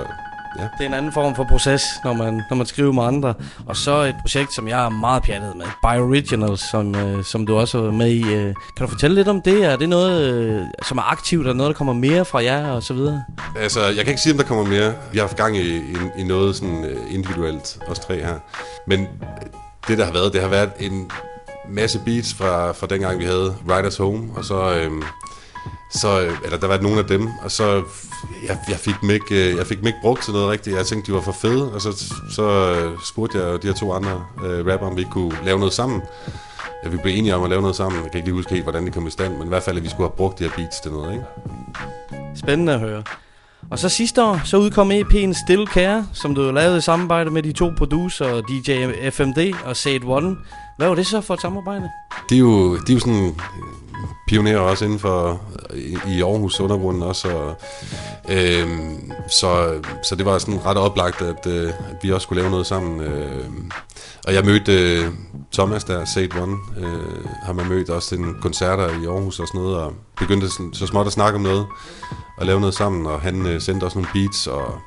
ja. 0.58 0.64
Det 0.64 0.84
er 0.84 0.86
en 0.86 0.94
anden 0.94 1.12
form 1.12 1.36
for 1.36 1.44
proces, 1.44 1.84
når 2.04 2.14
man, 2.14 2.42
når 2.50 2.56
man 2.58 2.66
skriver 2.66 2.92
med 2.92 3.04
andre. 3.04 3.34
Og 3.66 3.76
så 3.76 3.92
et 4.02 4.16
projekt, 4.22 4.54
som 4.54 4.68
jeg 4.68 4.86
er 4.86 4.90
meget 4.90 5.24
pjattet 5.24 5.56
med. 5.56 5.66
Bioriginals, 5.82 6.62
som, 6.72 6.96
øh, 6.96 7.24
som 7.24 7.46
du 7.46 7.58
også 7.58 7.78
er 7.78 7.92
med 7.92 8.08
i. 8.08 8.34
Øh. 8.34 8.54
Kan 8.78 8.86
du 8.86 8.88
fortælle 8.88 9.16
lidt 9.16 9.28
om 9.28 9.42
det? 9.42 9.66
Er 9.66 9.76
det 9.76 9.90
noget, 9.90 10.34
øh, 10.34 10.62
som 10.88 10.98
er 10.98 11.12
aktivt? 11.12 11.48
Er 11.48 11.54
noget, 11.54 11.70
der 11.70 11.78
kommer 11.78 11.94
mere 11.94 12.26
fra 12.26 12.44
jer 12.44 12.72
og 12.72 12.84
så 12.84 12.94
videre? 12.94 13.24
Altså, 13.58 13.80
jeg 13.86 13.96
kan 13.96 14.08
ikke 14.08 14.22
sige, 14.22 14.34
om 14.34 14.38
der 14.38 14.46
kommer 14.46 14.66
mere. 14.66 14.94
Vi 15.12 15.18
har 15.18 15.26
haft 15.26 15.38
gang 15.38 15.58
i, 15.58 15.78
i, 15.78 15.96
i 16.18 16.24
noget 16.24 16.56
sådan 16.56 16.80
uh, 16.80 17.14
individuelt, 17.14 17.80
os 17.88 18.00
tre 18.00 18.16
her. 18.16 18.40
Men 18.88 19.08
det, 19.88 19.98
der 19.98 20.06
har 20.06 20.14
været, 20.14 20.34
det 20.34 20.42
har 20.42 20.50
været 20.50 20.72
en 20.80 21.12
masse 21.70 22.00
beats 22.06 22.34
fra, 22.34 22.72
fra 22.72 22.88
dengang, 22.88 23.20
vi 23.20 23.26
havde 23.26 23.56
Riders 23.70 23.98
Home, 23.98 24.30
og 24.36 24.46
så... 24.46 24.74
Øhm, 24.74 25.04
så, 25.91 26.22
øh, 26.22 26.38
eller 26.43 26.57
der 26.57 26.67
var 26.67 26.78
nogle 26.82 26.99
af 26.99 27.05
dem, 27.05 27.28
og 27.43 27.51
så 27.51 27.84
jeg, 28.47 28.57
jeg, 28.70 28.78
fik 28.78 28.95
dem 29.01 29.09
ikke, 29.09 29.49
øh, 29.49 29.57
jeg 29.57 29.67
fik 29.67 29.78
dem 29.78 29.88
ikke 29.88 29.99
brugt 30.01 30.24
til 30.24 30.34
noget 30.34 30.49
rigtigt. 30.49 30.76
Jeg 30.76 30.86
tænkte, 30.86 31.11
de 31.11 31.15
var 31.15 31.22
for 31.22 31.32
fede, 31.32 31.74
og 31.74 31.82
så, 31.82 32.03
så 32.36 32.43
øh, 32.74 32.99
spurgte 33.05 33.38
jeg 33.38 33.61
de 33.61 33.67
her 33.67 33.74
to 33.74 33.93
andre 33.93 34.26
uh, 34.38 34.72
rapper, 34.72 34.88
om 34.88 34.95
vi 34.95 35.01
ikke 35.01 35.11
kunne 35.11 35.38
lave 35.45 35.59
noget 35.59 35.74
sammen. 35.74 36.01
Ja, 36.84 36.89
vi 36.89 36.97
blev 36.97 37.17
enige 37.17 37.36
om 37.36 37.43
at 37.43 37.49
lave 37.49 37.61
noget 37.61 37.76
sammen. 37.76 38.03
Jeg 38.03 38.11
kan 38.11 38.17
ikke 38.17 38.28
lige 38.28 38.36
huske 38.36 38.51
helt, 38.51 38.63
hvordan 38.63 38.86
det 38.86 38.93
kom 38.93 39.07
i 39.07 39.09
stand, 39.09 39.38
men 39.38 39.45
i 39.45 39.49
hvert 39.49 39.63
fald, 39.63 39.78
at 39.78 39.84
vi 39.84 39.89
skulle 39.89 40.09
have 40.09 40.17
brugt 40.17 40.39
de 40.39 40.43
her 40.43 40.51
beats 40.55 40.80
til 40.80 40.91
noget, 40.91 41.13
ikke? 41.13 41.26
Spændende 42.36 42.74
at 42.74 42.80
høre. 42.80 43.03
Og 43.72 43.80
så 43.80 43.89
sidste 43.89 44.24
år, 44.24 44.41
så 44.45 44.57
udkom 44.57 44.91
EP'en 44.91 45.45
Still 45.45 45.67
Care, 45.67 46.07
som 46.13 46.36
du 46.36 46.51
lavede 46.51 46.78
i 46.78 46.82
samarbejde 46.82 47.32
med 47.32 47.43
de 47.43 47.51
to 47.51 47.72
producer, 47.78 48.41
DJ 48.41 48.86
FMD 49.09 49.53
og 49.65 49.78
Said 49.78 50.03
One. 50.05 50.36
Hvad 50.78 50.88
var 50.88 50.95
det 50.95 51.07
så 51.07 51.22
for 51.22 51.34
et 51.34 51.41
samarbejde? 51.41 51.89
Det 52.30 52.36
er 52.36 52.39
jo, 52.39 52.78
det 52.78 52.89
er 52.89 52.93
jo 52.93 52.99
sådan 52.99 53.36
pionerer 54.28 54.60
også 54.60 54.86
inden 54.86 55.00
for 55.00 55.41
i, 56.08 56.22
Aarhus 56.22 56.60
undergrunden 56.60 57.04
også. 57.04 57.28
Og, 57.28 57.56
øh, 58.30 58.68
så, 59.39 59.82
så 60.04 60.16
det 60.16 60.26
var 60.26 60.38
sådan 60.38 60.66
ret 60.66 60.78
oplagt, 60.78 61.22
at, 61.22 61.47
øh, 61.47 61.68
at 61.68 61.97
vi 62.04 62.12
også 62.12 62.26
skulle 62.26 62.41
lave 62.41 62.52
noget 62.52 62.66
sammen. 62.68 63.02
Øh, 63.02 63.45
og 64.28 64.34
jeg 64.34 64.45
mødte 64.45 64.74
øh, 64.74 65.06
Thomas 65.54 65.84
der, 65.84 66.06
Sate 66.06 66.41
One, 66.41 66.58
øh, 66.78 67.26
har 67.43 67.54
man 67.54 67.68
mødt 67.68 67.89
også 67.89 68.10
til 68.10 68.20
en 68.20 68.36
koncerter 68.41 68.89
i 68.89 69.06
Aarhus 69.06 69.39
og 69.39 69.47
sådan 69.47 69.62
noget, 69.62 69.78
og 69.78 69.93
begyndte 70.20 70.50
så 70.74 70.88
småt 70.88 71.08
at 71.08 71.14
snakke 71.14 71.36
om 71.36 71.41
noget, 71.41 71.66
og 72.40 72.46
lave 72.46 72.60
noget 72.60 72.76
sammen, 72.76 73.06
og 73.06 73.22
han 73.22 73.46
øh, 73.46 73.62
sendte 73.62 73.84
også 73.84 73.98
nogle 73.98 74.10
beats, 74.14 74.48
og 74.48 74.82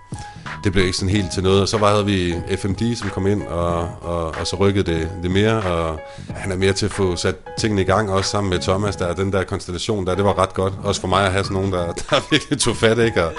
det 0.64 0.72
blev 0.72 0.84
ikke 0.84 0.96
sådan 0.96 1.14
helt 1.14 1.32
til 1.34 1.42
noget. 1.42 1.62
Og 1.62 1.68
så 1.68 1.78
var, 1.78 1.90
havde 1.90 2.07
vi 2.07 2.34
FMD, 2.57 2.96
som 2.96 3.11
kom 3.11 3.26
ind, 3.26 3.42
og, 3.42 3.88
og, 4.00 4.26
og 4.26 4.46
så 4.46 4.57
rykkede 4.57 4.92
det, 4.92 5.11
det 5.22 5.30
mere, 5.30 5.62
og 5.62 6.00
han 6.28 6.53
er 6.53 6.57
mere 6.57 6.72
til 6.72 6.86
at 6.86 6.92
få 6.92 7.16
sat 7.16 7.36
tingene 7.59 7.82
i 7.82 7.84
gang, 7.84 8.11
også 8.11 8.30
sammen 8.30 8.50
med 8.50 8.59
Thomas, 8.59 8.96
der 8.96 9.14
den 9.14 9.32
der 9.32 9.44
konstellation 9.44 10.07
der, 10.07 10.14
det 10.14 10.24
var 10.24 10.38
ret 10.38 10.55
godt. 10.55 10.74
Også 10.84 11.00
for 11.00 11.09
mig 11.09 11.26
at 11.26 11.32
have 11.32 11.44
sådan 11.44 11.55
nogen, 11.55 11.72
der, 11.72 11.92
der 12.11 12.30
virkelig 12.30 12.59
tog 12.61 12.76
fat, 12.76 12.98
ikke? 12.98 13.24
Og 13.24 13.32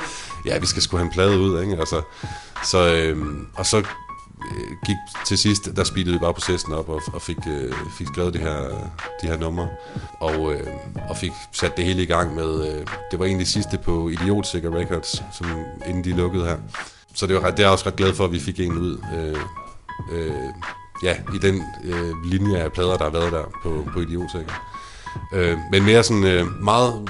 ja, 0.46 0.58
vi 0.58 0.66
skal 0.66 0.82
sgu 0.82 0.98
have 0.98 1.06
en 1.06 1.12
plade 1.12 1.40
ud, 1.40 1.62
ikke? 1.62 1.78
Altså, 1.80 2.02
så, 2.64 2.94
øh, 2.94 3.18
og 3.56 3.66
så 3.66 3.78
øhm, 3.78 3.86
Øh, 4.52 4.78
gik 4.86 4.96
til 5.26 5.38
sidst, 5.38 5.76
der 5.76 5.84
speedede 5.84 6.14
vi 6.14 6.20
bare 6.20 6.34
processen 6.34 6.74
op 6.74 6.90
og, 6.90 7.02
og 7.14 7.22
fik, 7.22 7.38
øh, 7.48 7.74
fik 7.98 8.08
skrevet 8.08 8.34
de 8.34 8.40
her, 8.40 8.60
de 9.22 9.28
her 9.28 9.38
numre 9.38 9.68
og, 10.20 10.54
øh, 10.54 10.68
og 11.10 11.18
fik 11.18 11.32
sat 11.52 11.78
det 11.78 11.86
hele 11.86 12.04
i 12.04 12.06
gang 12.06 12.36
med, 12.36 12.68
øh, 12.68 12.88
det 13.12 13.20
var 13.20 13.26
egentlig 13.26 13.48
sidste 13.48 13.78
på 13.78 14.10
Idiotsikker 14.10 14.76
Records, 14.76 15.24
som, 15.38 15.48
inden 15.88 16.04
de 16.04 16.10
lukkede 16.10 16.46
her. 16.46 16.58
Så 17.16 17.28
det, 17.28 17.36
var, 17.36 17.52
det 17.52 17.60
er 17.60 17.64
jeg 17.64 17.72
også 17.72 17.88
ret 17.88 17.96
glad 17.96 18.14
for, 18.14 18.26
at 18.26 18.32
vi 18.32 18.40
fik 18.40 18.60
en 18.60 18.78
ud. 18.78 18.98
Øh, 19.16 19.38
øh, 20.12 20.34
ja, 21.04 21.16
i 21.36 21.38
den 21.38 21.64
øh, 21.84 22.24
linje 22.26 22.58
af 22.58 22.72
plader, 22.72 22.98
der 22.98 23.04
har 23.04 23.12
været 23.12 23.32
der 23.32 23.44
på, 23.64 23.88
på 23.94 24.00
Idiotsikker. 24.00 24.54
Øh, 25.34 25.58
men 25.72 25.86
mere 25.86 26.04
sådan 26.04 26.24
øh, 26.24 26.64
meget 26.64 27.10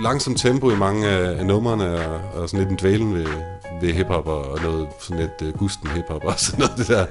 langsomt 0.00 0.38
tempo 0.38 0.70
i 0.70 0.76
mange 0.76 1.08
af, 1.08 1.38
af 1.38 1.46
numrene, 1.46 2.06
og, 2.06 2.20
og 2.34 2.48
sådan 2.48 2.58
lidt 2.58 2.70
en 2.70 2.78
dvælen 2.80 3.14
ved, 3.14 3.26
ved 3.80 3.92
hiphop 3.92 4.26
og 4.26 4.58
noget 4.62 4.88
sådan 5.00 5.22
lidt 5.22 5.54
uh, 5.54 5.60
gusten 5.60 5.88
hiphop 5.88 6.24
og 6.24 6.34
sådan 6.44 6.60
noget 6.60 6.78
det 6.78 6.88
der 6.88 7.06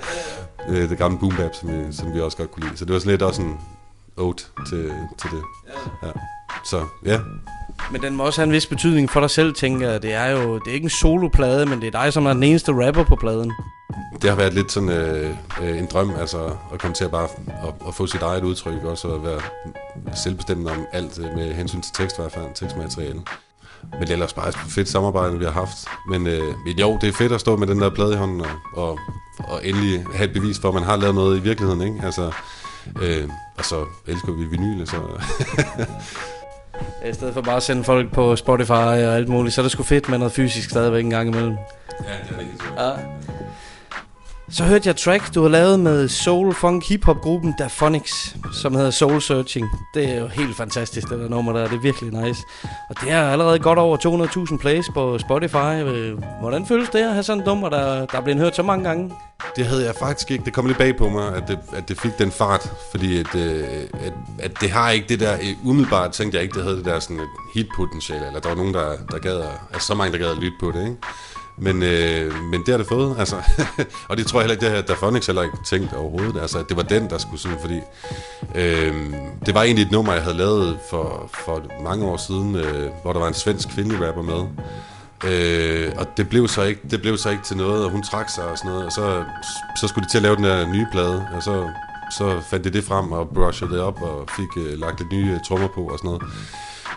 uh, 0.70 0.90
det 0.90 0.98
gamle 0.98 1.20
boom 1.20 1.36
bap, 1.38 1.56
som 1.56 1.70
vi, 1.70 1.94
som 1.94 2.14
vi 2.14 2.22
også 2.22 2.38
godt 2.38 2.52
kunne 2.52 2.66
lide. 2.66 2.78
Så 2.78 2.86
det 2.86 2.94
var 2.94 3.00
sådan 3.00 3.12
lidt 3.12 3.22
også 3.22 3.42
en 3.42 3.60
ode 4.18 4.38
til, 4.70 4.92
til 5.18 5.30
det. 5.30 5.44
Ja. 6.04 6.12
Så 6.66 6.86
ja. 7.06 7.20
Men 7.92 8.02
den 8.02 8.16
må 8.16 8.24
også 8.24 8.42
have 8.42 8.48
en 8.48 8.54
vis 8.54 8.66
betydning 8.66 9.10
for 9.10 9.20
dig 9.20 9.30
selv, 9.30 9.54
tænker 9.54 9.90
jeg. 9.92 10.02
Det 10.02 10.14
er 10.14 10.26
jo 10.26 10.60
det 10.60 10.68
er 10.68 10.74
ikke 10.74 10.84
en 10.84 10.90
soloplade, 10.90 11.66
men 11.66 11.82
det 11.82 11.88
er 11.96 12.04
dig, 12.04 12.14
som 12.14 12.26
er 12.26 12.34
den 12.34 12.44
eneste 12.44 12.86
rapper 12.86 13.04
på 13.04 13.16
pladen. 13.16 13.54
Det 14.22 14.30
har 14.30 14.38
været 14.38 14.54
lidt 14.54 14.72
sådan 14.72 14.90
øh, 14.90 15.30
øh, 15.62 15.78
en 15.78 15.86
drøm, 15.86 16.16
altså 16.20 16.46
at 16.74 16.80
komme 16.80 16.94
til 16.94 17.06
at 17.06 17.12
bare 17.12 17.28
at, 17.48 17.74
at 17.88 17.94
få 17.94 18.08
sit 18.08 18.22
eget 18.22 18.44
udtryk, 18.44 18.84
også 18.84 19.08
at 19.16 19.24
være 19.24 19.42
selvbestemmende 20.16 20.72
om 20.72 20.86
alt 20.92 21.18
med 21.36 21.54
hensyn 21.54 21.82
til 21.82 21.94
tekst, 21.94 22.18
i 22.18 22.22
hvert 22.22 22.32
fald 22.32 22.46
tekstmateriale. 22.56 23.22
Men 23.92 24.02
det 24.02 24.10
er 24.10 24.14
ellers 24.14 24.34
bare 24.34 24.50
et 24.50 24.56
fedt 24.56 24.90
samarbejde, 24.90 25.40
vi 25.40 25.46
har 25.46 25.52
haft. 25.52 25.78
Men, 26.10 26.28
øh, 26.28 26.44
men 26.66 26.80
jo, 26.80 26.98
det 27.02 27.10
er 27.10 27.14
fedt 27.14 27.32
at 27.32 27.42
stå 27.42 27.56
med 27.56 27.68
den 27.68 27.82
der 27.82 27.90
plade 27.90 28.14
i 28.14 28.16
hånden 28.16 28.42
og, 28.42 28.48
og, 28.74 29.00
og 29.40 29.66
endelig 29.66 30.06
have 30.14 30.28
et 30.28 30.34
bevis 30.34 30.60
for, 30.60 30.68
at 30.68 30.74
man 30.74 30.84
har 30.84 30.96
lavet 30.96 31.16
noget 31.16 31.38
i 31.38 31.42
virkeligheden. 31.42 31.82
Ikke? 31.82 32.06
Altså, 32.06 32.32
øh, 33.02 33.30
og 33.58 33.66
så 33.66 33.86
elsker 34.08 34.32
vi 34.32 34.46
vinyl, 34.46 34.88
så... 34.88 34.98
I 37.10 37.14
stedet 37.14 37.34
for 37.34 37.42
bare 37.42 37.56
at 37.56 37.64
sende 37.64 37.84
folk 37.84 38.14
på 38.14 38.36
Spotify 38.36 38.72
og 38.72 39.16
alt 39.16 39.30
muligt, 39.30 39.56
så 39.56 39.62
er 39.62 39.64
det 39.64 39.72
sgu 39.72 39.84
fedt 39.84 40.10
med 40.10 40.18
noget 40.18 40.34
fysisk 40.34 40.70
stadigvæk 40.70 41.04
en 41.04 41.10
gang 41.10 41.28
imellem. 41.28 41.52
Ja, 41.52 41.56
det 42.30 42.36
er 42.36 42.40
rigtigt. 42.40 42.64
Ja. 42.78 42.90
Så 44.50 44.64
hørte 44.64 44.88
jeg 44.88 44.96
track, 44.96 45.36
du 45.36 45.42
har 45.42 45.50
lavet 45.50 45.80
med 45.80 46.08
soul 46.08 46.54
funk 46.54 46.88
hip 46.90 47.06
hop 47.06 47.22
gruppen 47.22 47.54
Daphonics, 47.60 48.36
som 48.54 48.76
hedder 48.76 48.92
Soul 48.92 49.22
Searching. 49.22 49.68
Det 49.94 50.10
er 50.10 50.20
jo 50.20 50.28
helt 50.28 50.58
fantastisk, 50.58 51.10
det 51.10 51.20
der 51.20 51.30
nummer 51.30 51.54
der. 51.54 51.68
Det 51.68 51.74
er 51.78 51.82
virkelig 51.82 52.12
nice. 52.24 52.42
Og 52.90 52.96
det 53.02 53.12
er 53.12 53.22
allerede 53.32 53.60
godt 53.60 53.80
over 53.80 53.98
200.000 54.52 54.58
plays 54.58 54.86
på 54.94 55.18
Spotify. 55.20 55.84
Øh, 55.86 56.18
hvordan 56.40 56.66
føles 56.68 56.90
det 56.90 57.00
at 57.00 57.12
have 57.14 57.24
sådan 57.24 57.42
en 57.42 57.46
nummer, 57.46 57.70
der, 57.70 58.06
der 58.06 58.18
er 58.18 58.22
blevet 58.22 58.42
hørt 58.42 58.56
så 58.56 58.64
mange 58.64 58.84
gange? 58.86 59.14
Det 59.56 59.66
havde 59.66 59.86
jeg 59.86 59.96
faktisk 60.00 60.32
ikke. 60.32 60.46
Det 60.46 60.54
kom 60.54 60.66
lidt 60.66 60.78
bag 60.78 60.98
på 60.98 61.10
mig, 61.10 61.36
at 61.36 61.44
det, 61.48 61.60
at 61.74 61.90
det 61.90 62.00
fik 62.00 62.18
den 62.20 62.32
fart. 62.32 62.72
Fordi 62.92 63.20
at, 63.20 63.36
øh, 63.36 63.64
at, 63.94 64.14
at 64.40 64.52
det 64.62 64.70
har 64.72 64.90
ikke 64.90 65.08
det 65.10 65.20
der... 65.20 65.34
Øh, 65.34 65.70
umiddelbart 65.70 66.12
tænkte 66.12 66.36
jeg 66.36 66.44
ikke, 66.44 66.56
det 66.56 66.64
havde 66.64 66.78
det 66.78 66.86
der 66.86 67.00
sådan 67.00 67.20
et 67.20 67.30
hitpotentiale. 67.56 68.28
Eller 68.28 68.40
der 68.40 68.50
var 68.50 68.56
nogen, 68.56 68.74
der, 68.74 68.92
der 69.12 69.20
gad... 69.20 69.38
at- 69.40 69.48
Altså 69.74 69.88
så 69.88 69.96
mange, 69.96 70.12
der 70.12 70.18
gad 70.18 70.32
at 70.32 70.38
lytte 70.38 70.58
på 70.60 70.72
det, 70.72 70.82
ikke? 70.82 70.96
Men, 71.58 71.84
øh, 71.84 72.34
men 72.44 72.60
det 72.60 72.68
har 72.70 72.78
det 72.78 72.88
fået, 72.88 73.16
altså. 73.20 73.36
og 74.10 74.18
det 74.18 74.28
tror 74.28 74.40
jeg 74.40 74.44
heller 74.44 74.54
ikke, 74.54 74.66
det 74.66 74.76
har 74.76 74.82
Daphonics 74.82 75.26
heller 75.26 75.44
ikke 75.44 75.58
tænkt 75.66 75.94
overhovedet. 75.94 76.42
Altså, 76.42 76.60
at 76.60 76.70
det 76.70 76.78
var 76.78 76.84
den, 76.84 77.10
der 77.10 77.18
skulle 77.18 77.40
sådan, 77.40 77.58
fordi... 77.62 77.80
Øh, 78.56 78.94
det 79.46 79.54
var 79.54 79.64
egentlig 79.64 79.86
et 79.86 79.92
nummer, 79.92 80.14
jeg 80.14 80.24
havde 80.24 80.38
lavet 80.38 80.78
for, 80.90 81.30
for 81.34 81.64
mange 81.84 82.06
år 82.06 82.18
siden, 82.18 82.56
øh, 82.56 82.90
hvor 83.02 83.14
der 83.14 83.20
var 83.20 83.28
en 83.28 83.34
svensk 83.34 83.70
kvindelig 83.70 84.08
rapper 84.08 84.22
med. 84.22 84.46
Øh, 85.24 85.92
og 85.98 86.18
det 86.18 86.30
blev, 86.30 86.48
så 86.48 86.64
ikke, 86.64 86.82
det 86.92 87.02
blev 87.02 87.18
så 87.18 87.30
ikke 87.30 87.44
til 87.44 87.58
noget, 87.58 87.86
og 87.86 87.92
hun 87.92 88.04
trak 88.04 88.30
sig 88.30 88.44
og 88.46 88.58
sådan 88.58 88.72
noget, 88.72 88.86
og 88.86 88.92
så, 88.92 89.24
så 89.82 89.88
skulle 89.88 90.06
de 90.06 90.12
til 90.12 90.18
at 90.18 90.22
lave 90.22 90.36
den 90.36 90.44
der 90.44 90.68
nye 90.68 90.88
plade, 90.92 91.28
og 91.36 91.44
så, 91.44 91.70
så 92.18 92.42
fandt 92.50 92.66
de 92.66 92.70
det 92.70 92.84
frem 92.84 93.12
og 93.12 93.30
brushede 93.30 93.72
det 93.72 93.80
op 93.80 94.02
og 94.02 94.30
fik 94.36 94.58
øh, 94.58 94.80
lagt 94.80 95.00
lidt 95.00 95.12
nye 95.12 95.32
øh, 95.32 95.40
trommer 95.48 95.68
på 95.68 95.82
og 95.82 95.98
sådan 95.98 96.08
noget. 96.08 96.24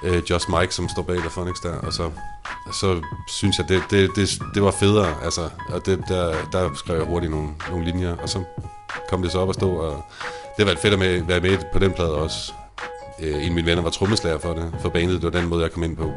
Øh, 0.03 0.23
Just 0.31 0.49
Mike, 0.49 0.75
som 0.75 0.89
står 0.89 1.03
bag 1.03 1.17
Daphonics 1.17 1.61
der, 1.61 1.75
og 1.79 1.93
så, 1.93 2.11
så 2.73 3.01
synes 3.29 3.59
jeg, 3.59 3.69
det, 3.69 3.83
det, 3.91 4.11
det, 4.17 4.43
det 4.55 4.63
var 4.63 4.71
federe, 4.71 5.15
altså, 5.25 5.51
og 5.69 5.87
det, 5.87 6.05
der, 6.09 6.35
der 6.53 6.75
skrev 6.75 6.97
jeg 6.97 7.07
hurtigt 7.07 7.31
nogle, 7.31 7.49
nogle 7.71 7.85
linjer, 7.85 8.17
og 8.17 8.29
så 8.29 8.45
kom 9.09 9.23
det 9.23 9.33
så 9.33 9.39
op 9.39 9.49
at 9.49 9.55
stå, 9.55 9.71
og 9.71 10.05
det 10.57 10.67
var 10.67 10.75
fedt 10.83 10.93
at 10.93 10.99
med, 10.99 11.23
være 11.23 11.41
med 11.41 11.59
på 11.73 11.79
den 11.79 11.93
plade 11.93 12.15
også. 12.15 12.53
Øh, 13.23 13.35
en 13.35 13.49
af 13.49 13.51
mine 13.51 13.67
venner 13.67 13.83
var 13.83 13.91
trommeslager 13.91 14.39
for 14.39 14.55
det, 14.55 14.73
for 14.81 14.89
bandet. 14.89 15.23
Det 15.23 15.33
var 15.33 15.41
den 15.41 15.49
måde, 15.49 15.63
jeg 15.63 15.73
kom 15.73 15.83
ind 15.83 15.97
på. 15.97 16.13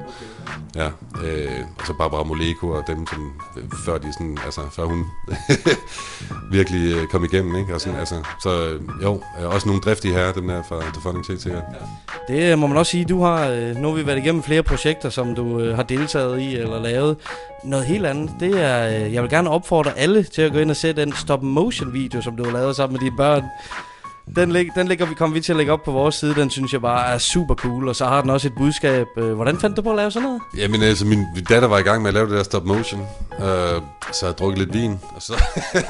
Ja, 0.76 0.88
øh, 1.24 1.66
og 1.80 1.86
så 1.88 1.94
Barbara 1.94 2.24
Moleko 2.24 2.70
og 2.70 2.84
dem, 2.88 3.08
som, 3.08 3.34
før, 3.86 3.98
de 3.98 4.14
sådan, 4.14 4.38
altså, 4.46 4.62
før 4.76 4.86
hun 4.86 5.06
virkelig 6.58 6.96
øh, 6.96 7.08
kom 7.08 7.24
igennem. 7.24 7.56
Ikke? 7.56 7.74
Og 7.76 7.82
sådan, 7.82 8.00
altså, 8.00 8.16
så 8.44 8.66
øh, 8.66 8.82
jo, 9.04 9.22
øh, 9.42 9.50
også 9.50 9.68
nogle 9.68 9.82
driftige 9.82 10.14
herrer, 10.14 10.34
dem 10.34 10.48
der 10.48 10.64
fra 10.64 10.80
The 10.80 11.02
Funny 11.02 11.24
TT. 11.24 11.46
Ja. 11.46 11.62
Det 12.28 12.60
må 12.60 12.68
man 12.68 12.78
også 12.78 12.90
sige, 12.90 13.06
du 13.06 13.22
har, 13.22 13.48
øh, 13.48 13.76
nu 13.76 13.88
har 13.88 13.96
vi 13.96 14.08
været 14.08 14.18
igennem 14.18 14.44
flere 14.44 14.64
projekter, 14.64 15.10
som 15.10 15.36
du 15.36 15.60
øh, 15.60 15.76
har 15.76 15.84
deltaget 15.84 16.40
i 16.40 16.56
eller 16.56 16.82
lavet. 16.82 17.18
Noget 17.64 17.86
helt 17.86 18.06
andet, 18.06 18.32
det 18.40 18.62
er, 18.64 19.06
øh, 19.06 19.14
jeg 19.14 19.22
vil 19.22 19.30
gerne 19.30 19.50
opfordre 19.50 19.98
alle 19.98 20.24
til 20.24 20.42
at 20.42 20.52
gå 20.52 20.58
ind 20.58 20.70
og 20.70 20.76
se 20.76 20.94
den 20.94 21.14
stop 21.14 21.44
motion 21.44 21.94
video, 21.94 22.22
som 22.22 22.38
du 22.38 22.44
har 22.44 22.52
lavet 22.52 22.76
sammen 22.76 22.94
med 22.94 23.00
dine 23.00 23.18
børn. 23.18 23.44
Den, 24.36 24.52
lig, 24.52 24.70
den 24.76 24.88
ligger 24.88 25.06
vi, 25.06 25.14
kommer 25.14 25.34
vi 25.34 25.42
til 25.42 25.54
at 25.54 25.58
lægge 25.58 25.72
op 25.72 25.84
på 25.84 25.92
vores 25.92 26.16
side, 26.16 26.36
den 26.36 26.50
synes 26.50 26.74
jeg 26.74 26.82
bare 26.82 27.14
er 27.14 27.18
super 27.18 27.56
cool, 27.56 27.88
og 27.88 27.96
så 27.96 28.06
har 28.06 28.22
den 28.22 28.30
også 28.30 28.48
et 28.48 28.54
budskab. 28.58 29.08
Øh, 29.18 29.34
hvordan 29.34 29.58
fandt 29.60 29.78
du 29.78 29.82
på 29.82 29.90
at 29.90 29.96
lave 29.96 30.12
sådan 30.12 30.28
noget? 30.28 30.42
Jamen 30.58 30.82
altså, 30.84 31.06
min 31.06 31.26
min 31.36 31.44
datter 31.44 31.68
var 31.68 31.78
i 31.78 31.82
gang 31.82 32.02
med 32.02 32.08
at 32.10 32.14
lave 32.14 32.28
det 32.28 32.38
der 32.38 32.44
stop 32.44 32.66
motion, 32.66 33.02
øh, 33.40 33.82
så 34.14 34.26
jeg 34.26 34.38
drukket 34.38 34.60
lidt 34.60 34.74
vin, 34.74 35.00
og 35.16 35.22
så... 35.22 35.34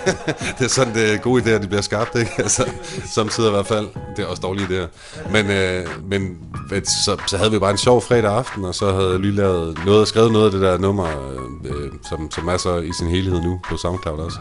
det 0.58 0.66
er 0.66 0.70
sådan, 0.70 0.94
det 0.94 1.14
er 1.14 1.18
gode 1.18 1.44
idéer, 1.44 1.62
de 1.62 1.68
bliver 1.68 1.82
skabt, 1.82 2.16
ikke? 2.16 2.32
Altså, 2.38 2.70
samtidig 3.06 3.48
i 3.48 3.52
hvert 3.52 3.68
fald. 3.68 3.88
Det 4.16 4.24
er 4.24 4.28
også 4.28 4.42
dårlige 4.42 4.66
idéer. 4.68 4.88
Men, 5.32 5.52
øh, 5.52 5.88
men 6.06 6.38
ved- 6.70 6.86
så, 7.06 7.18
så 7.28 7.38
havde 7.38 7.52
vi 7.52 7.60
bare 7.60 7.72
en 7.72 7.78
sjov 7.78 8.02
fredag 8.02 8.32
aften, 8.32 8.66
og 8.66 8.76
så 8.76 8.94
havde 8.94 9.10
jeg 9.10 9.20
lige 9.20 9.36
lavet 9.36 9.86
noget, 9.86 10.08
skrevet 10.08 10.32
noget 10.32 10.46
af 10.46 10.52
det 10.52 10.62
der 10.62 10.78
nummer, 10.78 11.08
øh, 11.08 11.72
øh 11.72 11.92
som, 12.10 12.32
som 12.32 12.48
er 12.48 12.58
så 12.58 12.78
i 12.78 12.92
sin 12.94 13.08
helhed 13.08 13.42
nu 13.42 13.60
på 13.70 13.78
SoundCloud 13.78 14.20
også 14.20 14.38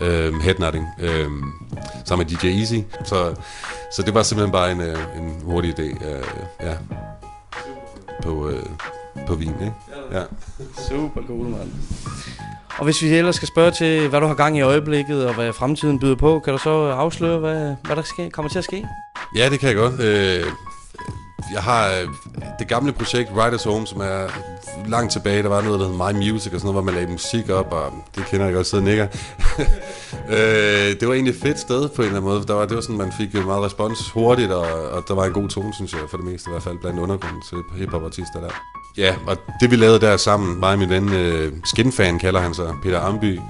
øh, 0.00 0.34
Headnutting, 0.34 0.86
øh, 1.00 1.30
sammen 2.04 2.26
med 2.30 2.38
DJ 2.38 2.46
Easy. 2.60 2.74
Så, 3.04 3.34
så 3.96 4.02
det 4.02 4.14
var 4.14 4.22
simpelthen 4.22 4.52
bare 4.52 4.72
en, 4.72 4.80
øh, 4.80 4.98
en 5.18 5.40
hurtig 5.44 5.78
idé 5.78 6.06
øh, 6.06 6.24
ja, 6.62 6.74
på, 8.22 8.48
øh, 8.48 8.62
på 9.26 9.34
vin, 9.34 9.54
ikke? 9.60 9.72
Ja. 10.12 10.22
Super 10.88 11.20
cool, 11.26 11.46
mand. 11.46 11.72
Og 12.78 12.84
hvis 12.84 13.02
vi 13.02 13.08
ellers 13.08 13.36
skal 13.36 13.48
spørge 13.48 13.70
til, 13.70 14.08
hvad 14.08 14.20
du 14.20 14.26
har 14.26 14.34
gang 14.34 14.58
i 14.58 14.60
øjeblikket, 14.60 15.26
og 15.26 15.34
hvad 15.34 15.52
fremtiden 15.52 15.98
byder 15.98 16.16
på, 16.16 16.40
kan 16.44 16.52
du 16.52 16.58
så 16.58 16.70
afsløre, 16.70 17.38
hvad, 17.38 17.74
hvad 17.82 17.96
der 17.96 18.02
sker, 18.02 18.30
kommer 18.30 18.50
til 18.50 18.58
at 18.58 18.64
ske? 18.64 18.86
Ja, 19.36 19.48
det 19.50 19.60
kan 19.60 19.68
jeg 19.68 19.76
godt. 19.76 20.00
Øh, 20.00 20.44
jeg 21.52 21.62
har 21.62 21.88
øh, 21.88 22.08
det 22.58 22.68
gamle 22.68 22.92
projekt 22.92 23.30
Writers 23.30 23.64
Home, 23.64 23.86
som 23.86 24.00
er 24.00 24.28
langt 24.86 25.12
tilbage. 25.12 25.42
Der 25.42 25.48
var 25.48 25.62
noget, 25.62 25.80
der 25.80 25.86
hed 25.86 25.94
My 25.94 26.30
Music 26.30 26.52
og 26.52 26.60
sådan 26.60 26.72
noget, 26.72 26.74
hvor 26.74 26.82
man 26.82 26.94
lagde 26.94 27.12
musik 27.12 27.50
op, 27.50 27.72
og 27.72 27.92
det 28.14 28.26
kender 28.26 28.46
jeg 28.46 28.54
godt, 28.54 28.66
sidder 28.66 28.84
nikker. 28.84 29.06
øh, 30.34 31.00
det 31.00 31.08
var 31.08 31.14
egentlig 31.14 31.34
et 31.34 31.40
fedt 31.42 31.58
sted 31.58 31.88
på 31.88 32.02
en 32.02 32.06
eller 32.06 32.16
anden 32.16 32.30
måde. 32.30 32.46
Der 32.46 32.54
var, 32.54 32.66
det 32.66 32.74
var 32.74 32.80
sådan, 32.82 32.96
man 32.96 33.12
fik 33.12 33.34
meget 33.34 33.64
respons 33.64 34.10
hurtigt, 34.10 34.52
og, 34.52 34.90
og 34.90 35.04
der 35.08 35.14
var 35.14 35.24
en 35.24 35.32
god 35.32 35.48
tone, 35.48 35.74
synes 35.74 35.92
jeg, 35.92 36.00
for 36.10 36.16
det 36.16 36.26
meste 36.26 36.50
i 36.50 36.52
hvert 36.52 36.62
fald, 36.62 36.78
blandt 36.78 36.98
undergrunden 36.98 37.42
til 37.48 37.58
hiphop-artister 37.78 38.40
der. 38.40 38.77
Ja, 38.98 39.14
og 39.26 39.36
det 39.60 39.70
vi 39.70 39.76
lavede 39.76 40.00
der 40.00 40.16
sammen, 40.16 40.60
mig 40.60 40.72
og 40.72 40.78
min 40.78 40.88
ven, 40.88 41.12
øh, 41.12 41.52
Skinfan 41.64 42.18
kalder 42.18 42.40
han 42.40 42.54
sig, 42.54 42.74
Peter 42.82 43.00
Amby. 43.00 43.40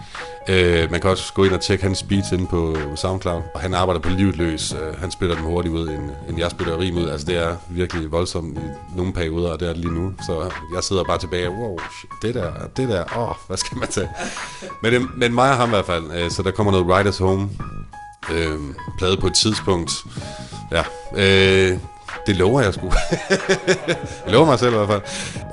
Øh, 0.49 0.91
man 0.91 1.01
kan 1.01 1.11
også 1.11 1.33
gå 1.35 1.45
ind 1.45 1.53
og 1.53 1.61
tjekke 1.61 1.85
hans 1.85 2.03
beats 2.03 2.33
inde 2.33 2.47
på 2.47 2.77
SoundCloud, 2.97 3.43
og 3.55 3.61
han 3.61 3.75
arbejder 3.75 4.01
på 4.01 4.09
livet 4.09 4.37
løs. 4.37 4.73
Øh, 4.73 5.01
han 5.01 5.11
spiller 5.11 5.35
dem 5.35 5.45
hurtigt 5.45 5.75
ud, 5.75 5.89
end, 5.89 6.11
end 6.29 6.39
jeg 6.39 6.51
spiller 6.51 6.79
rim 6.79 6.97
ud. 6.97 7.09
Altså 7.09 7.27
det 7.27 7.37
er 7.37 7.57
virkelig 7.71 8.13
voldsomt 8.13 8.59
i 8.59 8.61
nogle 8.97 9.13
perioder, 9.13 9.53
og 9.53 9.61
det 9.61 9.69
er 9.69 9.73
det 9.73 9.81
lige 9.81 9.95
nu. 9.95 10.13
Så 10.27 10.51
jeg 10.75 10.85
sidder 10.85 11.05
bare 11.05 11.19
tilbage, 11.19 11.51
wow, 11.51 11.79
shit, 11.79 12.11
det 12.23 12.35
der, 12.35 12.53
det 12.77 12.89
der, 12.89 13.05
åh, 13.17 13.29
oh, 13.29 13.35
hvad 13.47 13.57
skal 13.57 13.79
man 13.79 13.89
tage? 13.89 14.09
Men, 14.83 14.95
øh, 14.95 15.03
men 15.17 15.35
mig 15.35 15.51
og 15.51 15.57
ham 15.57 15.69
i 15.69 15.71
hvert 15.71 15.87
fald, 15.87 16.05
øh, 16.15 16.31
så 16.31 16.43
der 16.43 16.51
kommer 16.51 16.73
noget 16.73 16.99
Riders 16.99 17.19
Home 17.19 17.51
øh, 18.33 18.59
plade 18.99 19.17
på 19.17 19.27
et 19.27 19.35
tidspunkt. 19.35 19.93
Ja, 20.73 20.83
øh, 21.17 21.79
det 22.27 22.37
lover 22.37 22.61
jeg 22.61 22.75
sgu. 22.75 22.87
jeg 24.25 24.33
lover 24.33 24.47
mig 24.47 24.59
selv 24.59 24.73
i 24.73 24.77
hvert 24.77 24.89
fald. 24.89 25.03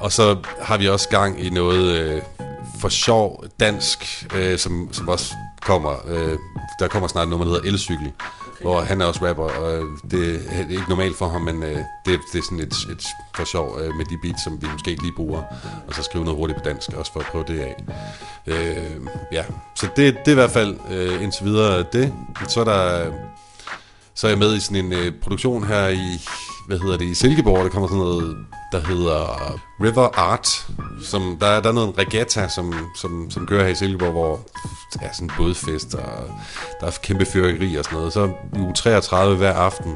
Og 0.01 0.11
så 0.11 0.37
har 0.61 0.77
vi 0.77 0.87
også 0.87 1.09
gang 1.09 1.45
i 1.45 1.49
noget 1.49 1.99
øh, 1.99 2.21
for 2.79 2.89
sjov 2.89 3.45
dansk, 3.59 4.27
øh, 4.35 4.57
som, 4.57 4.89
som 4.91 5.09
også 5.09 5.33
kommer. 5.61 5.95
Øh, 6.07 6.37
der 6.79 6.87
kommer 6.87 7.07
snart 7.07 7.27
noget, 7.27 7.45
der 7.45 7.53
hedder 7.53 7.69
Elcykel. 7.69 8.11
Okay. 8.55 8.61
Hvor 8.61 8.81
han 8.81 9.01
er 9.01 9.05
også 9.05 9.27
rapper, 9.27 9.43
og 9.43 9.83
det 10.11 10.41
er 10.51 10.59
ikke 10.59 10.89
normalt 10.89 11.17
for 11.17 11.27
ham, 11.27 11.41
men 11.41 11.63
øh, 11.63 11.77
det, 12.05 12.19
det 12.33 12.39
er 12.39 12.43
sådan 12.43 12.59
et, 12.59 12.73
et 12.91 13.05
for 13.35 13.45
sjov 13.45 13.79
øh, 13.79 13.95
med 13.95 14.05
de 14.05 14.17
beats, 14.23 14.43
som 14.43 14.61
vi 14.61 14.67
måske 14.73 14.91
ikke 14.91 15.03
lige 15.03 15.15
bruger. 15.15 15.43
Og 15.87 15.93
så 15.93 16.03
skrive 16.03 16.23
noget 16.23 16.39
hurtigt 16.39 16.59
på 16.59 16.65
dansk, 16.65 16.89
også 16.93 17.13
for 17.13 17.19
at 17.19 17.25
prøve 17.25 17.43
det 17.47 17.59
af. 17.59 17.83
Øh, 18.47 19.01
ja, 19.31 19.43
så 19.75 19.87
det, 19.95 20.15
det 20.17 20.27
er 20.27 20.31
i 20.31 20.33
hvert 20.33 20.51
fald 20.51 20.77
øh, 20.91 21.23
indtil 21.23 21.45
videre 21.45 21.85
det. 21.93 22.13
Så 22.47 22.59
er 22.59 22.63
der... 22.63 23.11
Så 24.17 24.27
er 24.27 24.31
jeg 24.31 24.39
med 24.39 24.55
i 24.55 24.59
sådan 24.59 24.85
en 24.85 24.93
øh, 24.93 25.13
produktion 25.21 25.67
her 25.67 25.87
i 25.87 26.21
hvad 26.67 26.79
hedder 26.79 26.97
det, 26.97 27.05
i 27.05 27.13
Silkeborg, 27.13 27.63
der 27.63 27.69
kommer 27.69 27.87
sådan 27.87 28.03
noget, 28.03 28.37
der 28.71 28.79
hedder 28.79 29.53
River 29.81 30.19
Art, 30.19 30.67
som, 31.03 31.37
der, 31.41 31.61
der 31.61 31.69
er 31.69 31.73
noget 31.73 31.97
regatta, 31.97 32.47
som, 32.47 32.73
som, 32.95 33.31
som 33.31 33.47
kører 33.47 33.63
her 33.63 33.71
i 33.71 33.75
Silkeborg, 33.75 34.11
hvor 34.11 34.39
der 34.93 34.99
er 35.07 35.13
sådan 35.13 35.27
en 35.27 35.31
bådfest, 35.37 35.95
og 35.95 36.29
der 36.81 36.87
er 36.87 36.91
kæmpe 37.03 37.25
fyrkeri 37.25 37.75
og 37.75 37.85
sådan 37.85 37.97
noget. 37.97 38.13
Så 38.13 38.31
uge 38.57 38.73
33 38.73 39.37
hver 39.37 39.53
aften, 39.53 39.95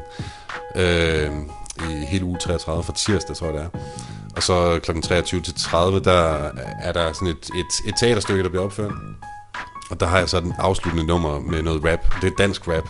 øh, 0.76 1.30
i 1.90 2.04
hele 2.08 2.24
uge 2.24 2.38
33 2.38 2.84
fra 2.84 2.92
tirsdag, 2.92 3.36
tror 3.36 3.46
jeg 3.46 3.54
det 3.54 3.62
er. 3.62 3.68
Og 4.36 4.42
så 4.42 4.80
kl. 4.82 5.00
23 5.00 5.40
til 5.40 5.54
30, 5.54 6.00
der 6.00 6.50
er 6.80 6.92
der 6.92 7.12
sådan 7.12 7.28
et, 7.28 7.50
et, 7.56 7.88
et 7.88 7.94
teaterstykke, 8.00 8.42
der 8.42 8.48
bliver 8.48 8.64
opført. 8.64 8.92
Og 9.90 10.00
der 10.00 10.06
har 10.06 10.18
jeg 10.18 10.28
så 10.28 10.40
den 10.40 10.54
afsluttende 10.58 11.06
nummer 11.06 11.40
med 11.40 11.62
noget 11.62 11.84
rap. 11.84 12.22
Det 12.22 12.32
er 12.32 12.36
dansk 12.38 12.68
rap. 12.68 12.88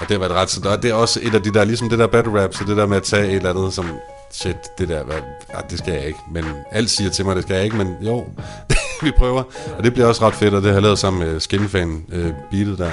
Og 0.00 0.08
det 0.08 0.10
har 0.10 0.18
været 0.18 0.32
ret, 0.32 0.50
så 0.50 0.60
der, 0.60 0.76
det 0.76 0.90
er 0.90 0.94
også 0.94 1.20
et 1.22 1.34
af 1.34 1.42
de 1.42 1.54
der, 1.54 1.64
ligesom 1.64 1.88
det 1.88 1.98
der 1.98 2.06
battle 2.06 2.42
rap, 2.42 2.54
så 2.54 2.64
det 2.64 2.76
der 2.76 2.86
med 2.86 2.96
at 2.96 3.02
tage 3.02 3.26
et 3.26 3.36
eller 3.36 3.50
andet 3.50 3.72
som, 3.72 3.90
shit, 4.30 4.78
det 4.78 4.88
der, 4.88 5.04
hvad, 5.04 5.16
ja, 5.54 5.60
det 5.70 5.78
skal 5.78 5.92
jeg 5.92 6.06
ikke. 6.06 6.18
Men 6.32 6.44
alt 6.70 6.90
siger 6.90 7.10
til 7.10 7.24
mig, 7.24 7.36
det 7.36 7.42
skal 7.44 7.54
jeg 7.54 7.64
ikke, 7.64 7.76
men 7.76 7.96
jo, 8.00 8.24
vi 9.02 9.10
prøver. 9.18 9.42
Og 9.78 9.84
det 9.84 9.92
bliver 9.92 10.06
også 10.06 10.26
ret 10.26 10.34
fedt, 10.34 10.54
og 10.54 10.62
det 10.62 10.68
har 10.68 10.74
jeg 10.74 10.82
lavet 10.82 10.98
sammen 10.98 11.28
med 11.28 11.40
Skinfan 11.40 12.04
øh, 12.12 12.32
beatet 12.50 12.78
der. 12.78 12.92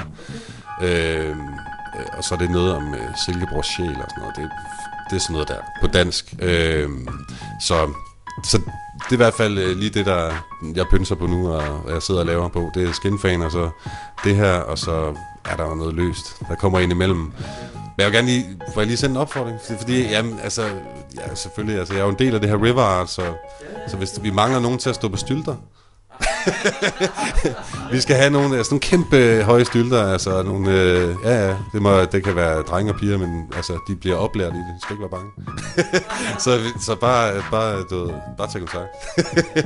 Øhm, 0.82 1.40
øh, 1.98 2.06
og 2.18 2.24
så 2.24 2.34
er 2.34 2.38
det 2.38 2.50
noget 2.50 2.74
om 2.74 2.94
øh, 2.94 3.00
Silkeborgs 3.24 3.76
sjæl 3.76 3.88
og 3.88 4.10
sådan 4.10 4.20
noget. 4.20 4.36
Det, 4.36 4.50
det 5.10 5.16
er 5.16 5.20
sådan 5.20 5.32
noget 5.32 5.48
der 5.48 5.56
på 5.80 5.86
dansk. 5.86 6.34
Øh, 6.38 6.88
så, 7.60 7.90
så 8.44 8.58
det 9.04 9.10
er 9.10 9.12
i 9.12 9.16
hvert 9.16 9.34
fald 9.34 9.58
øh, 9.58 9.76
lige 9.76 9.90
det, 9.90 10.06
der 10.06 10.32
jeg 10.74 10.86
pynser 10.90 11.14
på 11.14 11.26
nu, 11.26 11.52
og 11.52 11.92
jeg 11.92 12.02
sidder 12.02 12.20
og 12.20 12.26
laver 12.26 12.48
på. 12.48 12.70
Det 12.74 12.88
er 12.88 12.92
Skinfan, 12.92 13.42
og 13.42 13.50
så 13.50 13.70
det 14.24 14.36
her, 14.36 14.52
og 14.52 14.78
så 14.78 15.14
er 15.44 15.56
der 15.56 15.74
noget 15.74 15.94
løst. 15.94 16.36
Der 16.48 16.54
kommer 16.54 16.78
ind 16.78 16.92
imellem. 16.92 17.18
Men 17.18 17.32
jeg 17.98 18.06
vil 18.06 18.14
gerne 18.14 18.28
lige, 18.28 18.46
får 18.74 18.80
jeg 18.80 18.86
lige 18.86 18.96
sende 18.96 19.14
en 19.14 19.20
opfordring? 19.20 19.58
Fordi, 19.78 20.02
jamen, 20.02 20.38
altså, 20.42 20.62
ja, 21.16 21.34
selvfølgelig, 21.34 21.78
altså, 21.78 21.94
jeg 21.94 22.00
er 22.00 22.04
jo 22.04 22.10
en 22.10 22.18
del 22.18 22.34
af 22.34 22.40
det 22.40 22.50
her 22.50 22.62
river 22.62 22.82
art, 22.82 23.10
så, 23.10 23.22
så 23.88 23.96
hvis 23.96 24.10
vi 24.22 24.30
mangler 24.30 24.60
nogen 24.60 24.78
til 24.78 24.88
at 24.88 24.94
stå 24.94 25.08
på 25.08 25.16
stylter, 25.16 25.56
vi 27.92 28.00
skal 28.00 28.16
have 28.16 28.30
nogle, 28.30 28.56
altså, 28.56 28.74
nogle 28.74 28.80
kæmpe 28.80 29.16
øh, 29.16 29.40
høje 29.40 29.64
stylter, 29.64 30.12
altså 30.12 30.42
nogle, 30.42 30.70
øh, 30.70 31.16
ja, 31.24 31.46
ja, 31.46 31.56
det, 31.72 31.82
må, 31.82 32.00
det 32.00 32.24
kan 32.24 32.36
være 32.36 32.62
drenge 32.62 32.92
og 32.92 32.98
piger, 32.98 33.18
men 33.18 33.52
altså, 33.56 33.78
de 33.88 33.96
bliver 33.96 34.16
oplært 34.16 34.52
i 34.52 34.56
det, 34.56 34.74
de 34.76 34.80
skal 34.82 34.94
ikke 34.94 35.02
være 35.02 35.10
bange. 35.10 35.30
så, 36.44 36.60
så 36.80 36.96
bare, 36.96 37.42
bare, 37.50 37.84
du 37.90 38.12
bare 38.38 38.48
tag 38.50 38.60
kontakt. 38.60 38.88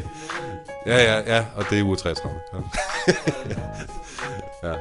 ja, 0.86 1.02
ja, 1.02 1.36
ja, 1.36 1.44
og 1.56 1.64
det 1.70 1.78
er 1.78 1.84
uge 1.84 1.96
33 1.96 2.40
ja. 4.64 4.72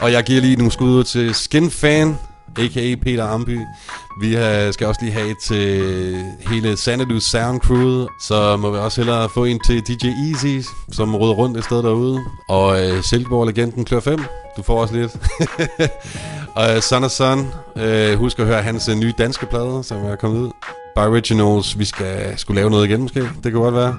Og 0.00 0.12
jeg 0.12 0.24
giver 0.24 0.40
lige 0.40 0.56
nogle 0.56 0.72
skud 0.72 0.90
ud 0.90 1.04
til 1.04 1.34
Skinfan, 1.34 2.18
a.k.a. 2.58 2.94
Peter 3.02 3.24
Amby. 3.26 3.58
Vi 4.20 4.36
øh, 4.36 4.72
skal 4.72 4.86
også 4.86 5.00
lige 5.02 5.12
have 5.12 5.30
et 5.30 5.36
til 5.44 6.24
hele 6.40 6.76
Xanadu 6.76 7.20
Sound 7.20 7.60
Crew. 7.60 8.06
Så 8.20 8.56
må 8.56 8.70
vi 8.70 8.78
også 8.78 9.00
hellere 9.00 9.28
få 9.34 9.44
en 9.44 9.60
til 9.66 9.80
DJ 9.80 10.06
Easy, 10.06 10.68
som 10.92 11.14
råder 11.14 11.34
rundt 11.34 11.58
et 11.58 11.64
sted 11.64 11.82
derude. 11.82 12.20
Og 12.48 12.82
øh, 12.82 13.02
Silkeborg-legenden 13.02 13.84
Klør 13.84 14.00
5. 14.00 14.24
Du 14.56 14.62
får 14.62 14.80
også 14.80 14.94
lidt. 14.94 15.12
og 16.56 16.70
øh, 16.70 16.76
uh, 16.76 16.82
Son 16.82 17.04
of 17.04 17.10
Son. 17.10 17.52
Uh, 17.76 18.12
husk 18.18 18.38
at 18.38 18.46
høre 18.46 18.62
hans 18.62 18.88
nye 18.88 19.14
danske 19.18 19.46
plade, 19.46 19.84
som 19.84 20.04
er 20.04 20.16
kommet 20.16 20.40
ud. 20.40 20.50
By 20.96 21.00
Originals. 21.00 21.78
Vi 21.78 21.84
skal 21.84 22.38
skulle 22.38 22.60
lave 22.60 22.70
noget 22.70 22.88
igen 22.88 23.00
måske. 23.02 23.20
Det 23.20 23.42
kan 23.42 23.52
godt 23.52 23.74
være. 23.74 23.96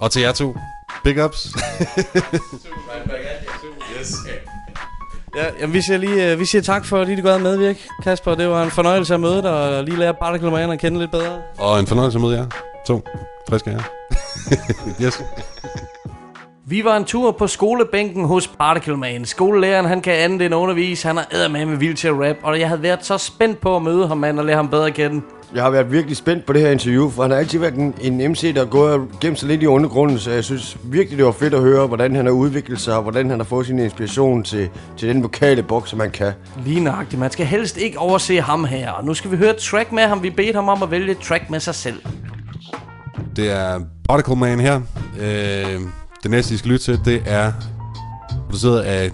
Og 0.00 0.10
til 0.10 0.22
jer 0.22 0.32
to. 0.32 0.56
Big 1.04 1.24
ups. 1.24 1.46
yes. 4.00 4.14
Ja, 5.36 5.44
jamen, 5.60 5.74
vi 5.74 5.82
siger 5.82 5.98
lige 5.98 6.32
uh, 6.32 6.40
vi 6.40 6.44
siger 6.44 6.62
tak 6.62 6.84
for, 6.84 7.00
at 7.00 7.08
I 7.08 7.20
gør 7.20 7.38
medvirk, 7.38 7.76
Kasper. 8.02 8.34
Det 8.34 8.48
var 8.48 8.62
en 8.62 8.70
fornøjelse 8.70 9.14
at 9.14 9.20
møde 9.20 9.42
dig 9.42 9.50
og 9.50 9.84
lige 9.84 9.98
lære 9.98 10.50
Man 10.50 10.70
at 10.70 10.78
kende 10.78 10.98
lidt 10.98 11.10
bedre. 11.10 11.38
Og 11.58 11.80
en 11.80 11.86
fornøjelse 11.86 12.18
at 12.18 12.22
møde 12.22 12.36
jer. 12.36 12.46
To. 12.86 13.02
Friske 13.48 13.70
jer. 13.70 13.82
yes. 15.04 15.22
Vi 16.70 16.84
var 16.84 16.96
en 16.96 17.04
tur 17.04 17.32
på 17.32 17.46
skolebænken 17.46 18.24
hos 18.24 18.46
Particle 18.46 18.96
Man. 18.96 19.24
Skolelæreren, 19.24 19.86
han 19.86 20.00
kan 20.00 20.12
andet 20.12 20.42
end 20.42 20.54
undervise. 20.54 21.08
Han 21.08 21.18
er 21.18 21.48
med 21.48 21.66
med 21.66 21.76
vild 21.76 21.94
til 21.94 22.08
at 22.08 22.14
rap, 22.14 22.36
og 22.42 22.60
jeg 22.60 22.68
havde 22.68 22.82
været 22.82 23.04
så 23.04 23.18
spændt 23.18 23.60
på 23.60 23.76
at 23.76 23.82
møde 23.82 24.08
ham, 24.08 24.18
man, 24.18 24.38
og 24.38 24.44
lære 24.44 24.56
ham 24.56 24.68
bedre 24.68 24.86
at 24.86 24.94
kende. 24.94 25.20
Jeg 25.54 25.62
har 25.62 25.70
været 25.70 25.92
virkelig 25.92 26.16
spændt 26.16 26.46
på 26.46 26.52
det 26.52 26.60
her 26.60 26.70
interview, 26.70 27.10
for 27.10 27.22
han 27.22 27.30
har 27.30 27.38
altid 27.38 27.58
været 27.58 27.74
en, 27.74 27.94
en 28.00 28.30
MC, 28.30 28.54
der 28.54 28.60
er 28.60 28.66
gået 28.66 28.92
og 28.92 29.08
gemt 29.20 29.38
sig 29.38 29.48
lidt 29.48 29.62
i 29.62 29.66
undergrunden, 29.66 30.18
så 30.18 30.30
jeg 30.30 30.44
synes 30.44 30.76
virkelig, 30.84 31.18
det 31.18 31.26
var 31.26 31.32
fedt 31.32 31.54
at 31.54 31.60
høre, 31.60 31.86
hvordan 31.86 32.16
han 32.16 32.26
har 32.26 32.32
udviklet 32.32 32.80
sig, 32.80 32.96
og 32.96 33.02
hvordan 33.02 33.30
han 33.30 33.38
har 33.38 33.44
fået 33.44 33.66
sin 33.66 33.78
inspiration 33.78 34.42
til, 34.42 34.70
til 34.96 35.08
den 35.08 35.22
vokale 35.22 35.62
boks, 35.62 35.90
som 35.90 36.00
han 36.00 36.10
kan. 36.10 36.32
Lige 36.64 36.80
nøjagtigt. 36.80 37.20
Man 37.20 37.30
skal 37.30 37.46
helst 37.46 37.76
ikke 37.76 37.98
overse 37.98 38.40
ham 38.40 38.64
her. 38.64 38.90
Og 38.90 39.04
nu 39.04 39.14
skal 39.14 39.30
vi 39.30 39.36
høre 39.36 39.50
et 39.50 39.56
track 39.56 39.92
med 39.92 40.02
ham. 40.02 40.22
Vi 40.22 40.30
bedte 40.30 40.54
ham 40.54 40.68
om 40.68 40.82
at 40.82 40.90
vælge 40.90 41.10
et 41.10 41.18
track 41.18 41.50
med 41.50 41.60
sig 41.60 41.74
selv. 41.74 42.02
Det 43.36 43.50
er 43.50 43.80
Particle 44.08 44.36
Man 44.36 44.60
her. 44.60 44.80
Øh, 45.20 45.80
det 46.22 46.30
næste, 46.30 46.54
I 46.54 46.56
skal 46.56 46.70
lytte 46.70 46.84
til, 46.84 47.00
det 47.04 47.22
er 47.26 47.52
produceret 48.44 48.80
af 48.80 49.10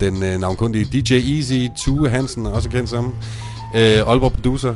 den 0.00 0.22
øh, 0.22 0.40
navnkundige 0.40 0.84
DJ 0.84 1.14
Easy, 1.14 1.68
Tue 1.76 2.08
Hansen, 2.08 2.46
også 2.46 2.70
kendt 2.70 2.90
som 2.90 3.14
øh, 3.74 4.08
Aalborg 4.08 4.32
producer. 4.32 4.74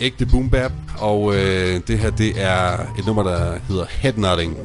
Ægte 0.00 0.26
boom 0.26 0.50
bap, 0.50 0.72
og 0.98 1.34
øh, 1.34 1.80
det 1.86 1.98
her, 1.98 2.10
det 2.10 2.42
er 2.42 2.78
et 2.98 3.06
nummer, 3.06 3.22
der 3.22 3.58
hedder 3.68 3.84
Headnutting. 3.88 4.56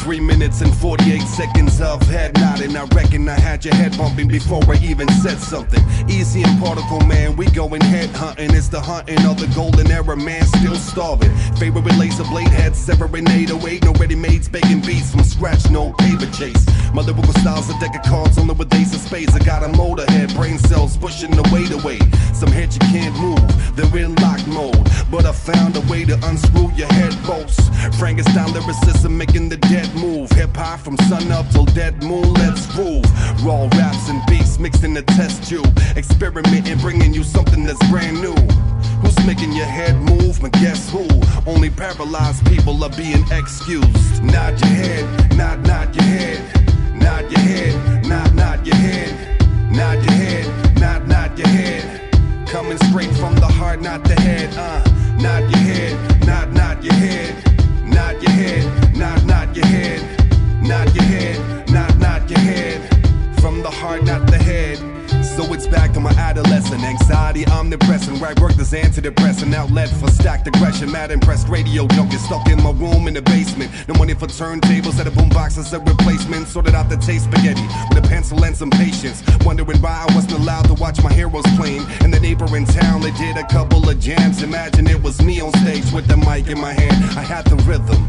Three 0.00 0.18
minutes 0.18 0.62
and 0.62 0.74
48 0.74 1.20
seconds 1.20 1.78
of 1.82 2.00
head 2.04 2.34
nodding. 2.40 2.74
I 2.74 2.84
reckon 2.94 3.28
I 3.28 3.38
had 3.38 3.64
your 3.66 3.74
head 3.74 3.96
bumping 3.98 4.28
before 4.28 4.62
I 4.66 4.78
even 4.82 5.06
said 5.08 5.38
something. 5.38 5.84
Easy 6.08 6.42
and 6.42 6.58
particle, 6.58 7.00
man, 7.00 7.36
we 7.36 7.46
going 7.50 7.82
head 7.82 8.08
hunting. 8.10 8.54
It's 8.54 8.68
the 8.68 8.80
hunting 8.80 9.24
of 9.26 9.38
the 9.38 9.46
golden 9.54 9.90
era, 9.90 10.16
man, 10.16 10.42
still 10.46 10.74
starving. 10.76 11.36
Favorite 11.56 11.84
with 11.84 11.98
laser 11.98 12.24
blade 12.24 12.48
head, 12.48 12.74
severing 12.74 13.28
808. 13.28 13.84
No 13.84 13.92
ready 13.92 14.14
mades, 14.16 14.48
baking 14.48 14.80
beats 14.80 15.10
from 15.10 15.22
scratch, 15.22 15.70
no 15.70 15.92
paper 15.92 16.26
chase. 16.32 16.64
My 16.92 17.02
lyrical 17.02 17.32
style's 17.34 17.70
a 17.70 17.78
deck 17.78 17.94
of 17.94 18.02
cards 18.02 18.36
only 18.36 18.54
with 18.54 18.74
ace 18.74 18.92
of 18.92 19.00
spades. 19.00 19.34
I 19.34 19.38
got 19.38 19.62
a 19.62 19.68
motorhead, 19.68 20.34
brain 20.34 20.58
cells 20.58 20.96
pushing 20.96 21.30
the 21.30 21.48
weight 21.52 21.70
away. 21.70 21.98
Some 22.34 22.50
heads 22.50 22.76
you 22.76 22.80
can't 22.90 23.16
move, 23.20 23.76
they're 23.76 24.04
in 24.04 24.14
lock 24.16 24.44
mode. 24.48 24.88
But 25.10 25.24
I 25.24 25.32
found 25.32 25.76
a 25.76 25.80
way 25.82 26.04
to 26.04 26.14
unscrew 26.26 26.72
your 26.74 26.88
head 26.88 27.16
bolts. 27.24 27.58
Frankenstein 27.98 28.52
lyricism 28.52 29.16
making 29.16 29.48
the 29.48 29.56
dead 29.56 29.94
move. 29.94 30.30
Hip 30.32 30.56
hop 30.56 30.80
from 30.80 30.96
sun 31.08 31.30
up 31.30 31.48
till 31.50 31.64
dead 31.66 32.02
moon, 32.02 32.34
let's 32.34 32.66
groove. 32.74 33.04
Raw 33.44 33.68
raps 33.78 34.08
and 34.08 34.20
beats 34.26 34.58
mixed 34.58 34.82
in 34.82 34.92
the 34.94 35.02
test 35.02 35.48
tube. 35.48 35.78
Experimenting, 35.96 36.78
bringing 36.78 37.14
you 37.14 37.22
something 37.22 37.64
that's 37.64 37.82
brand 37.88 38.20
new. 38.20 38.34
Who's 39.00 39.26
making 39.26 39.52
your 39.52 39.66
head 39.66 39.94
move? 39.94 40.40
But 40.40 40.52
guess 40.52 40.90
who? 40.90 41.06
Only 41.46 41.70
paralyzed 41.70 42.44
people 42.46 42.82
are 42.82 42.90
being 42.90 43.24
excused. 43.30 44.24
Nod 44.24 44.60
your 44.60 44.70
head, 44.70 45.36
nod, 45.36 45.64
nod 45.66 45.94
your 45.94 46.04
head. 46.04 46.69
Nod 47.00 47.30
your 47.32 47.40
head, 47.40 48.06
nod, 48.06 48.34
nod 48.34 48.66
your 48.66 48.76
head. 48.76 49.40
Nod 49.70 50.02
your 50.04 50.12
head, 50.12 50.80
nod, 50.80 51.08
nod 51.08 51.38
your 51.38 51.48
head. 51.48 52.46
Coming 52.46 52.78
straight 52.88 53.12
from 53.16 53.34
the 53.36 53.46
heart, 53.46 53.80
not 53.80 54.04
the 54.04 54.14
head. 54.20 54.54
Uh, 54.56 54.82
nod 55.18 55.42
your 55.50 55.62
head, 55.70 56.26
nod, 56.26 56.52
nod 56.52 56.84
your 56.84 56.94
head. 56.94 57.34
Nod 57.86 58.22
your 58.22 58.32
head, 58.32 58.96
nod, 58.96 59.26
nod 59.26 59.56
your 59.56 59.66
head. 59.66 60.00
Nod 60.62 60.94
your 60.94 61.04
head, 61.04 61.70
nod, 61.70 61.98
nod 61.98 62.30
your 62.30 62.40
head. 62.40 62.80
From 63.40 63.62
the 63.62 63.70
heart, 63.70 64.04
not 64.04 64.26
the 64.26 64.38
head. 64.38 64.49
Back 65.66 65.92
to 65.92 66.00
my 66.00 66.10
adolescent 66.12 66.82
anxiety, 66.82 67.46
omnipresent. 67.46 68.20
Right 68.20 68.38
work 68.40 68.54
this 68.54 68.72
antidepressant 68.72 69.54
outlet 69.54 69.88
for 69.88 70.08
stacked 70.08 70.46
aggression. 70.48 70.90
Mad 70.90 71.10
impressed 71.10 71.48
radio 71.48 71.86
junkie 71.88 72.16
stuck 72.16 72.48
in 72.48 72.62
my 72.62 72.72
room 72.72 73.06
in 73.06 73.14
the 73.14 73.22
basement. 73.22 73.70
No 73.86 73.94
money 73.94 74.14
for 74.14 74.26
turntables, 74.26 74.98
at 74.98 75.06
a 75.06 75.10
boombox 75.10 75.58
as 75.58 75.72
a 75.72 75.78
replacement. 75.80 76.48
Sorted 76.48 76.74
out 76.74 76.88
the 76.88 76.96
taste 76.96 77.24
spaghetti 77.24 77.62
with 77.88 78.04
a 78.04 78.08
pencil 78.08 78.44
and 78.44 78.56
some 78.56 78.70
patience. 78.70 79.22
Wondering 79.44 79.80
why 79.80 80.06
I 80.08 80.14
wasn't 80.14 80.40
allowed 80.40 80.66
to 80.66 80.74
watch 80.74 81.02
my 81.02 81.12
heroes 81.12 81.44
playing. 81.56 81.86
In 82.02 82.10
the 82.10 82.20
neighboring 82.20 82.66
town, 82.66 83.02
they 83.02 83.12
did 83.12 83.36
a 83.36 83.46
couple 83.46 83.88
of 83.88 84.00
jams. 84.00 84.42
Imagine 84.42 84.86
it 84.88 85.00
was 85.02 85.22
me 85.22 85.40
on 85.40 85.52
stage 85.60 85.92
with 85.92 86.06
the 86.08 86.16
mic 86.16 86.48
in 86.48 86.60
my 86.60 86.72
hand. 86.72 87.18
I 87.18 87.22
had 87.22 87.44
the 87.46 87.56
rhythm, 87.68 88.00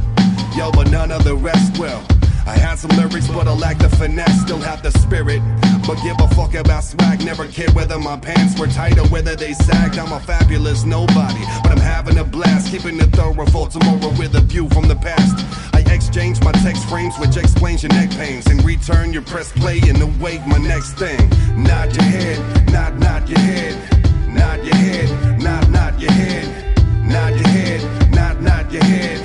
yo, 0.57 0.71
but 0.71 0.89
none 0.89 1.11
of 1.11 1.23
the 1.23 1.35
rest 1.35 1.77
well. 1.77 2.05
I 2.45 2.57
had 2.57 2.75
some 2.75 2.91
lyrics, 2.97 3.27
but 3.27 3.47
I 3.47 3.53
lack 3.53 3.77
the 3.77 3.89
finesse, 3.89 4.41
still 4.41 4.59
have 4.59 4.81
the 4.81 4.91
spirit. 4.91 5.41
But 5.85 6.01
give 6.03 6.19
a 6.19 6.27
fuck 6.35 6.53
about 6.53 6.83
swag, 6.83 7.23
never 7.23 7.47
cared 7.47 7.73
whether 7.73 7.99
my 7.99 8.17
pants 8.17 8.59
were 8.59 8.67
tight 8.67 8.97
or 8.97 9.07
whether 9.07 9.35
they 9.35 9.53
sagged. 9.53 9.97
I'm 9.97 10.11
a 10.11 10.19
fabulous 10.19 10.83
nobody, 10.83 11.43
but 11.63 11.71
I'm 11.71 11.79
having 11.79 12.17
a 12.17 12.23
blast, 12.23 12.71
keeping 12.71 12.99
it 12.99 13.11
thorough 13.11 13.45
for 13.47 13.67
tomorrow 13.67 14.09
with 14.17 14.35
a 14.35 14.41
view 14.41 14.69
from 14.69 14.87
the 14.87 14.95
past. 14.95 15.45
I 15.73 15.81
exchange 15.93 16.41
my 16.41 16.51
text 16.51 16.87
frames, 16.89 17.15
which 17.17 17.37
explains 17.37 17.83
your 17.83 17.93
neck 17.93 18.09
pains. 18.11 18.49
In 18.49 18.57
return, 18.59 19.13
you 19.13 19.21
press 19.21 19.51
play 19.51 19.79
and 19.83 20.01
await 20.01 20.45
my 20.47 20.57
next 20.57 20.93
thing. 20.93 21.29
Nod 21.55 21.95
your 21.95 22.05
head, 22.05 22.71
nod, 22.71 22.99
nod 22.99 23.29
your 23.29 23.39
head. 23.39 23.75
Nod 24.27 24.65
your 24.65 24.75
head, 24.75 25.39
nod, 25.39 25.69
nod 25.69 26.01
your 26.01 26.11
head. 26.11 26.77
Nod 27.05 27.35
your 27.35 27.47
head, 27.47 28.11
nod, 28.11 28.41
nod 28.41 28.71
your 28.71 28.83
head. 28.83 29.20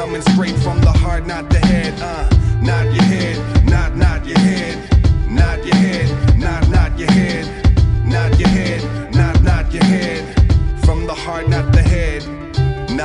Coming 0.00 0.22
straight 0.22 0.56
from 0.56 0.80
the 0.80 0.90
heart, 0.90 1.26
not 1.26 1.50
the 1.50 1.58
head. 1.58 1.92
Uh, 2.00 2.26
nod 2.62 2.86
your 2.94 3.04
head, 3.04 3.66
nod, 3.66 3.94
nod 3.94 4.24
your 4.24 4.38
head. 4.38 4.78
Nod 5.28 5.62
your 5.62 5.74
head, 5.76 6.38
nod, 6.38 6.70
nod 6.70 6.98
your 6.98 7.10
head. 7.10 7.49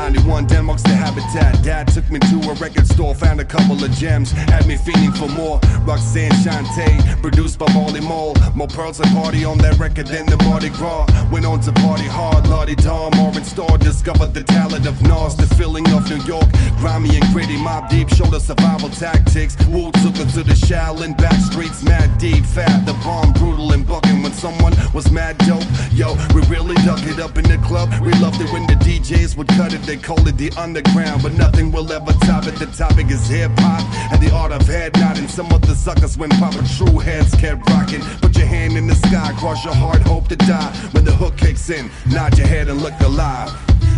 91 0.05 0.45
Denmark's 0.45 0.83
the 0.83 0.89
habitat. 0.89 1.63
Dad 1.63 1.87
took 1.87 2.07
me 2.11 2.19
to 2.19 2.35
a 2.51 2.53
record 2.61 2.85
store, 2.85 3.15
found 3.15 3.39
a 3.41 3.43
couple 3.43 3.83
of 3.83 3.89
gems, 3.89 4.29
had 4.53 4.67
me 4.67 4.77
feeling 4.77 5.11
for 5.11 5.27
more. 5.29 5.59
Roxanne 5.81 6.31
Shante, 6.43 7.19
produced 7.23 7.57
by 7.57 7.65
Molly 7.73 8.01
Mole. 8.01 8.35
More 8.53 8.67
pearls 8.67 8.99
and 8.99 9.09
party 9.17 9.43
on 9.43 9.57
that 9.65 9.79
record 9.79 10.05
than 10.05 10.27
the 10.27 10.37
Mardi 10.45 10.69
Gras. 10.69 11.07
Went 11.31 11.43
on 11.43 11.59
to 11.61 11.71
party 11.71 12.05
hard, 12.05 12.47
Lottie 12.47 12.75
Dom, 12.75 13.17
Orange 13.19 13.47
Star, 13.47 13.79
discovered 13.79 14.35
the 14.35 14.43
talent 14.43 14.85
of 14.85 15.01
Nas, 15.01 15.35
the 15.35 15.47
feeling 15.55 15.89
of 15.91 16.07
New 16.07 16.21
York. 16.21 16.45
Grimy 16.77 17.17
and 17.17 17.25
gritty, 17.33 17.57
mob 17.57 17.89
deep, 17.89 18.07
showed 18.09 18.35
us 18.35 18.45
survival 18.45 18.89
tactics. 18.89 19.57
Wu 19.69 19.91
took 20.03 20.17
her 20.17 20.29
to 20.37 20.43
the 20.43 20.53
Shaolin 20.53 21.17
back 21.17 21.39
streets, 21.49 21.81
mad 21.81 22.15
deep, 22.19 22.45
fat, 22.45 22.85
the 22.85 22.93
bomb, 23.01 23.33
brutal 23.33 23.71
and 23.71 23.87
bucking 23.87 24.21
when 24.21 24.33
someone 24.33 24.73
was 24.93 25.09
mad 25.09 25.35
dope. 25.49 25.65
Yo, 25.91 26.13
we 26.35 26.41
really 26.45 26.75
dug 26.85 27.01
it 27.07 27.19
up 27.19 27.39
in 27.39 27.45
the 27.45 27.57
club. 27.65 27.89
We 28.05 28.13
loved 28.21 28.39
it 28.39 28.53
when 28.53 28.67
the 28.67 28.75
DJs 28.85 29.35
would 29.35 29.47
cut 29.47 29.73
it. 29.73 29.81
They 29.81 29.94
call 29.97 30.27
it 30.27 30.37
the 30.37 30.51
underground, 30.57 31.21
but 31.23 31.33
nothing 31.33 31.71
will 31.71 31.91
ever 31.91 32.11
top 32.25 32.47
it. 32.47 32.55
The 32.55 32.65
topic 32.67 33.09
is 33.09 33.27
hip 33.27 33.51
hop 33.57 33.81
and 34.11 34.21
the 34.21 34.33
art 34.33 34.51
of 34.51 34.61
head 34.67 34.97
nodding. 34.99 35.27
Some 35.27 35.51
of 35.51 35.61
the 35.61 35.75
suckers 35.75 36.17
when 36.17 36.29
popping 36.31 36.65
true 36.77 36.99
heads 36.99 37.33
kept 37.35 37.69
rocking. 37.69 38.01
Put 38.21 38.37
your 38.37 38.47
hand 38.47 38.77
in 38.77 38.87
the 38.87 38.95
sky, 38.95 39.33
cross 39.37 39.63
your 39.63 39.75
heart, 39.75 40.01
hope 40.01 40.27
to 40.29 40.35
die. 40.35 40.71
When 40.91 41.05
the 41.05 41.11
hook 41.11 41.37
kicks 41.37 41.69
in, 41.69 41.89
nod 42.11 42.37
your 42.37 42.47
head 42.47 42.67
and 42.67 42.81
look 42.81 42.99
alive. 43.01 43.51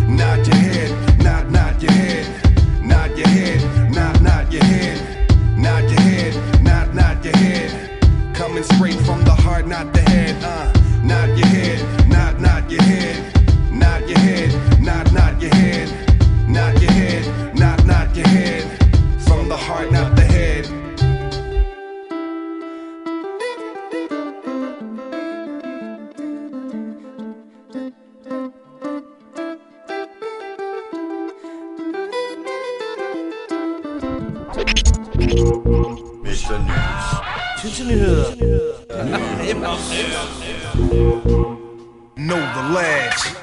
Nod 0.08 0.46
your 0.46 0.56
head, 0.56 1.18
nod, 1.22 1.50
nod 1.50 1.82
your 1.82 1.92
head. 1.92 2.26
Nod 2.82 3.16
your 3.16 3.28
head, 3.28 3.92
nod, 3.92 4.22
nod 4.22 4.52
your 4.52 4.64
head. 4.64 5.28
Nod 5.58 5.84
your 5.90 6.00
head, 6.00 6.62
nod, 6.62 6.94
nod 6.94 7.24
your 7.24 7.36
head. 7.36 8.34
Coming 8.34 8.64
straight 8.64 9.00
from 9.06 9.24
the 9.24 9.32
heart, 9.32 9.66
not 9.66 9.92
the 9.92 10.00
head. 10.00 10.36
Uh, 10.42 10.72
nod 11.02 11.36
your 11.38 11.48
head, 11.48 12.08
nod, 12.08 12.40
nod 12.40 12.70
your 12.70 12.82
head. 12.82 13.27
News. 37.78 37.88
Tidsnyheder. 37.88 38.24
Know 42.16 42.38
the 42.38 42.74
lads. 42.74 43.36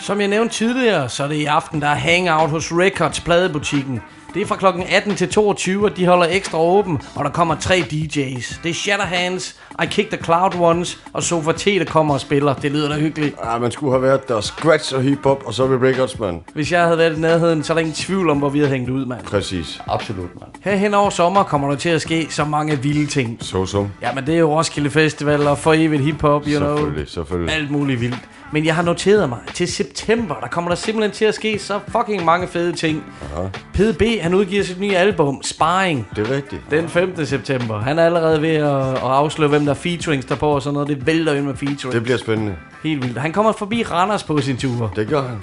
Som 0.00 0.20
jeg 0.20 0.28
nævnte 0.28 0.54
tidligere, 0.54 1.08
så 1.08 1.24
er 1.24 1.28
det 1.28 1.34
i 1.34 1.44
aften, 1.44 1.80
der 1.80 1.88
er 1.88 1.94
hangout 1.94 2.50
hos 2.50 2.72
Records 2.72 3.20
pladebutikken. 3.20 4.00
Det 4.34 4.42
er 4.42 4.46
fra 4.46 4.56
klokken 4.56 4.82
18 4.88 5.16
til 5.16 5.28
22, 5.28 5.84
og 5.84 5.96
de 5.96 6.06
holder 6.06 6.26
ekstra 6.30 6.58
åben, 6.58 7.02
og 7.14 7.24
der 7.24 7.30
kommer 7.30 7.54
tre 7.54 7.84
DJ's. 7.92 8.60
Det 8.62 8.70
er 8.70 8.74
Shatterhands, 8.74 9.56
I 9.82 9.86
Kick 9.86 10.10
the 10.10 10.24
Cloud 10.24 10.50
Ones 10.60 10.98
og 11.12 11.22
Sofa 11.22 11.52
T, 11.52 11.64
der 11.64 11.84
kommer 11.84 12.14
og 12.14 12.20
spiller. 12.20 12.54
Det 12.54 12.72
lyder 12.72 12.88
da 12.88 12.94
hyggeligt. 12.94 13.34
Ah, 13.42 13.60
man 13.60 13.70
skulle 13.70 13.92
have 13.92 14.02
været 14.02 14.28
der. 14.28 14.40
Scratch 14.40 14.94
og 14.94 15.02
hip-hop, 15.02 15.42
og 15.46 15.54
så 15.54 15.66
ved 15.66 15.88
Records, 15.88 16.18
mand. 16.18 16.40
Hvis 16.54 16.72
jeg 16.72 16.82
havde 16.82 16.98
været 16.98 17.16
i 17.16 17.20
nærheden, 17.20 17.62
så 17.62 17.72
er 17.72 17.74
der 17.74 17.80
ingen 17.80 17.94
tvivl 17.94 18.30
om, 18.30 18.38
hvor 18.38 18.48
vi 18.48 18.58
havde 18.58 18.70
hængt 18.70 18.90
ud, 18.90 19.06
mand. 19.06 19.20
Præcis. 19.24 19.80
Absolut, 19.86 20.34
mand. 20.40 20.50
Her 20.60 20.76
hen 20.76 20.94
over 20.94 21.10
sommer 21.10 21.42
kommer 21.42 21.68
der 21.68 21.76
til 21.76 21.88
at 21.88 22.00
ske 22.00 22.26
så 22.30 22.44
mange 22.44 22.82
vilde 22.82 23.06
ting. 23.06 23.38
Så 23.40 23.66
så. 23.66 23.86
Ja, 24.02 24.12
men 24.12 24.26
det 24.26 24.34
er 24.34 24.38
jo 24.38 24.58
Roskilde 24.58 24.90
Festival 24.90 25.46
og 25.46 25.58
for 25.58 25.72
evigt 25.72 26.02
hiphop, 26.02 26.42
you 26.46 26.58
know. 26.58 26.76
Selvfølgelig, 26.76 27.08
selvfølgelig. 27.08 27.54
Alt 27.54 27.70
muligt 27.70 28.00
vildt. 28.00 28.18
Men 28.52 28.66
jeg 28.66 28.74
har 28.74 28.82
noteret 28.82 29.28
mig, 29.28 29.38
til 29.54 29.68
september, 29.68 30.34
der 30.34 30.48
kommer 30.48 30.70
der 30.70 30.76
simpelthen 30.76 31.12
til 31.12 31.24
at 31.24 31.34
ske 31.34 31.58
så 31.58 31.80
fucking 31.88 32.24
mange 32.24 32.48
fede 32.48 32.72
ting. 32.72 33.04
Aha. 33.36 33.46
PDB, 33.74 34.02
han 34.20 34.34
udgiver 34.34 34.64
sit 34.64 34.80
nye 34.80 34.96
album, 34.96 35.42
Sparring. 35.42 36.08
Det 36.16 36.28
er 36.30 36.34
rigtigt. 36.34 36.62
Den 36.70 36.88
5. 36.88 37.26
september. 37.26 37.80
Han 37.80 37.98
er 37.98 38.06
allerede 38.06 38.42
ved 38.42 38.54
at, 38.54 38.88
at 38.92 38.98
afsløre, 39.02 39.48
hvem 39.48 39.65
der 39.66 39.72
er 39.72 39.78
featurings 39.78 40.26
der 40.26 40.34
på 40.34 40.48
og 40.48 40.62
sådan 40.62 40.74
noget. 40.74 40.88
Det 40.88 41.06
vælter 41.06 41.34
ind 41.34 41.44
med 41.44 41.56
featurings. 41.56 41.94
Det 41.94 42.02
bliver 42.02 42.18
spændende. 42.18 42.56
Helt 42.82 43.02
vildt. 43.02 43.18
Han 43.18 43.32
kommer 43.32 43.52
forbi 43.52 43.82
Randers 43.82 44.22
på 44.22 44.40
sin 44.40 44.56
tur. 44.56 44.92
Det 44.96 45.08
gør 45.08 45.22
han. 45.22 45.38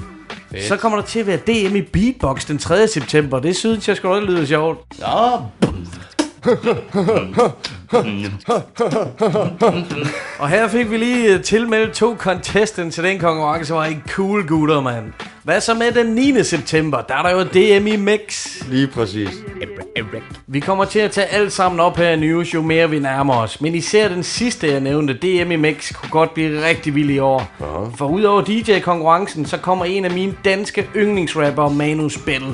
Så 0.61 0.77
kommer 0.77 0.97
der 0.97 1.05
til 1.05 1.19
at 1.19 1.27
være 1.27 1.37
DM 1.37 1.75
i 1.75 1.81
Beatbox 1.81 2.45
den 2.45 2.57
3. 2.57 2.87
september. 2.87 3.39
Det 3.39 3.55
synes 3.55 3.87
jeg 3.87 3.97
sgu 3.97 4.07
da 4.15 4.19
lyder 4.19 4.45
sjovt. 4.45 4.79
Ja. 4.99 5.29
Og 10.39 10.49
her 10.49 10.67
fik 10.67 10.91
vi 10.91 10.97
lige 10.97 11.33
øh, 11.33 11.43
tilmeldt 11.43 11.93
to 11.93 12.15
contestants 12.17 12.95
til 12.95 13.03
den 13.03 13.19
konkurrence, 13.19 13.73
var 13.73 13.85
ikke 13.85 14.01
cool 14.09 14.47
gutter, 14.47 14.81
mand. 14.81 15.05
Hvad 15.43 15.61
så 15.61 15.73
med 15.73 15.91
den 15.91 16.05
9. 16.05 16.43
september? 16.43 17.01
Der 17.01 17.15
er 17.15 17.21
der 17.23 17.29
jo 17.31 17.43
DM 17.43 17.87
i 17.87 17.95
Mix. 17.95 18.47
Lige 18.69 18.87
præcis. 18.87 19.29
Vi 20.47 20.59
kommer 20.59 20.85
til 20.85 20.99
at 20.99 21.11
tage 21.11 21.27
alt 21.27 21.53
sammen 21.53 21.79
op 21.79 21.97
her 21.97 22.09
i 22.09 22.15
News, 22.19 22.53
jo 22.53 22.61
mere 22.61 22.89
vi 22.89 22.99
nærmer 22.99 23.35
os. 23.35 23.61
Men 23.61 23.75
især 23.75 24.07
den 24.07 24.23
sidste, 24.23 24.71
jeg 24.71 24.79
nævnte, 24.79 25.13
DM 25.13 25.51
i 25.51 25.55
Mix, 25.55 25.93
kunne 25.93 26.09
godt 26.09 26.33
blive 26.33 26.67
rigtig 26.67 26.95
vild 26.95 27.09
i 27.09 27.19
år. 27.19 27.51
Aha. 27.61 27.85
For 27.95 28.07
udover 28.07 28.41
DJ-konkurrencen, 28.41 29.45
så 29.45 29.57
kommer 29.57 29.85
en 29.85 30.05
af 30.05 30.11
mine 30.11 30.33
danske 30.45 30.87
yndlingsrapper, 30.95 31.69
Manu 31.69 32.09
Spell. 32.09 32.45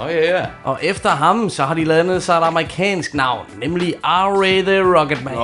Oh, 0.00 0.10
ja, 0.10 0.38
ja. 0.38 0.46
Og 0.64 0.78
efter 0.82 1.10
ham, 1.10 1.50
så 1.50 1.64
har 1.64 1.74
de 1.74 1.84
landet 1.84 2.22
sig 2.22 2.38
et 2.38 2.44
amerikansk 2.44 3.14
navn, 3.14 3.46
nemlig 3.60 3.94
R-Ray 4.04 4.62
the 4.62 4.98
Rocketman. 4.98 5.34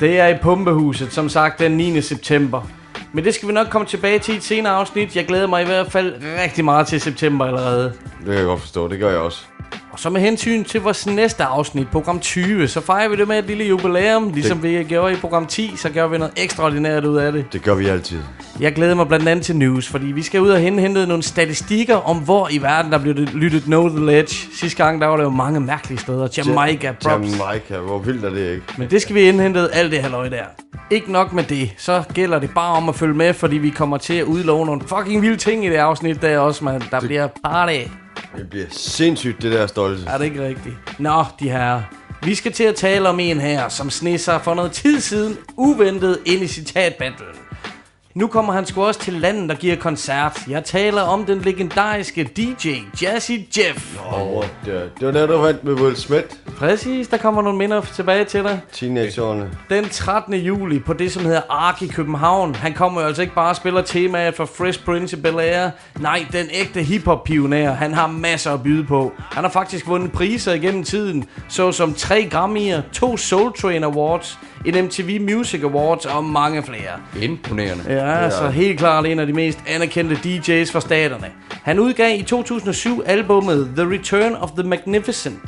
Det 0.00 0.20
er 0.20 0.26
i 0.26 0.38
Pumpehuset, 0.42 1.12
som 1.12 1.28
sagt 1.28 1.58
den 1.58 1.72
9. 1.72 2.00
september. 2.00 2.62
Men 3.12 3.24
det 3.24 3.34
skal 3.34 3.48
vi 3.48 3.52
nok 3.52 3.66
komme 3.70 3.86
tilbage 3.86 4.18
til 4.18 4.34
i 4.34 4.36
et 4.36 4.44
senere 4.44 4.72
afsnit. 4.72 5.16
Jeg 5.16 5.26
glæder 5.26 5.46
mig 5.46 5.62
i 5.62 5.66
hvert 5.66 5.92
fald 5.92 6.14
rigtig 6.42 6.64
meget 6.64 6.86
til 6.86 7.00
september 7.00 7.46
allerede. 7.46 7.84
Det 8.18 8.26
kan 8.26 8.34
jeg 8.34 8.44
godt 8.44 8.60
forstå. 8.60 8.88
Det 8.88 8.98
gør 8.98 9.10
jeg 9.10 9.18
også. 9.18 9.46
Og 9.94 10.00
så 10.00 10.10
med 10.10 10.20
hensyn 10.20 10.64
til 10.64 10.80
vores 10.80 11.06
næste 11.06 11.44
afsnit, 11.44 11.88
program 11.88 12.20
20, 12.20 12.68
så 12.68 12.80
fejrer 12.80 13.08
vi 13.08 13.16
det 13.16 13.28
med 13.28 13.38
et 13.38 13.44
lille 13.44 13.64
jubilæum. 13.64 14.32
Ligesom 14.32 14.58
det... 14.58 14.78
vi 14.78 14.84
gjorde 14.84 15.12
i 15.12 15.16
program 15.16 15.46
10, 15.46 15.72
så 15.76 15.90
gør 15.90 16.06
vi 16.06 16.18
noget 16.18 16.32
ekstraordinært 16.36 17.04
ud 17.04 17.16
af 17.16 17.32
det. 17.32 17.52
Det 17.52 17.62
gør 17.62 17.74
vi 17.74 17.86
altid. 17.86 18.18
Jeg 18.60 18.72
glæder 18.72 18.94
mig 18.94 19.08
blandt 19.08 19.28
andet 19.28 19.44
til 19.44 19.56
news, 19.56 19.88
fordi 19.88 20.06
vi 20.06 20.22
skal 20.22 20.40
ud 20.40 20.48
og 20.48 20.58
hente 20.58 21.06
nogle 21.06 21.22
statistikker 21.22 21.96
om, 21.96 22.16
hvor 22.16 22.48
i 22.50 22.62
verden 22.62 22.92
der 22.92 22.98
blev 22.98 23.14
lyttet 23.14 23.62
Know 23.62 23.88
The 23.88 24.06
Ledge. 24.06 24.48
Sidste 24.54 24.84
gang, 24.84 25.00
der 25.00 25.06
var 25.06 25.16
der 25.16 25.24
jo 25.24 25.30
mange 25.30 25.60
mærkelige 25.60 25.98
steder. 25.98 26.28
Jamaica, 26.36 26.92
props. 26.92 27.06
Jamaica, 27.06 27.78
hvor 27.78 27.98
vildt 27.98 28.24
er 28.24 28.30
det 28.30 28.50
ikke? 28.50 28.62
Men 28.78 28.90
det 28.90 29.02
skal 29.02 29.14
vi 29.14 29.20
indhente 29.20 29.68
alt 29.72 29.92
det 29.92 30.02
halløj 30.02 30.28
der. 30.28 30.44
Ikke 30.90 31.12
nok 31.12 31.32
med 31.32 31.44
det, 31.44 31.74
så 31.76 32.02
gælder 32.14 32.38
det 32.38 32.50
bare 32.54 32.76
om 32.76 32.88
at 32.88 32.94
følge 32.94 33.14
med, 33.14 33.34
fordi 33.34 33.58
vi 33.58 33.70
kommer 33.70 33.96
til 33.96 34.14
at 34.14 34.24
udlove 34.24 34.66
nogle 34.66 34.80
fucking 34.80 35.22
vilde 35.22 35.36
ting 35.36 35.64
i 35.64 35.68
det 35.68 35.76
afsnit 35.76 36.22
der 36.22 36.38
også, 36.38 36.64
man. 36.64 36.82
Der 36.90 37.00
det... 37.00 37.08
bliver 37.08 37.28
party. 37.44 38.03
Det 38.36 38.50
bliver 38.50 38.66
sindssygt, 38.70 39.42
det 39.42 39.52
der 39.52 39.66
stolte. 39.66 40.02
Er 40.06 40.18
det 40.18 40.24
ikke 40.24 40.46
rigtigt? 40.46 40.76
Nå, 40.98 41.24
de 41.40 41.50
her. 41.50 41.82
Vi 42.22 42.34
skal 42.34 42.52
til 42.52 42.64
at 42.64 42.74
tale 42.74 43.08
om 43.08 43.20
en 43.20 43.40
her, 43.40 43.68
som 43.68 43.90
snisser 43.90 44.38
for 44.38 44.54
noget 44.54 44.72
tid 44.72 45.00
siden 45.00 45.36
uventet 45.56 46.18
ind 46.26 46.42
i 46.42 46.46
citatbattlen. 46.46 47.43
Nu 48.14 48.26
kommer 48.26 48.52
han 48.52 48.66
sgu 48.66 48.84
også 48.84 49.00
til 49.00 49.12
landet 49.12 49.50
og 49.50 49.56
giver 49.56 49.76
koncert. 49.76 50.40
Jeg 50.48 50.64
taler 50.64 51.02
om 51.02 51.24
den 51.24 51.40
legendariske 51.40 52.24
DJ 52.24 52.68
Jazzy 53.02 53.32
Jeff. 53.58 53.98
Oh, 54.12 54.44
det, 54.64 54.92
var 55.00 55.10
der, 55.10 55.26
du 55.26 55.36
vandt 55.36 55.64
med 55.64 55.72
Will 55.72 55.96
Smith. 55.96 56.26
Præcis, 56.58 57.08
der 57.08 57.16
kommer 57.16 57.42
nogle 57.42 57.58
minder 57.58 57.80
tilbage 57.80 58.24
til 58.24 58.42
dig. 58.42 58.60
Teenageårene. 58.72 59.50
Den 59.70 59.88
13. 59.88 60.34
juli 60.34 60.78
på 60.78 60.92
det, 60.92 61.12
som 61.12 61.24
hedder 61.24 61.40
Ark 61.48 61.82
i 61.82 61.86
København. 61.86 62.54
Han 62.54 62.74
kommer 62.74 63.00
jo 63.00 63.06
altså 63.06 63.22
ikke 63.22 63.34
bare 63.34 63.50
og 63.50 63.56
spiller 63.56 63.82
temaet 63.82 64.34
for 64.34 64.44
Fresh 64.44 64.84
Prince 64.84 65.16
of 65.16 65.22
Bel-Air. 65.22 65.70
Nej, 66.00 66.26
den 66.32 66.46
ægte 66.52 66.82
hiphop-pioner. 66.82 67.72
Han 67.72 67.94
har 67.94 68.06
masser 68.06 68.52
at 68.52 68.62
byde 68.62 68.84
på. 68.84 69.12
Han 69.18 69.44
har 69.44 69.50
faktisk 69.50 69.86
vundet 69.88 70.12
priser 70.12 70.52
igennem 70.52 70.84
tiden, 70.84 71.24
såsom 71.48 71.94
3 71.94 72.28
Grammy'er, 72.34 72.90
2 72.92 73.16
Soul 73.16 73.52
Train 73.52 73.84
Awards, 73.84 74.38
en 74.64 74.84
MTV 74.84 75.20
Music 75.20 75.62
Awards 75.62 76.06
og 76.06 76.24
mange 76.24 76.62
flere. 76.62 77.22
Imponerende. 77.22 77.84
Ja, 77.88 78.22
ja, 78.22 78.30
så 78.30 78.48
helt 78.48 78.78
klart 78.78 79.06
en 79.06 79.18
af 79.18 79.26
de 79.26 79.32
mest 79.32 79.58
anerkendte 79.66 80.14
DJ's 80.14 80.72
fra 80.72 80.80
staterne. 80.80 81.30
Han 81.50 81.78
udgav 81.78 82.18
i 82.18 82.22
2007 82.22 83.02
albummet 83.06 83.72
The 83.76 83.90
Return 83.90 84.34
of 84.34 84.50
the 84.50 84.68
Magnificent. 84.68 85.40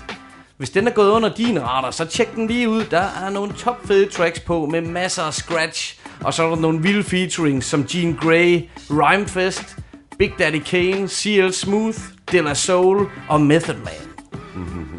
Hvis 0.56 0.70
den 0.70 0.86
er 0.86 0.90
gået 0.90 1.10
under 1.10 1.34
din 1.34 1.62
radar, 1.62 1.90
så 1.90 2.04
tjek 2.04 2.34
den 2.34 2.46
lige 2.46 2.68
ud. 2.68 2.84
Der 2.84 3.00
er 3.26 3.30
nogle 3.30 3.52
top 3.52 3.86
fede 3.86 4.06
tracks 4.06 4.40
på 4.40 4.66
med 4.66 4.80
masser 4.80 5.22
af 5.22 5.34
scratch. 5.34 5.98
Og 6.20 6.34
så 6.34 6.44
er 6.44 6.48
der 6.48 6.56
nogle 6.56 6.82
vilde 6.82 7.04
featurings 7.04 7.66
som 7.66 7.84
Gene 7.84 8.16
Grey, 8.20 8.68
Rhymefest, 8.90 9.76
Big 10.18 10.32
Daddy 10.38 10.60
Kane, 10.60 11.08
CL 11.08 11.50
Smooth, 11.50 11.98
De 12.32 12.42
La 12.42 12.54
Soul 12.54 13.06
og 13.28 13.40
Method 13.40 13.74
Man. 13.74 13.94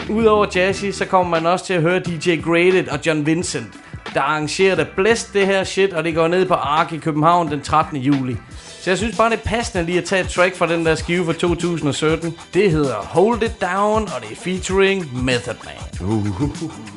Udover 0.09 0.45
Jazzy, 0.55 0.85
så 0.91 1.05
kommer 1.05 1.39
man 1.39 1.45
også 1.45 1.65
til 1.65 1.73
at 1.73 1.81
høre 1.81 1.99
DJ 1.99 2.41
Graded 2.41 2.87
og 2.87 2.99
John 3.05 3.25
Vincent– 3.25 3.67
der 4.17 4.23
arrangerer 4.23 4.75
det 4.75 4.87
blæst 4.95 5.33
det 5.33 5.45
her 5.45 5.63
shit, 5.63 5.93
og 5.93 6.03
det 6.03 6.15
går 6.15 6.27
ned 6.27 6.45
på 6.45 6.53
Ark 6.53 6.93
i 6.93 6.97
København 6.97 7.51
den 7.51 7.61
13. 7.61 7.97
juli. 7.97 8.37
Så 8.81 8.89
jeg 8.89 8.97
synes 8.97 9.17
bare, 9.17 9.29
det 9.29 9.37
er 9.37 9.49
passende 9.49 9.85
lige 9.85 9.97
at 9.97 10.03
tage 10.03 10.23
et 10.23 10.29
track 10.29 10.55
fra 10.55 10.67
den 10.67 10.85
der 10.85 10.95
skive 10.95 11.25
fra 11.25 11.33
2017. 11.33 12.35
Det 12.53 12.71
hedder 12.71 12.95
Hold 12.95 13.43
It 13.43 13.61
Down, 13.61 14.03
og 14.03 14.21
det 14.21 14.31
er 14.31 14.35
featuring 14.35 15.23
Method 15.23 15.55
Man. 15.65 16.07
Uh. 16.09 16.96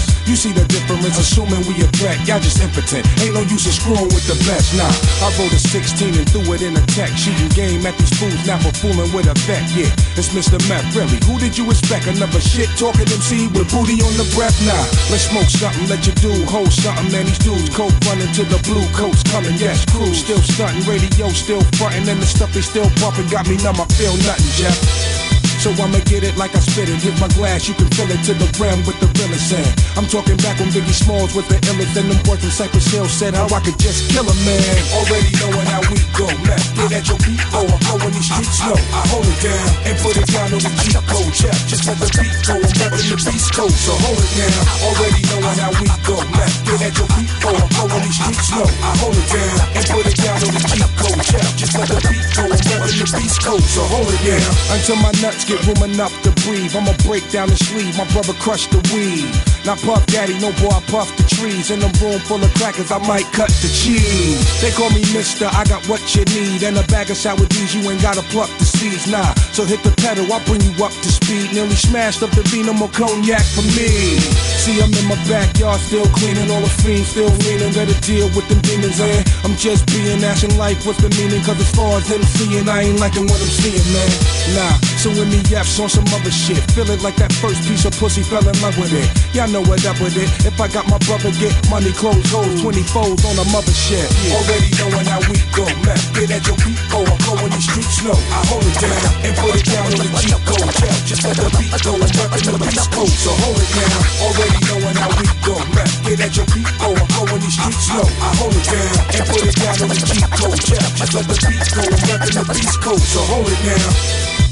You 0.31 0.39
see 0.39 0.55
the 0.55 0.63
difference, 0.71 1.19
assuming 1.19 1.59
we 1.67 1.75
a 1.83 1.91
threat. 1.99 2.15
Y'all 2.23 2.39
just 2.39 2.63
impotent. 2.63 3.03
Ain't 3.19 3.35
no 3.35 3.43
use 3.51 3.67
in 3.67 3.75
screwing 3.75 4.07
with 4.15 4.23
the 4.31 4.39
best. 4.47 4.71
Nah, 4.79 4.87
I 5.19 5.27
wrote 5.35 5.51
a 5.51 5.59
16 5.59 6.07
and 6.15 6.23
threw 6.31 6.47
it 6.55 6.63
in 6.63 6.71
a 6.71 6.83
tech. 6.95 7.11
Shooting 7.19 7.51
game 7.51 7.83
at 7.83 7.99
these 7.99 8.15
fools, 8.15 8.39
now 8.47 8.55
for 8.63 8.71
fooling 8.79 9.11
with 9.11 9.27
a 9.27 9.35
vet. 9.43 9.59
Yeah, 9.75 9.91
it's 10.15 10.31
Mr. 10.31 10.55
Meth, 10.71 10.87
really. 10.95 11.19
Who 11.27 11.35
did 11.35 11.59
you 11.59 11.67
expect? 11.67 12.07
Another 12.07 12.39
shit 12.39 12.71
talking 12.79 13.11
MC 13.11 13.51
with 13.51 13.67
booty 13.75 13.99
on 13.99 14.15
the 14.15 14.23
breath? 14.31 14.55
Nah, 14.63 14.79
let's 15.11 15.27
smoke 15.27 15.51
something, 15.51 15.91
let 15.91 16.07
you 16.07 16.15
do 16.23 16.31
hold 16.47 16.71
something. 16.71 17.11
Man, 17.11 17.27
these 17.27 17.43
dudes 17.43 17.67
coke 17.75 17.91
running 18.07 18.31
to 18.39 18.47
the 18.47 18.59
blue 18.63 18.87
coats 18.95 19.27
coming. 19.35 19.59
Yes, 19.59 19.83
crew 19.91 20.15
still 20.15 20.39
stunting, 20.39 20.87
radio 20.87 21.27
still 21.35 21.59
fronting, 21.75 22.07
and 22.07 22.23
the 22.23 22.29
stuff 22.29 22.55
they 22.55 22.63
still 22.63 22.87
pumping 23.03 23.27
got 23.27 23.51
me 23.51 23.59
numb. 23.59 23.83
I 23.83 23.85
feel 23.99 24.15
nothing, 24.23 24.47
Jeff. 24.55 25.20
So 25.61 25.69
I'ma 25.77 26.01
get 26.09 26.25
it 26.25 26.33
like 26.41 26.57
I 26.57 26.61
spit 26.65 26.89
it. 26.89 26.97
Hit 27.05 27.13
my 27.21 27.29
glass, 27.37 27.69
you 27.69 27.77
can 27.77 27.85
fill 27.93 28.09
it 28.09 28.17
to 28.25 28.33
the 28.33 28.49
rim 28.57 28.81
with 28.81 28.97
the 28.97 29.05
realest 29.21 29.53
sand. 29.53 29.69
I'm 29.93 30.09
talking 30.09 30.33
back 30.41 30.57
when 30.57 30.73
Biggie 30.73 30.89
Smalls 30.89 31.37
was 31.37 31.45
the 31.53 31.61
illest. 31.69 31.93
And 32.01 32.09
them 32.09 32.17
boys 32.25 32.41
from 32.41 32.49
Cypress 32.49 32.89
Hill 32.89 33.05
said 33.05 33.37
how 33.37 33.45
I 33.45 33.61
could 33.61 33.77
just 33.77 34.09
kill 34.09 34.25
a 34.25 34.33
man. 34.41 34.57
Already 34.97 35.29
knowing 35.37 35.69
how 35.69 35.85
we 35.85 36.01
go. 36.17 36.25
Left, 36.49 36.65
get 36.73 36.97
at 36.97 37.05
your 37.05 37.21
beat, 37.21 37.37
oh, 37.53 37.69
I'm 37.69 37.77
going 38.01 38.09
these 38.09 38.25
streets 38.25 38.57
slow. 38.57 38.73
I 38.73 39.05
hold 39.13 39.29
it 39.29 39.37
down 39.37 39.69
and 39.85 39.95
put 40.01 40.17
it 40.17 40.25
down 40.33 40.49
on 40.49 40.61
the 40.65 40.71
G 40.81 40.97
code. 40.97 41.29
Check, 41.29 41.53
just 41.69 41.85
let 41.85 41.97
the 42.01 42.09
beat 42.09 42.33
go. 42.41 42.57
I'm 42.57 42.73
repping 42.81 43.07
the 43.13 43.17
beast 43.21 43.53
code, 43.53 43.77
so 43.77 43.93
hold 44.01 44.17
it 44.17 44.33
down. 44.41 44.65
Already 44.81 45.21
knowing 45.29 45.59
how 45.61 45.71
we 45.77 45.85
go. 46.09 46.17
Left, 46.41 46.57
get 46.65 46.89
at 46.89 46.93
your 46.97 47.05
beat, 47.13 47.29
oh, 47.45 47.53
I'm 47.53 47.85
going 47.85 48.01
these 48.01 48.17
streets 48.17 48.49
slow. 48.49 48.65
I 48.65 48.97
hold 48.97 49.13
it 49.13 49.29
down 49.29 49.55
and 49.77 49.85
put 49.93 50.09
it 50.09 50.17
down 50.25 50.41
on 50.41 50.51
the 50.57 50.61
G 50.73 50.73
code. 50.97 51.21
Check, 51.21 51.45
just 51.53 51.77
let 51.77 51.85
the 51.85 52.01
beat 52.09 52.25
go. 52.33 52.49
I'm 52.49 52.57
repping 52.65 52.97
the 52.97 53.07
beast 53.13 53.45
code, 53.45 53.61
so 53.61 53.85
hold 53.85 54.09
it 54.09 54.21
down 54.25 54.49
until 54.73 54.97
my 55.05 55.13
nuts 55.21 55.50
get 55.51 55.67
room 55.67 55.91
enough 55.91 56.13
to 56.23 56.31
breathe. 56.47 56.75
I'ma 56.75 56.95
break 57.03 57.27
down 57.29 57.49
the 57.49 57.57
sleeve, 57.57 57.97
my 57.97 58.07
brother 58.15 58.33
crushed 58.39 58.71
the 58.71 58.79
weed. 58.95 59.27
Not 59.65 59.77
Puff 59.83 60.05
Daddy, 60.07 60.39
no 60.39 60.51
boy, 60.63 60.71
I 60.71 60.81
puff 60.87 61.11
the 61.17 61.27
trees. 61.27 61.71
In 61.71 61.83
a 61.83 61.91
room 61.99 62.19
full 62.23 62.41
of 62.41 62.51
crackers, 62.55 62.91
I 62.91 62.99
might 63.05 63.27
cut 63.35 63.51
the 63.59 63.67
cheese. 63.67 64.39
They 64.61 64.71
call 64.71 64.89
me 64.91 65.01
Mister, 65.11 65.45
I 65.51 65.65
got 65.65 65.83
what 65.87 66.01
you 66.15 66.23
need. 66.25 66.63
And 66.63 66.77
a 66.77 66.83
bag 66.87 67.11
of 67.11 67.17
sour 67.17 67.45
D's, 67.45 67.75
you 67.75 67.83
ain't 67.89 68.01
gotta 68.01 68.23
pluck 68.31 68.49
the 68.59 68.65
seeds, 68.65 69.11
nah. 69.11 69.33
So 69.51 69.65
hit 69.65 69.83
the 69.83 69.91
pedal, 70.01 70.31
I'll 70.31 70.43
bring 70.45 70.61
you 70.61 70.73
up 70.83 70.91
to 70.91 71.09
speed. 71.11 71.53
Nearly 71.53 71.75
smashed 71.75 72.23
up 72.23 72.31
the 72.31 72.43
vino, 72.47 72.73
more 72.73 72.89
cognac 72.89 73.43
for 73.43 73.65
me. 73.75 74.17
See, 74.61 74.77
I'm 74.77 74.93
in 74.93 75.09
my 75.09 75.17
backyard, 75.25 75.81
still 75.81 76.05
cleaning 76.13 76.45
all 76.53 76.61
the 76.61 76.69
fiends, 76.85 77.09
still 77.09 77.33
leaning, 77.49 77.73
ready 77.73 77.97
to 77.97 78.01
deal 78.05 78.29
with 78.37 78.45
them 78.45 78.61
demons. 78.61 79.01
And 79.01 79.25
I'm 79.41 79.57
just 79.57 79.89
being 79.89 80.21
asking 80.21 80.53
life, 80.53 80.85
what's 80.85 81.01
the 81.01 81.09
meaning? 81.17 81.41
Cause 81.41 81.57
as 81.57 81.73
far 81.73 81.97
as 81.97 82.05
them 82.05 82.21
seeing, 82.21 82.69
I 82.69 82.85
ain't 82.85 83.01
liking 83.01 83.25
what 83.25 83.41
I'm 83.41 83.49
seeing, 83.49 83.81
man. 83.89 84.05
Nah, 84.53 84.77
so 85.01 85.09
when 85.17 85.33
me 85.33 85.41
yaps 85.49 85.81
on 85.81 85.89
some 85.89 86.05
other 86.13 86.29
shit, 86.29 86.61
feel 86.77 86.85
it 86.93 87.01
like 87.01 87.17
that 87.17 87.33
first 87.41 87.65
piece 87.65 87.89
of 87.89 87.97
pussy, 87.97 88.21
fell 88.21 88.45
in 88.45 88.53
love 88.61 88.77
with 88.77 88.93
it. 88.93 89.09
Y'all 89.33 89.49
know 89.49 89.65
what 89.65 89.81
up 89.89 89.97
with 89.97 90.13
it. 90.13 90.29
If 90.45 90.53
I 90.61 90.69
got 90.69 90.85
my 90.85 91.01
brother 91.09 91.33
get 91.41 91.57
money, 91.73 91.89
clothes, 91.97 92.29
hoes, 92.29 92.61
20 92.61 92.85
foes 92.93 93.17
on 93.25 93.41
a 93.41 93.45
mother 93.49 93.73
shit. 93.73 94.05
Yeah. 94.21 94.37
Already 94.37 94.69
knowing 94.77 95.09
how 95.09 95.25
we 95.25 95.41
go. 95.57 95.65
Left, 95.89 96.05
get 96.13 96.29
at 96.37 96.45
your 96.45 96.57
beat, 96.61 96.77
oh, 96.93 97.01
I'm 97.01 97.17
going 97.25 97.49
these 97.49 97.65
streets 97.65 97.97
slow. 97.97 98.13
I 98.13 98.45
hold 98.45 98.61
it 98.69 98.77
down 98.77 99.25
and 99.25 99.33
put 99.41 99.57
it 99.57 99.65
down 99.65 99.89
on 99.89 100.05
the 100.05 100.09
G 100.21 100.37
code. 100.45 100.69
Yeah, 100.85 100.93
just 101.09 101.25
let 101.25 101.33
the 101.33 101.49
beat 101.57 101.73
go 101.81 101.97
and 101.97 102.13
reppin' 102.13 102.45
the 102.45 102.61
beast 102.61 102.93
code. 102.93 103.09
So 103.09 103.33
hold 103.41 103.57
it 103.57 103.71
down. 103.73 104.05
Already 104.21 104.50
knowing 104.67 104.97
how 104.97 105.09
we 105.15 105.27
go. 105.45 105.55
Left, 105.75 105.95
get 106.03 106.19
at 106.19 106.35
your 106.35 106.47
beat, 106.51 106.67
oh, 106.81 106.95
I'm 106.95 107.07
going 107.07 107.41
these 107.41 107.55
streets 107.55 107.87
slow. 107.87 108.07
I 108.19 108.29
hold 108.39 108.55
it 108.55 108.65
down 108.67 108.95
and 109.15 109.23
put 109.29 109.43
it 109.45 109.55
down 109.55 109.75
on 109.81 109.87
the 109.89 109.97
G 109.97 110.13
code. 110.35 110.61
Yeah, 110.67 110.85
just 110.99 111.13
let 111.13 111.25
the 111.27 111.37
beat 111.47 111.63
go 111.71 111.83
reppin' 111.87 112.35
the 112.35 112.43
beast 112.53 112.77
code. 112.81 112.99
So 112.99 113.19
hold 113.25 113.47
it 113.47 113.61
down. 113.63 114.50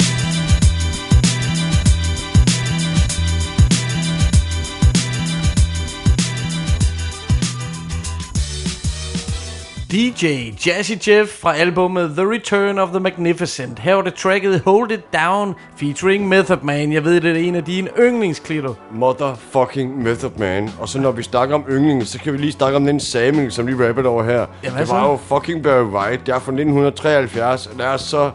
DJ 9.91 10.53
Jazzy 10.65 11.09
Jeff 11.09 11.41
fra 11.41 11.55
albumet 11.55 12.11
The 12.15 12.31
Return 12.31 12.77
of 12.79 12.89
the 12.89 12.99
Magnificent. 12.99 13.79
Her 13.79 13.93
var 13.93 14.01
det 14.01 14.13
tracket 14.13 14.61
Hold 14.65 14.91
It 14.91 15.13
Down 15.13 15.55
featuring 15.77 16.27
Method 16.27 16.57
Man. 16.63 16.93
Jeg 16.93 17.03
ved, 17.03 17.21
det 17.21 17.31
er 17.31 17.47
en 17.47 17.55
af 17.55 17.63
dine 17.63 17.89
yndlingsklitter. 17.99 18.73
Motherfucking 18.91 20.03
Method 20.03 20.31
Man. 20.37 20.69
Og 20.79 20.89
så 20.89 20.99
når 20.99 21.11
vi 21.11 21.23
snakker 21.23 21.55
om 21.55 21.65
yndlingen, 21.69 22.05
så 22.05 22.19
kan 22.19 22.33
vi 22.33 22.37
lige 22.37 22.51
snakke 22.51 22.75
om 22.75 22.85
den 22.85 22.99
samling, 22.99 23.51
som 23.51 23.67
lige 23.67 23.87
rappede 23.87 24.07
over 24.07 24.23
her. 24.23 24.45
Ja, 24.63 24.69
det 24.79 24.87
så? 24.87 24.93
var 24.93 25.09
jo 25.09 25.17
fucking 25.17 25.63
Barry 25.63 25.83
White. 25.83 26.23
Det 26.25 26.33
er 26.33 26.39
fra 26.39 26.51
1973, 26.51 27.67
og 27.67 27.77
det 27.77 27.85
er 27.85 27.97
så, 27.97 28.31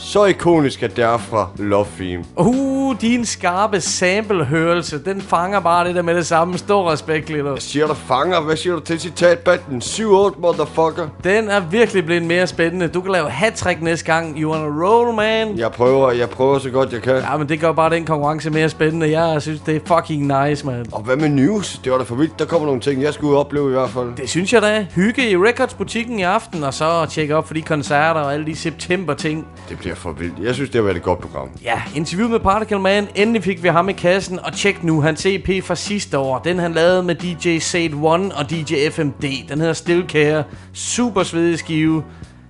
så 0.00 0.24
ikonisk, 0.24 0.82
at 0.82 0.96
det 0.96 1.04
er 1.04 1.18
fra 1.18 1.48
Love 1.58 1.86
Theme. 1.96 2.24
Uh, 2.36 2.96
din 3.00 3.24
skarpe 3.24 3.80
samplehørelse, 3.80 5.04
den 5.04 5.20
fanger 5.20 5.60
bare 5.60 5.88
det 5.88 5.94
der 5.94 6.02
med 6.02 6.14
det 6.14 6.26
samme. 6.26 6.58
Stor 6.58 6.90
respekt, 6.92 7.26
Klitter. 7.26 7.52
Jeg 7.52 7.62
siger 7.62 7.86
du 7.86 7.94
fanger. 7.94 8.40
Hvad 8.40 8.56
siger 8.56 8.74
du 8.74 8.80
til 8.80 9.00
citatbatten? 9.00 9.82
7-8, 9.84 10.40
motherfucker. 10.40 11.08
Den 11.24 11.48
er 11.48 11.60
virkelig 11.60 12.04
blevet 12.04 12.22
mere 12.22 12.46
spændende. 12.46 12.88
Du 12.88 13.00
kan 13.00 13.12
lave 13.12 13.30
hat 13.30 13.78
næste 13.80 14.06
gang. 14.06 14.40
You 14.40 14.52
wanna 14.52 14.86
roll, 14.86 15.14
man? 15.14 15.58
Jeg 15.58 15.72
prøver, 15.72 16.12
jeg 16.12 16.30
prøver 16.30 16.58
så 16.58 16.70
godt 16.70 16.92
jeg 16.92 17.02
kan. 17.02 17.16
Ja, 17.16 17.36
men 17.36 17.48
det 17.48 17.60
gør 17.60 17.72
bare 17.72 17.90
den 17.90 18.04
konkurrence 18.04 18.50
mere 18.50 18.68
spændende. 18.68 19.20
Jeg 19.20 19.42
synes, 19.42 19.60
det 19.60 19.76
er 19.76 19.80
fucking 19.96 20.22
nice, 20.22 20.66
man. 20.66 20.86
Og 20.92 21.02
hvad 21.02 21.16
med 21.16 21.28
news? 21.28 21.80
Det 21.84 21.92
var 21.92 21.98
da 21.98 22.04
for 22.04 22.14
vildt. 22.14 22.38
Der 22.38 22.44
kommer 22.44 22.66
nogle 22.66 22.80
ting, 22.80 23.02
jeg 23.02 23.14
skulle 23.14 23.38
opleve 23.38 23.68
i 23.68 23.72
hvert 23.72 23.90
fald. 23.90 24.16
Det 24.16 24.28
synes 24.28 24.52
jeg 24.52 24.62
da. 24.62 24.86
Hygge 24.94 25.30
i 25.30 25.36
Records-butikken 25.36 26.18
i 26.18 26.22
aften, 26.22 26.64
og 26.64 26.74
så 26.74 27.06
tjekke 27.10 27.36
op 27.36 27.46
for 27.46 27.54
de 27.54 27.62
koncerter 27.62 28.20
og 28.20 28.34
alle 28.34 28.46
de 28.46 28.56
september-ting. 28.56 29.46
Det 29.68 29.78
bliver 29.88 29.96
for 29.96 30.12
vildt. 30.12 30.38
Jeg 30.42 30.54
synes, 30.54 30.70
det 30.70 30.78
har 30.78 30.82
været 30.82 30.96
et 30.96 31.02
godt 31.02 31.20
program. 31.20 31.48
Ja, 31.64 31.82
interview 31.94 32.28
med 32.28 32.40
Particle 32.40 32.78
Man. 32.78 33.08
Endelig 33.14 33.42
fik 33.44 33.62
vi 33.62 33.68
ham 33.68 33.88
i 33.88 33.92
kassen. 33.92 34.38
Og 34.38 34.52
tjek 34.52 34.84
nu 34.84 35.00
hans 35.00 35.26
EP 35.26 35.64
fra 35.64 35.74
sidste 35.74 36.18
år. 36.18 36.38
Den 36.38 36.58
han 36.58 36.72
lavede 36.72 37.02
med 37.02 37.14
DJ 37.14 37.58
Sade 37.58 37.94
One 37.94 38.34
og 38.34 38.50
DJ 38.50 38.74
FMD. 38.90 39.24
Den 39.48 39.58
hedder 39.58 39.72
Still 39.72 40.08
Care. 40.08 40.44
Super 40.72 41.22
svedig 41.22 41.58
skive. 41.58 42.04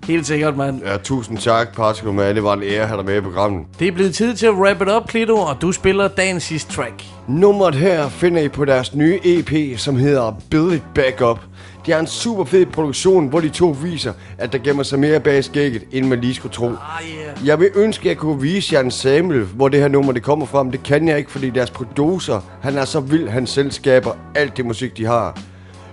Helt 0.04 0.26
sikkert, 0.26 0.56
mand. 0.56 0.82
Ja, 0.84 0.96
tusind 0.96 1.38
tak, 1.38 1.76
Particle 1.76 2.12
Man. 2.12 2.34
Det 2.34 2.42
var 2.42 2.52
en 2.52 2.62
ære 2.62 2.80
at 2.82 2.88
have 2.88 2.96
dig 2.98 3.06
med 3.06 3.16
i 3.16 3.20
programmet. 3.20 3.66
Det 3.78 3.88
er 3.88 3.92
blevet 3.92 4.14
tid 4.14 4.34
til 4.34 4.46
at 4.46 4.52
wrap 4.52 4.82
it 4.82 4.88
up, 4.88 5.08
Klito, 5.08 5.36
og 5.36 5.62
du 5.62 5.72
spiller 5.72 6.08
dagens 6.08 6.42
sidste 6.42 6.72
track. 6.72 7.04
Nummeret 7.28 7.74
her 7.74 8.08
finder 8.08 8.42
I 8.42 8.48
på 8.48 8.64
deres 8.64 8.94
nye 8.94 9.18
EP, 9.24 9.78
som 9.78 9.96
hedder 9.96 10.40
Build 10.50 10.72
It 10.72 10.82
Back 10.94 11.20
Up. 11.22 11.40
Det 11.88 11.94
er 11.94 12.00
en 12.00 12.06
super 12.06 12.44
fed 12.44 12.66
produktion, 12.66 13.28
hvor 13.28 13.40
de 13.40 13.48
to 13.48 13.76
viser, 13.82 14.12
at 14.38 14.52
der 14.52 14.58
gemmer 14.58 14.82
sig 14.82 14.98
mere 14.98 15.20
bag 15.20 15.44
skægget, 15.44 15.82
end 15.92 16.06
man 16.06 16.20
lige 16.20 16.34
skulle 16.34 16.52
tro. 16.52 16.66
Ah, 16.66 16.74
yeah. 16.74 17.46
Jeg 17.46 17.60
vil 17.60 17.70
ønske, 17.74 18.02
at 18.02 18.06
jeg 18.08 18.16
kunne 18.16 18.40
vise 18.40 18.74
jer 18.74 18.80
en 18.80 18.90
sample, 18.90 19.40
hvor 19.44 19.68
det 19.68 19.80
her 19.80 19.88
nummer 19.88 20.12
det 20.12 20.22
kommer 20.22 20.46
fra, 20.46 20.62
men 20.62 20.72
det 20.72 20.82
kan 20.82 21.08
jeg 21.08 21.18
ikke, 21.18 21.30
fordi 21.30 21.50
deres 21.50 21.70
producer, 21.70 22.40
han 22.62 22.78
er 22.78 22.84
så 22.84 23.00
vild, 23.00 23.28
han 23.28 23.46
selv 23.46 23.70
skaber 23.70 24.10
alt 24.34 24.56
det 24.56 24.66
musik, 24.66 24.96
de 24.96 25.06
har. 25.06 25.40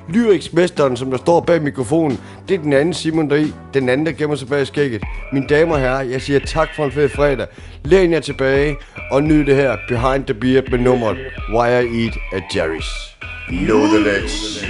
Lyriksmesteren, 0.09 0.97
som 0.97 1.11
der 1.11 1.17
står 1.17 1.39
bag 1.39 1.61
mikrofonen, 1.61 2.19
det 2.47 2.55
er 2.55 2.59
den 2.59 2.73
anden 2.73 2.93
Simon 2.93 3.29
deri, 3.29 3.53
den 3.73 3.89
anden, 3.89 4.05
der 4.05 4.11
gemmer 4.11 4.35
sig 4.35 4.47
bag 4.47 4.67
skægget. 4.67 5.03
Mine 5.33 5.47
damer 5.47 5.73
og 5.73 5.79
herrer, 5.79 6.01
jeg 6.01 6.21
siger 6.21 6.39
tak 6.39 6.69
for 6.75 6.85
en 6.85 6.91
fed 6.91 7.09
fredag. 7.09 7.47
Læn 7.85 8.11
jer 8.11 8.19
tilbage 8.19 8.75
og 9.11 9.23
nyd 9.23 9.45
det 9.45 9.55
her 9.55 9.77
Behind 9.89 10.25
the 10.25 10.33
Beard 10.33 10.63
med 10.71 10.79
nummeret 10.79 11.17
Why 11.53 11.69
I 11.69 12.05
Eat 12.05 12.17
at 12.33 12.43
Jerry's. 12.53 13.17
Know 13.49 13.79
the 13.79 13.99
legs. 13.99 14.65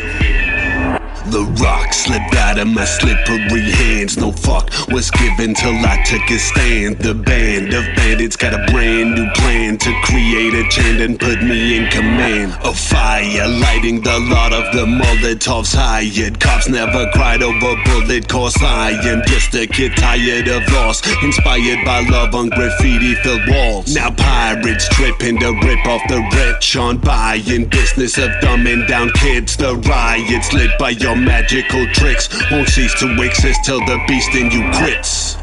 The 1.32 1.44
rock 1.60 1.92
slipped 1.92 2.36
out 2.36 2.60
of 2.60 2.68
my 2.68 2.86
slippery 2.86 3.72
hands. 3.72 4.16
No 4.18 4.32
fuck 4.32 4.70
was 4.90 5.10
given 5.10 5.56
till 5.56 5.74
I 5.74 5.98
took 6.06 6.30
a 6.30 6.38
stand. 6.38 7.00
The 7.00 7.16
band 7.16 7.74
of 7.74 7.84
bandits 7.96 8.36
got 8.36 8.54
a 8.54 8.72
brand 8.72 9.16
new 9.16 9.30
plan 9.32 9.78
to 9.80 10.02
create 10.04 10.54
a 10.54 10.70
chant 10.70 11.02
and 11.02 11.20
put 11.20 11.42
me 11.42 11.78
in 11.78 11.90
command. 11.90 12.54
Of 12.64 12.78
fire, 12.78 13.48
lighting 13.48 14.02
the 14.02 14.20
lot 14.30 14.54
of 14.54 14.72
the 14.72 14.86
Molotovs 14.86 15.74
hired. 15.74 16.40
Cops 16.40 16.70
never 16.70 17.10
cried 17.12 17.42
over 17.42 17.76
bullet 17.86 18.30
cause 18.30 18.56
I 18.62 18.92
am 18.92 19.24
just 19.26 19.56
a 19.56 19.66
kid 19.66 19.98
tired 19.98 20.48
of 20.48 20.62
loss. 20.74 21.02
Inspired 21.24 21.84
by 21.84 22.02
love 22.08 22.36
on 22.36 22.50
graffiti 22.50 23.16
filled 23.16 23.48
walls. 23.50 23.96
Now 23.96 24.12
pirates 24.12 24.88
tripping 24.90 25.40
to 25.40 25.52
rip 25.64 25.86
off 25.88 26.02
the 26.08 26.22
rich 26.36 26.76
on 26.78 26.98
buying 27.00 27.66
business 27.66 28.20
of 28.20 28.30
dumbing 28.42 28.88
down 28.88 29.10
kids. 29.16 29.58
The 29.58 29.76
riots 29.76 30.54
lit 30.54 30.78
by 30.78 30.92
your 30.92 31.15
magical 31.16 31.86
tricks 31.94 32.30
won't 32.52 32.68
cease 32.68 32.94
to 33.00 33.22
exist 33.22 33.64
till 33.64 33.80
the 33.80 34.04
beast 34.08 34.36
in 34.36 34.52
you 34.52 34.62
quits. 34.74 35.38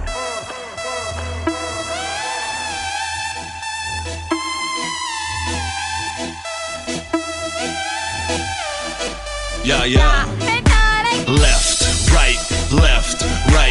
Yeah, 9.64 9.84
yeah. 9.84 10.41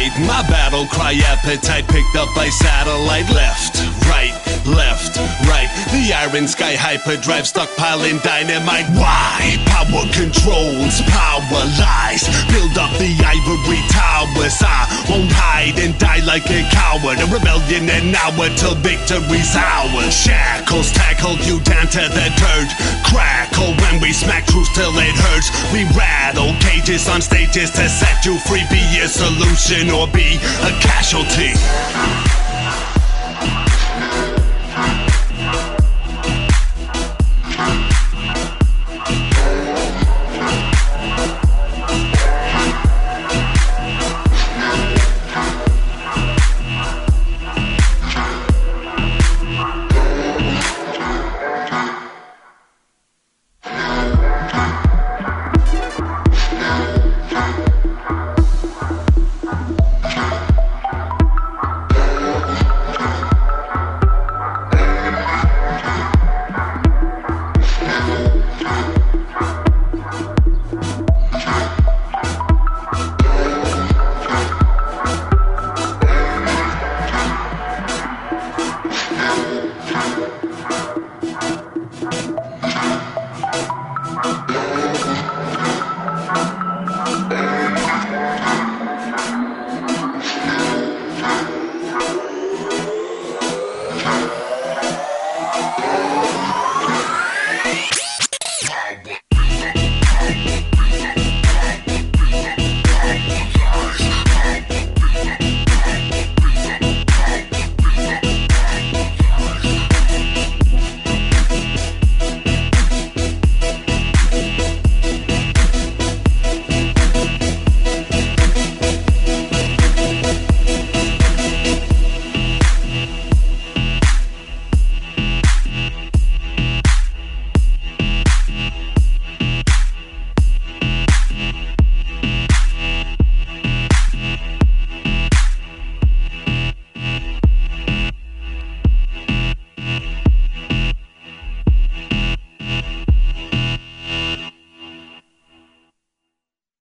Right. 0.02 0.26
My 0.26 0.42
battle 0.48 0.86
cry 0.86 1.14
appetite 1.26 1.86
picked 1.88 2.16
up 2.16 2.28
by 2.34 2.48
satellite. 2.48 3.28
Left, 3.30 3.78
right, 4.08 4.34
left, 4.66 5.16
right. 5.46 5.68
The 5.92 6.12
iron 6.12 6.48
sky 6.48 6.74
hyperdrive 6.74 7.44
stockpiling 7.44 8.22
dynamite. 8.22 8.88
Why? 8.96 9.58
Power 9.66 10.06
controls, 10.12 11.02
power 11.08 11.64
lies. 11.78 12.26
Build 12.50 12.76
up 12.78 12.92
the 12.98 13.12
ivory 13.22 13.82
towers. 13.90 14.58
I 14.62 14.88
won't 15.08 15.30
hide 15.32 15.78
and 15.78 15.96
die 15.98 16.24
like 16.24 16.48
a 16.50 16.62
coward. 16.70 17.18
A 17.20 17.26
rebellion 17.30 17.88
an 17.90 18.14
hour 18.14 18.48
till 18.56 18.74
victory's 18.76 19.54
ours. 19.54 20.14
Shackles 20.14 20.92
tackle 20.92 21.36
you 21.46 21.60
down 21.60 21.86
to 21.92 22.02
the 22.08 22.26
dirt. 22.38 22.70
Crackle 23.06 23.74
when 23.82 24.00
we 24.00 24.12
smack 24.12 24.46
truth 24.46 24.68
till 24.74 24.94
it 24.96 25.16
hurts. 25.16 25.48
We 25.72 25.84
rattle 25.94 26.54
cages 26.60 27.08
on 27.08 27.20
stages 27.20 27.70
to 27.76 27.88
set 27.88 28.24
you 28.24 28.38
free. 28.48 28.64
Be 28.70 28.82
a 29.00 29.08
solution 29.08 29.91
or 29.92 30.08
be 30.08 30.36
a 30.62 30.70
casualty. 30.80 31.52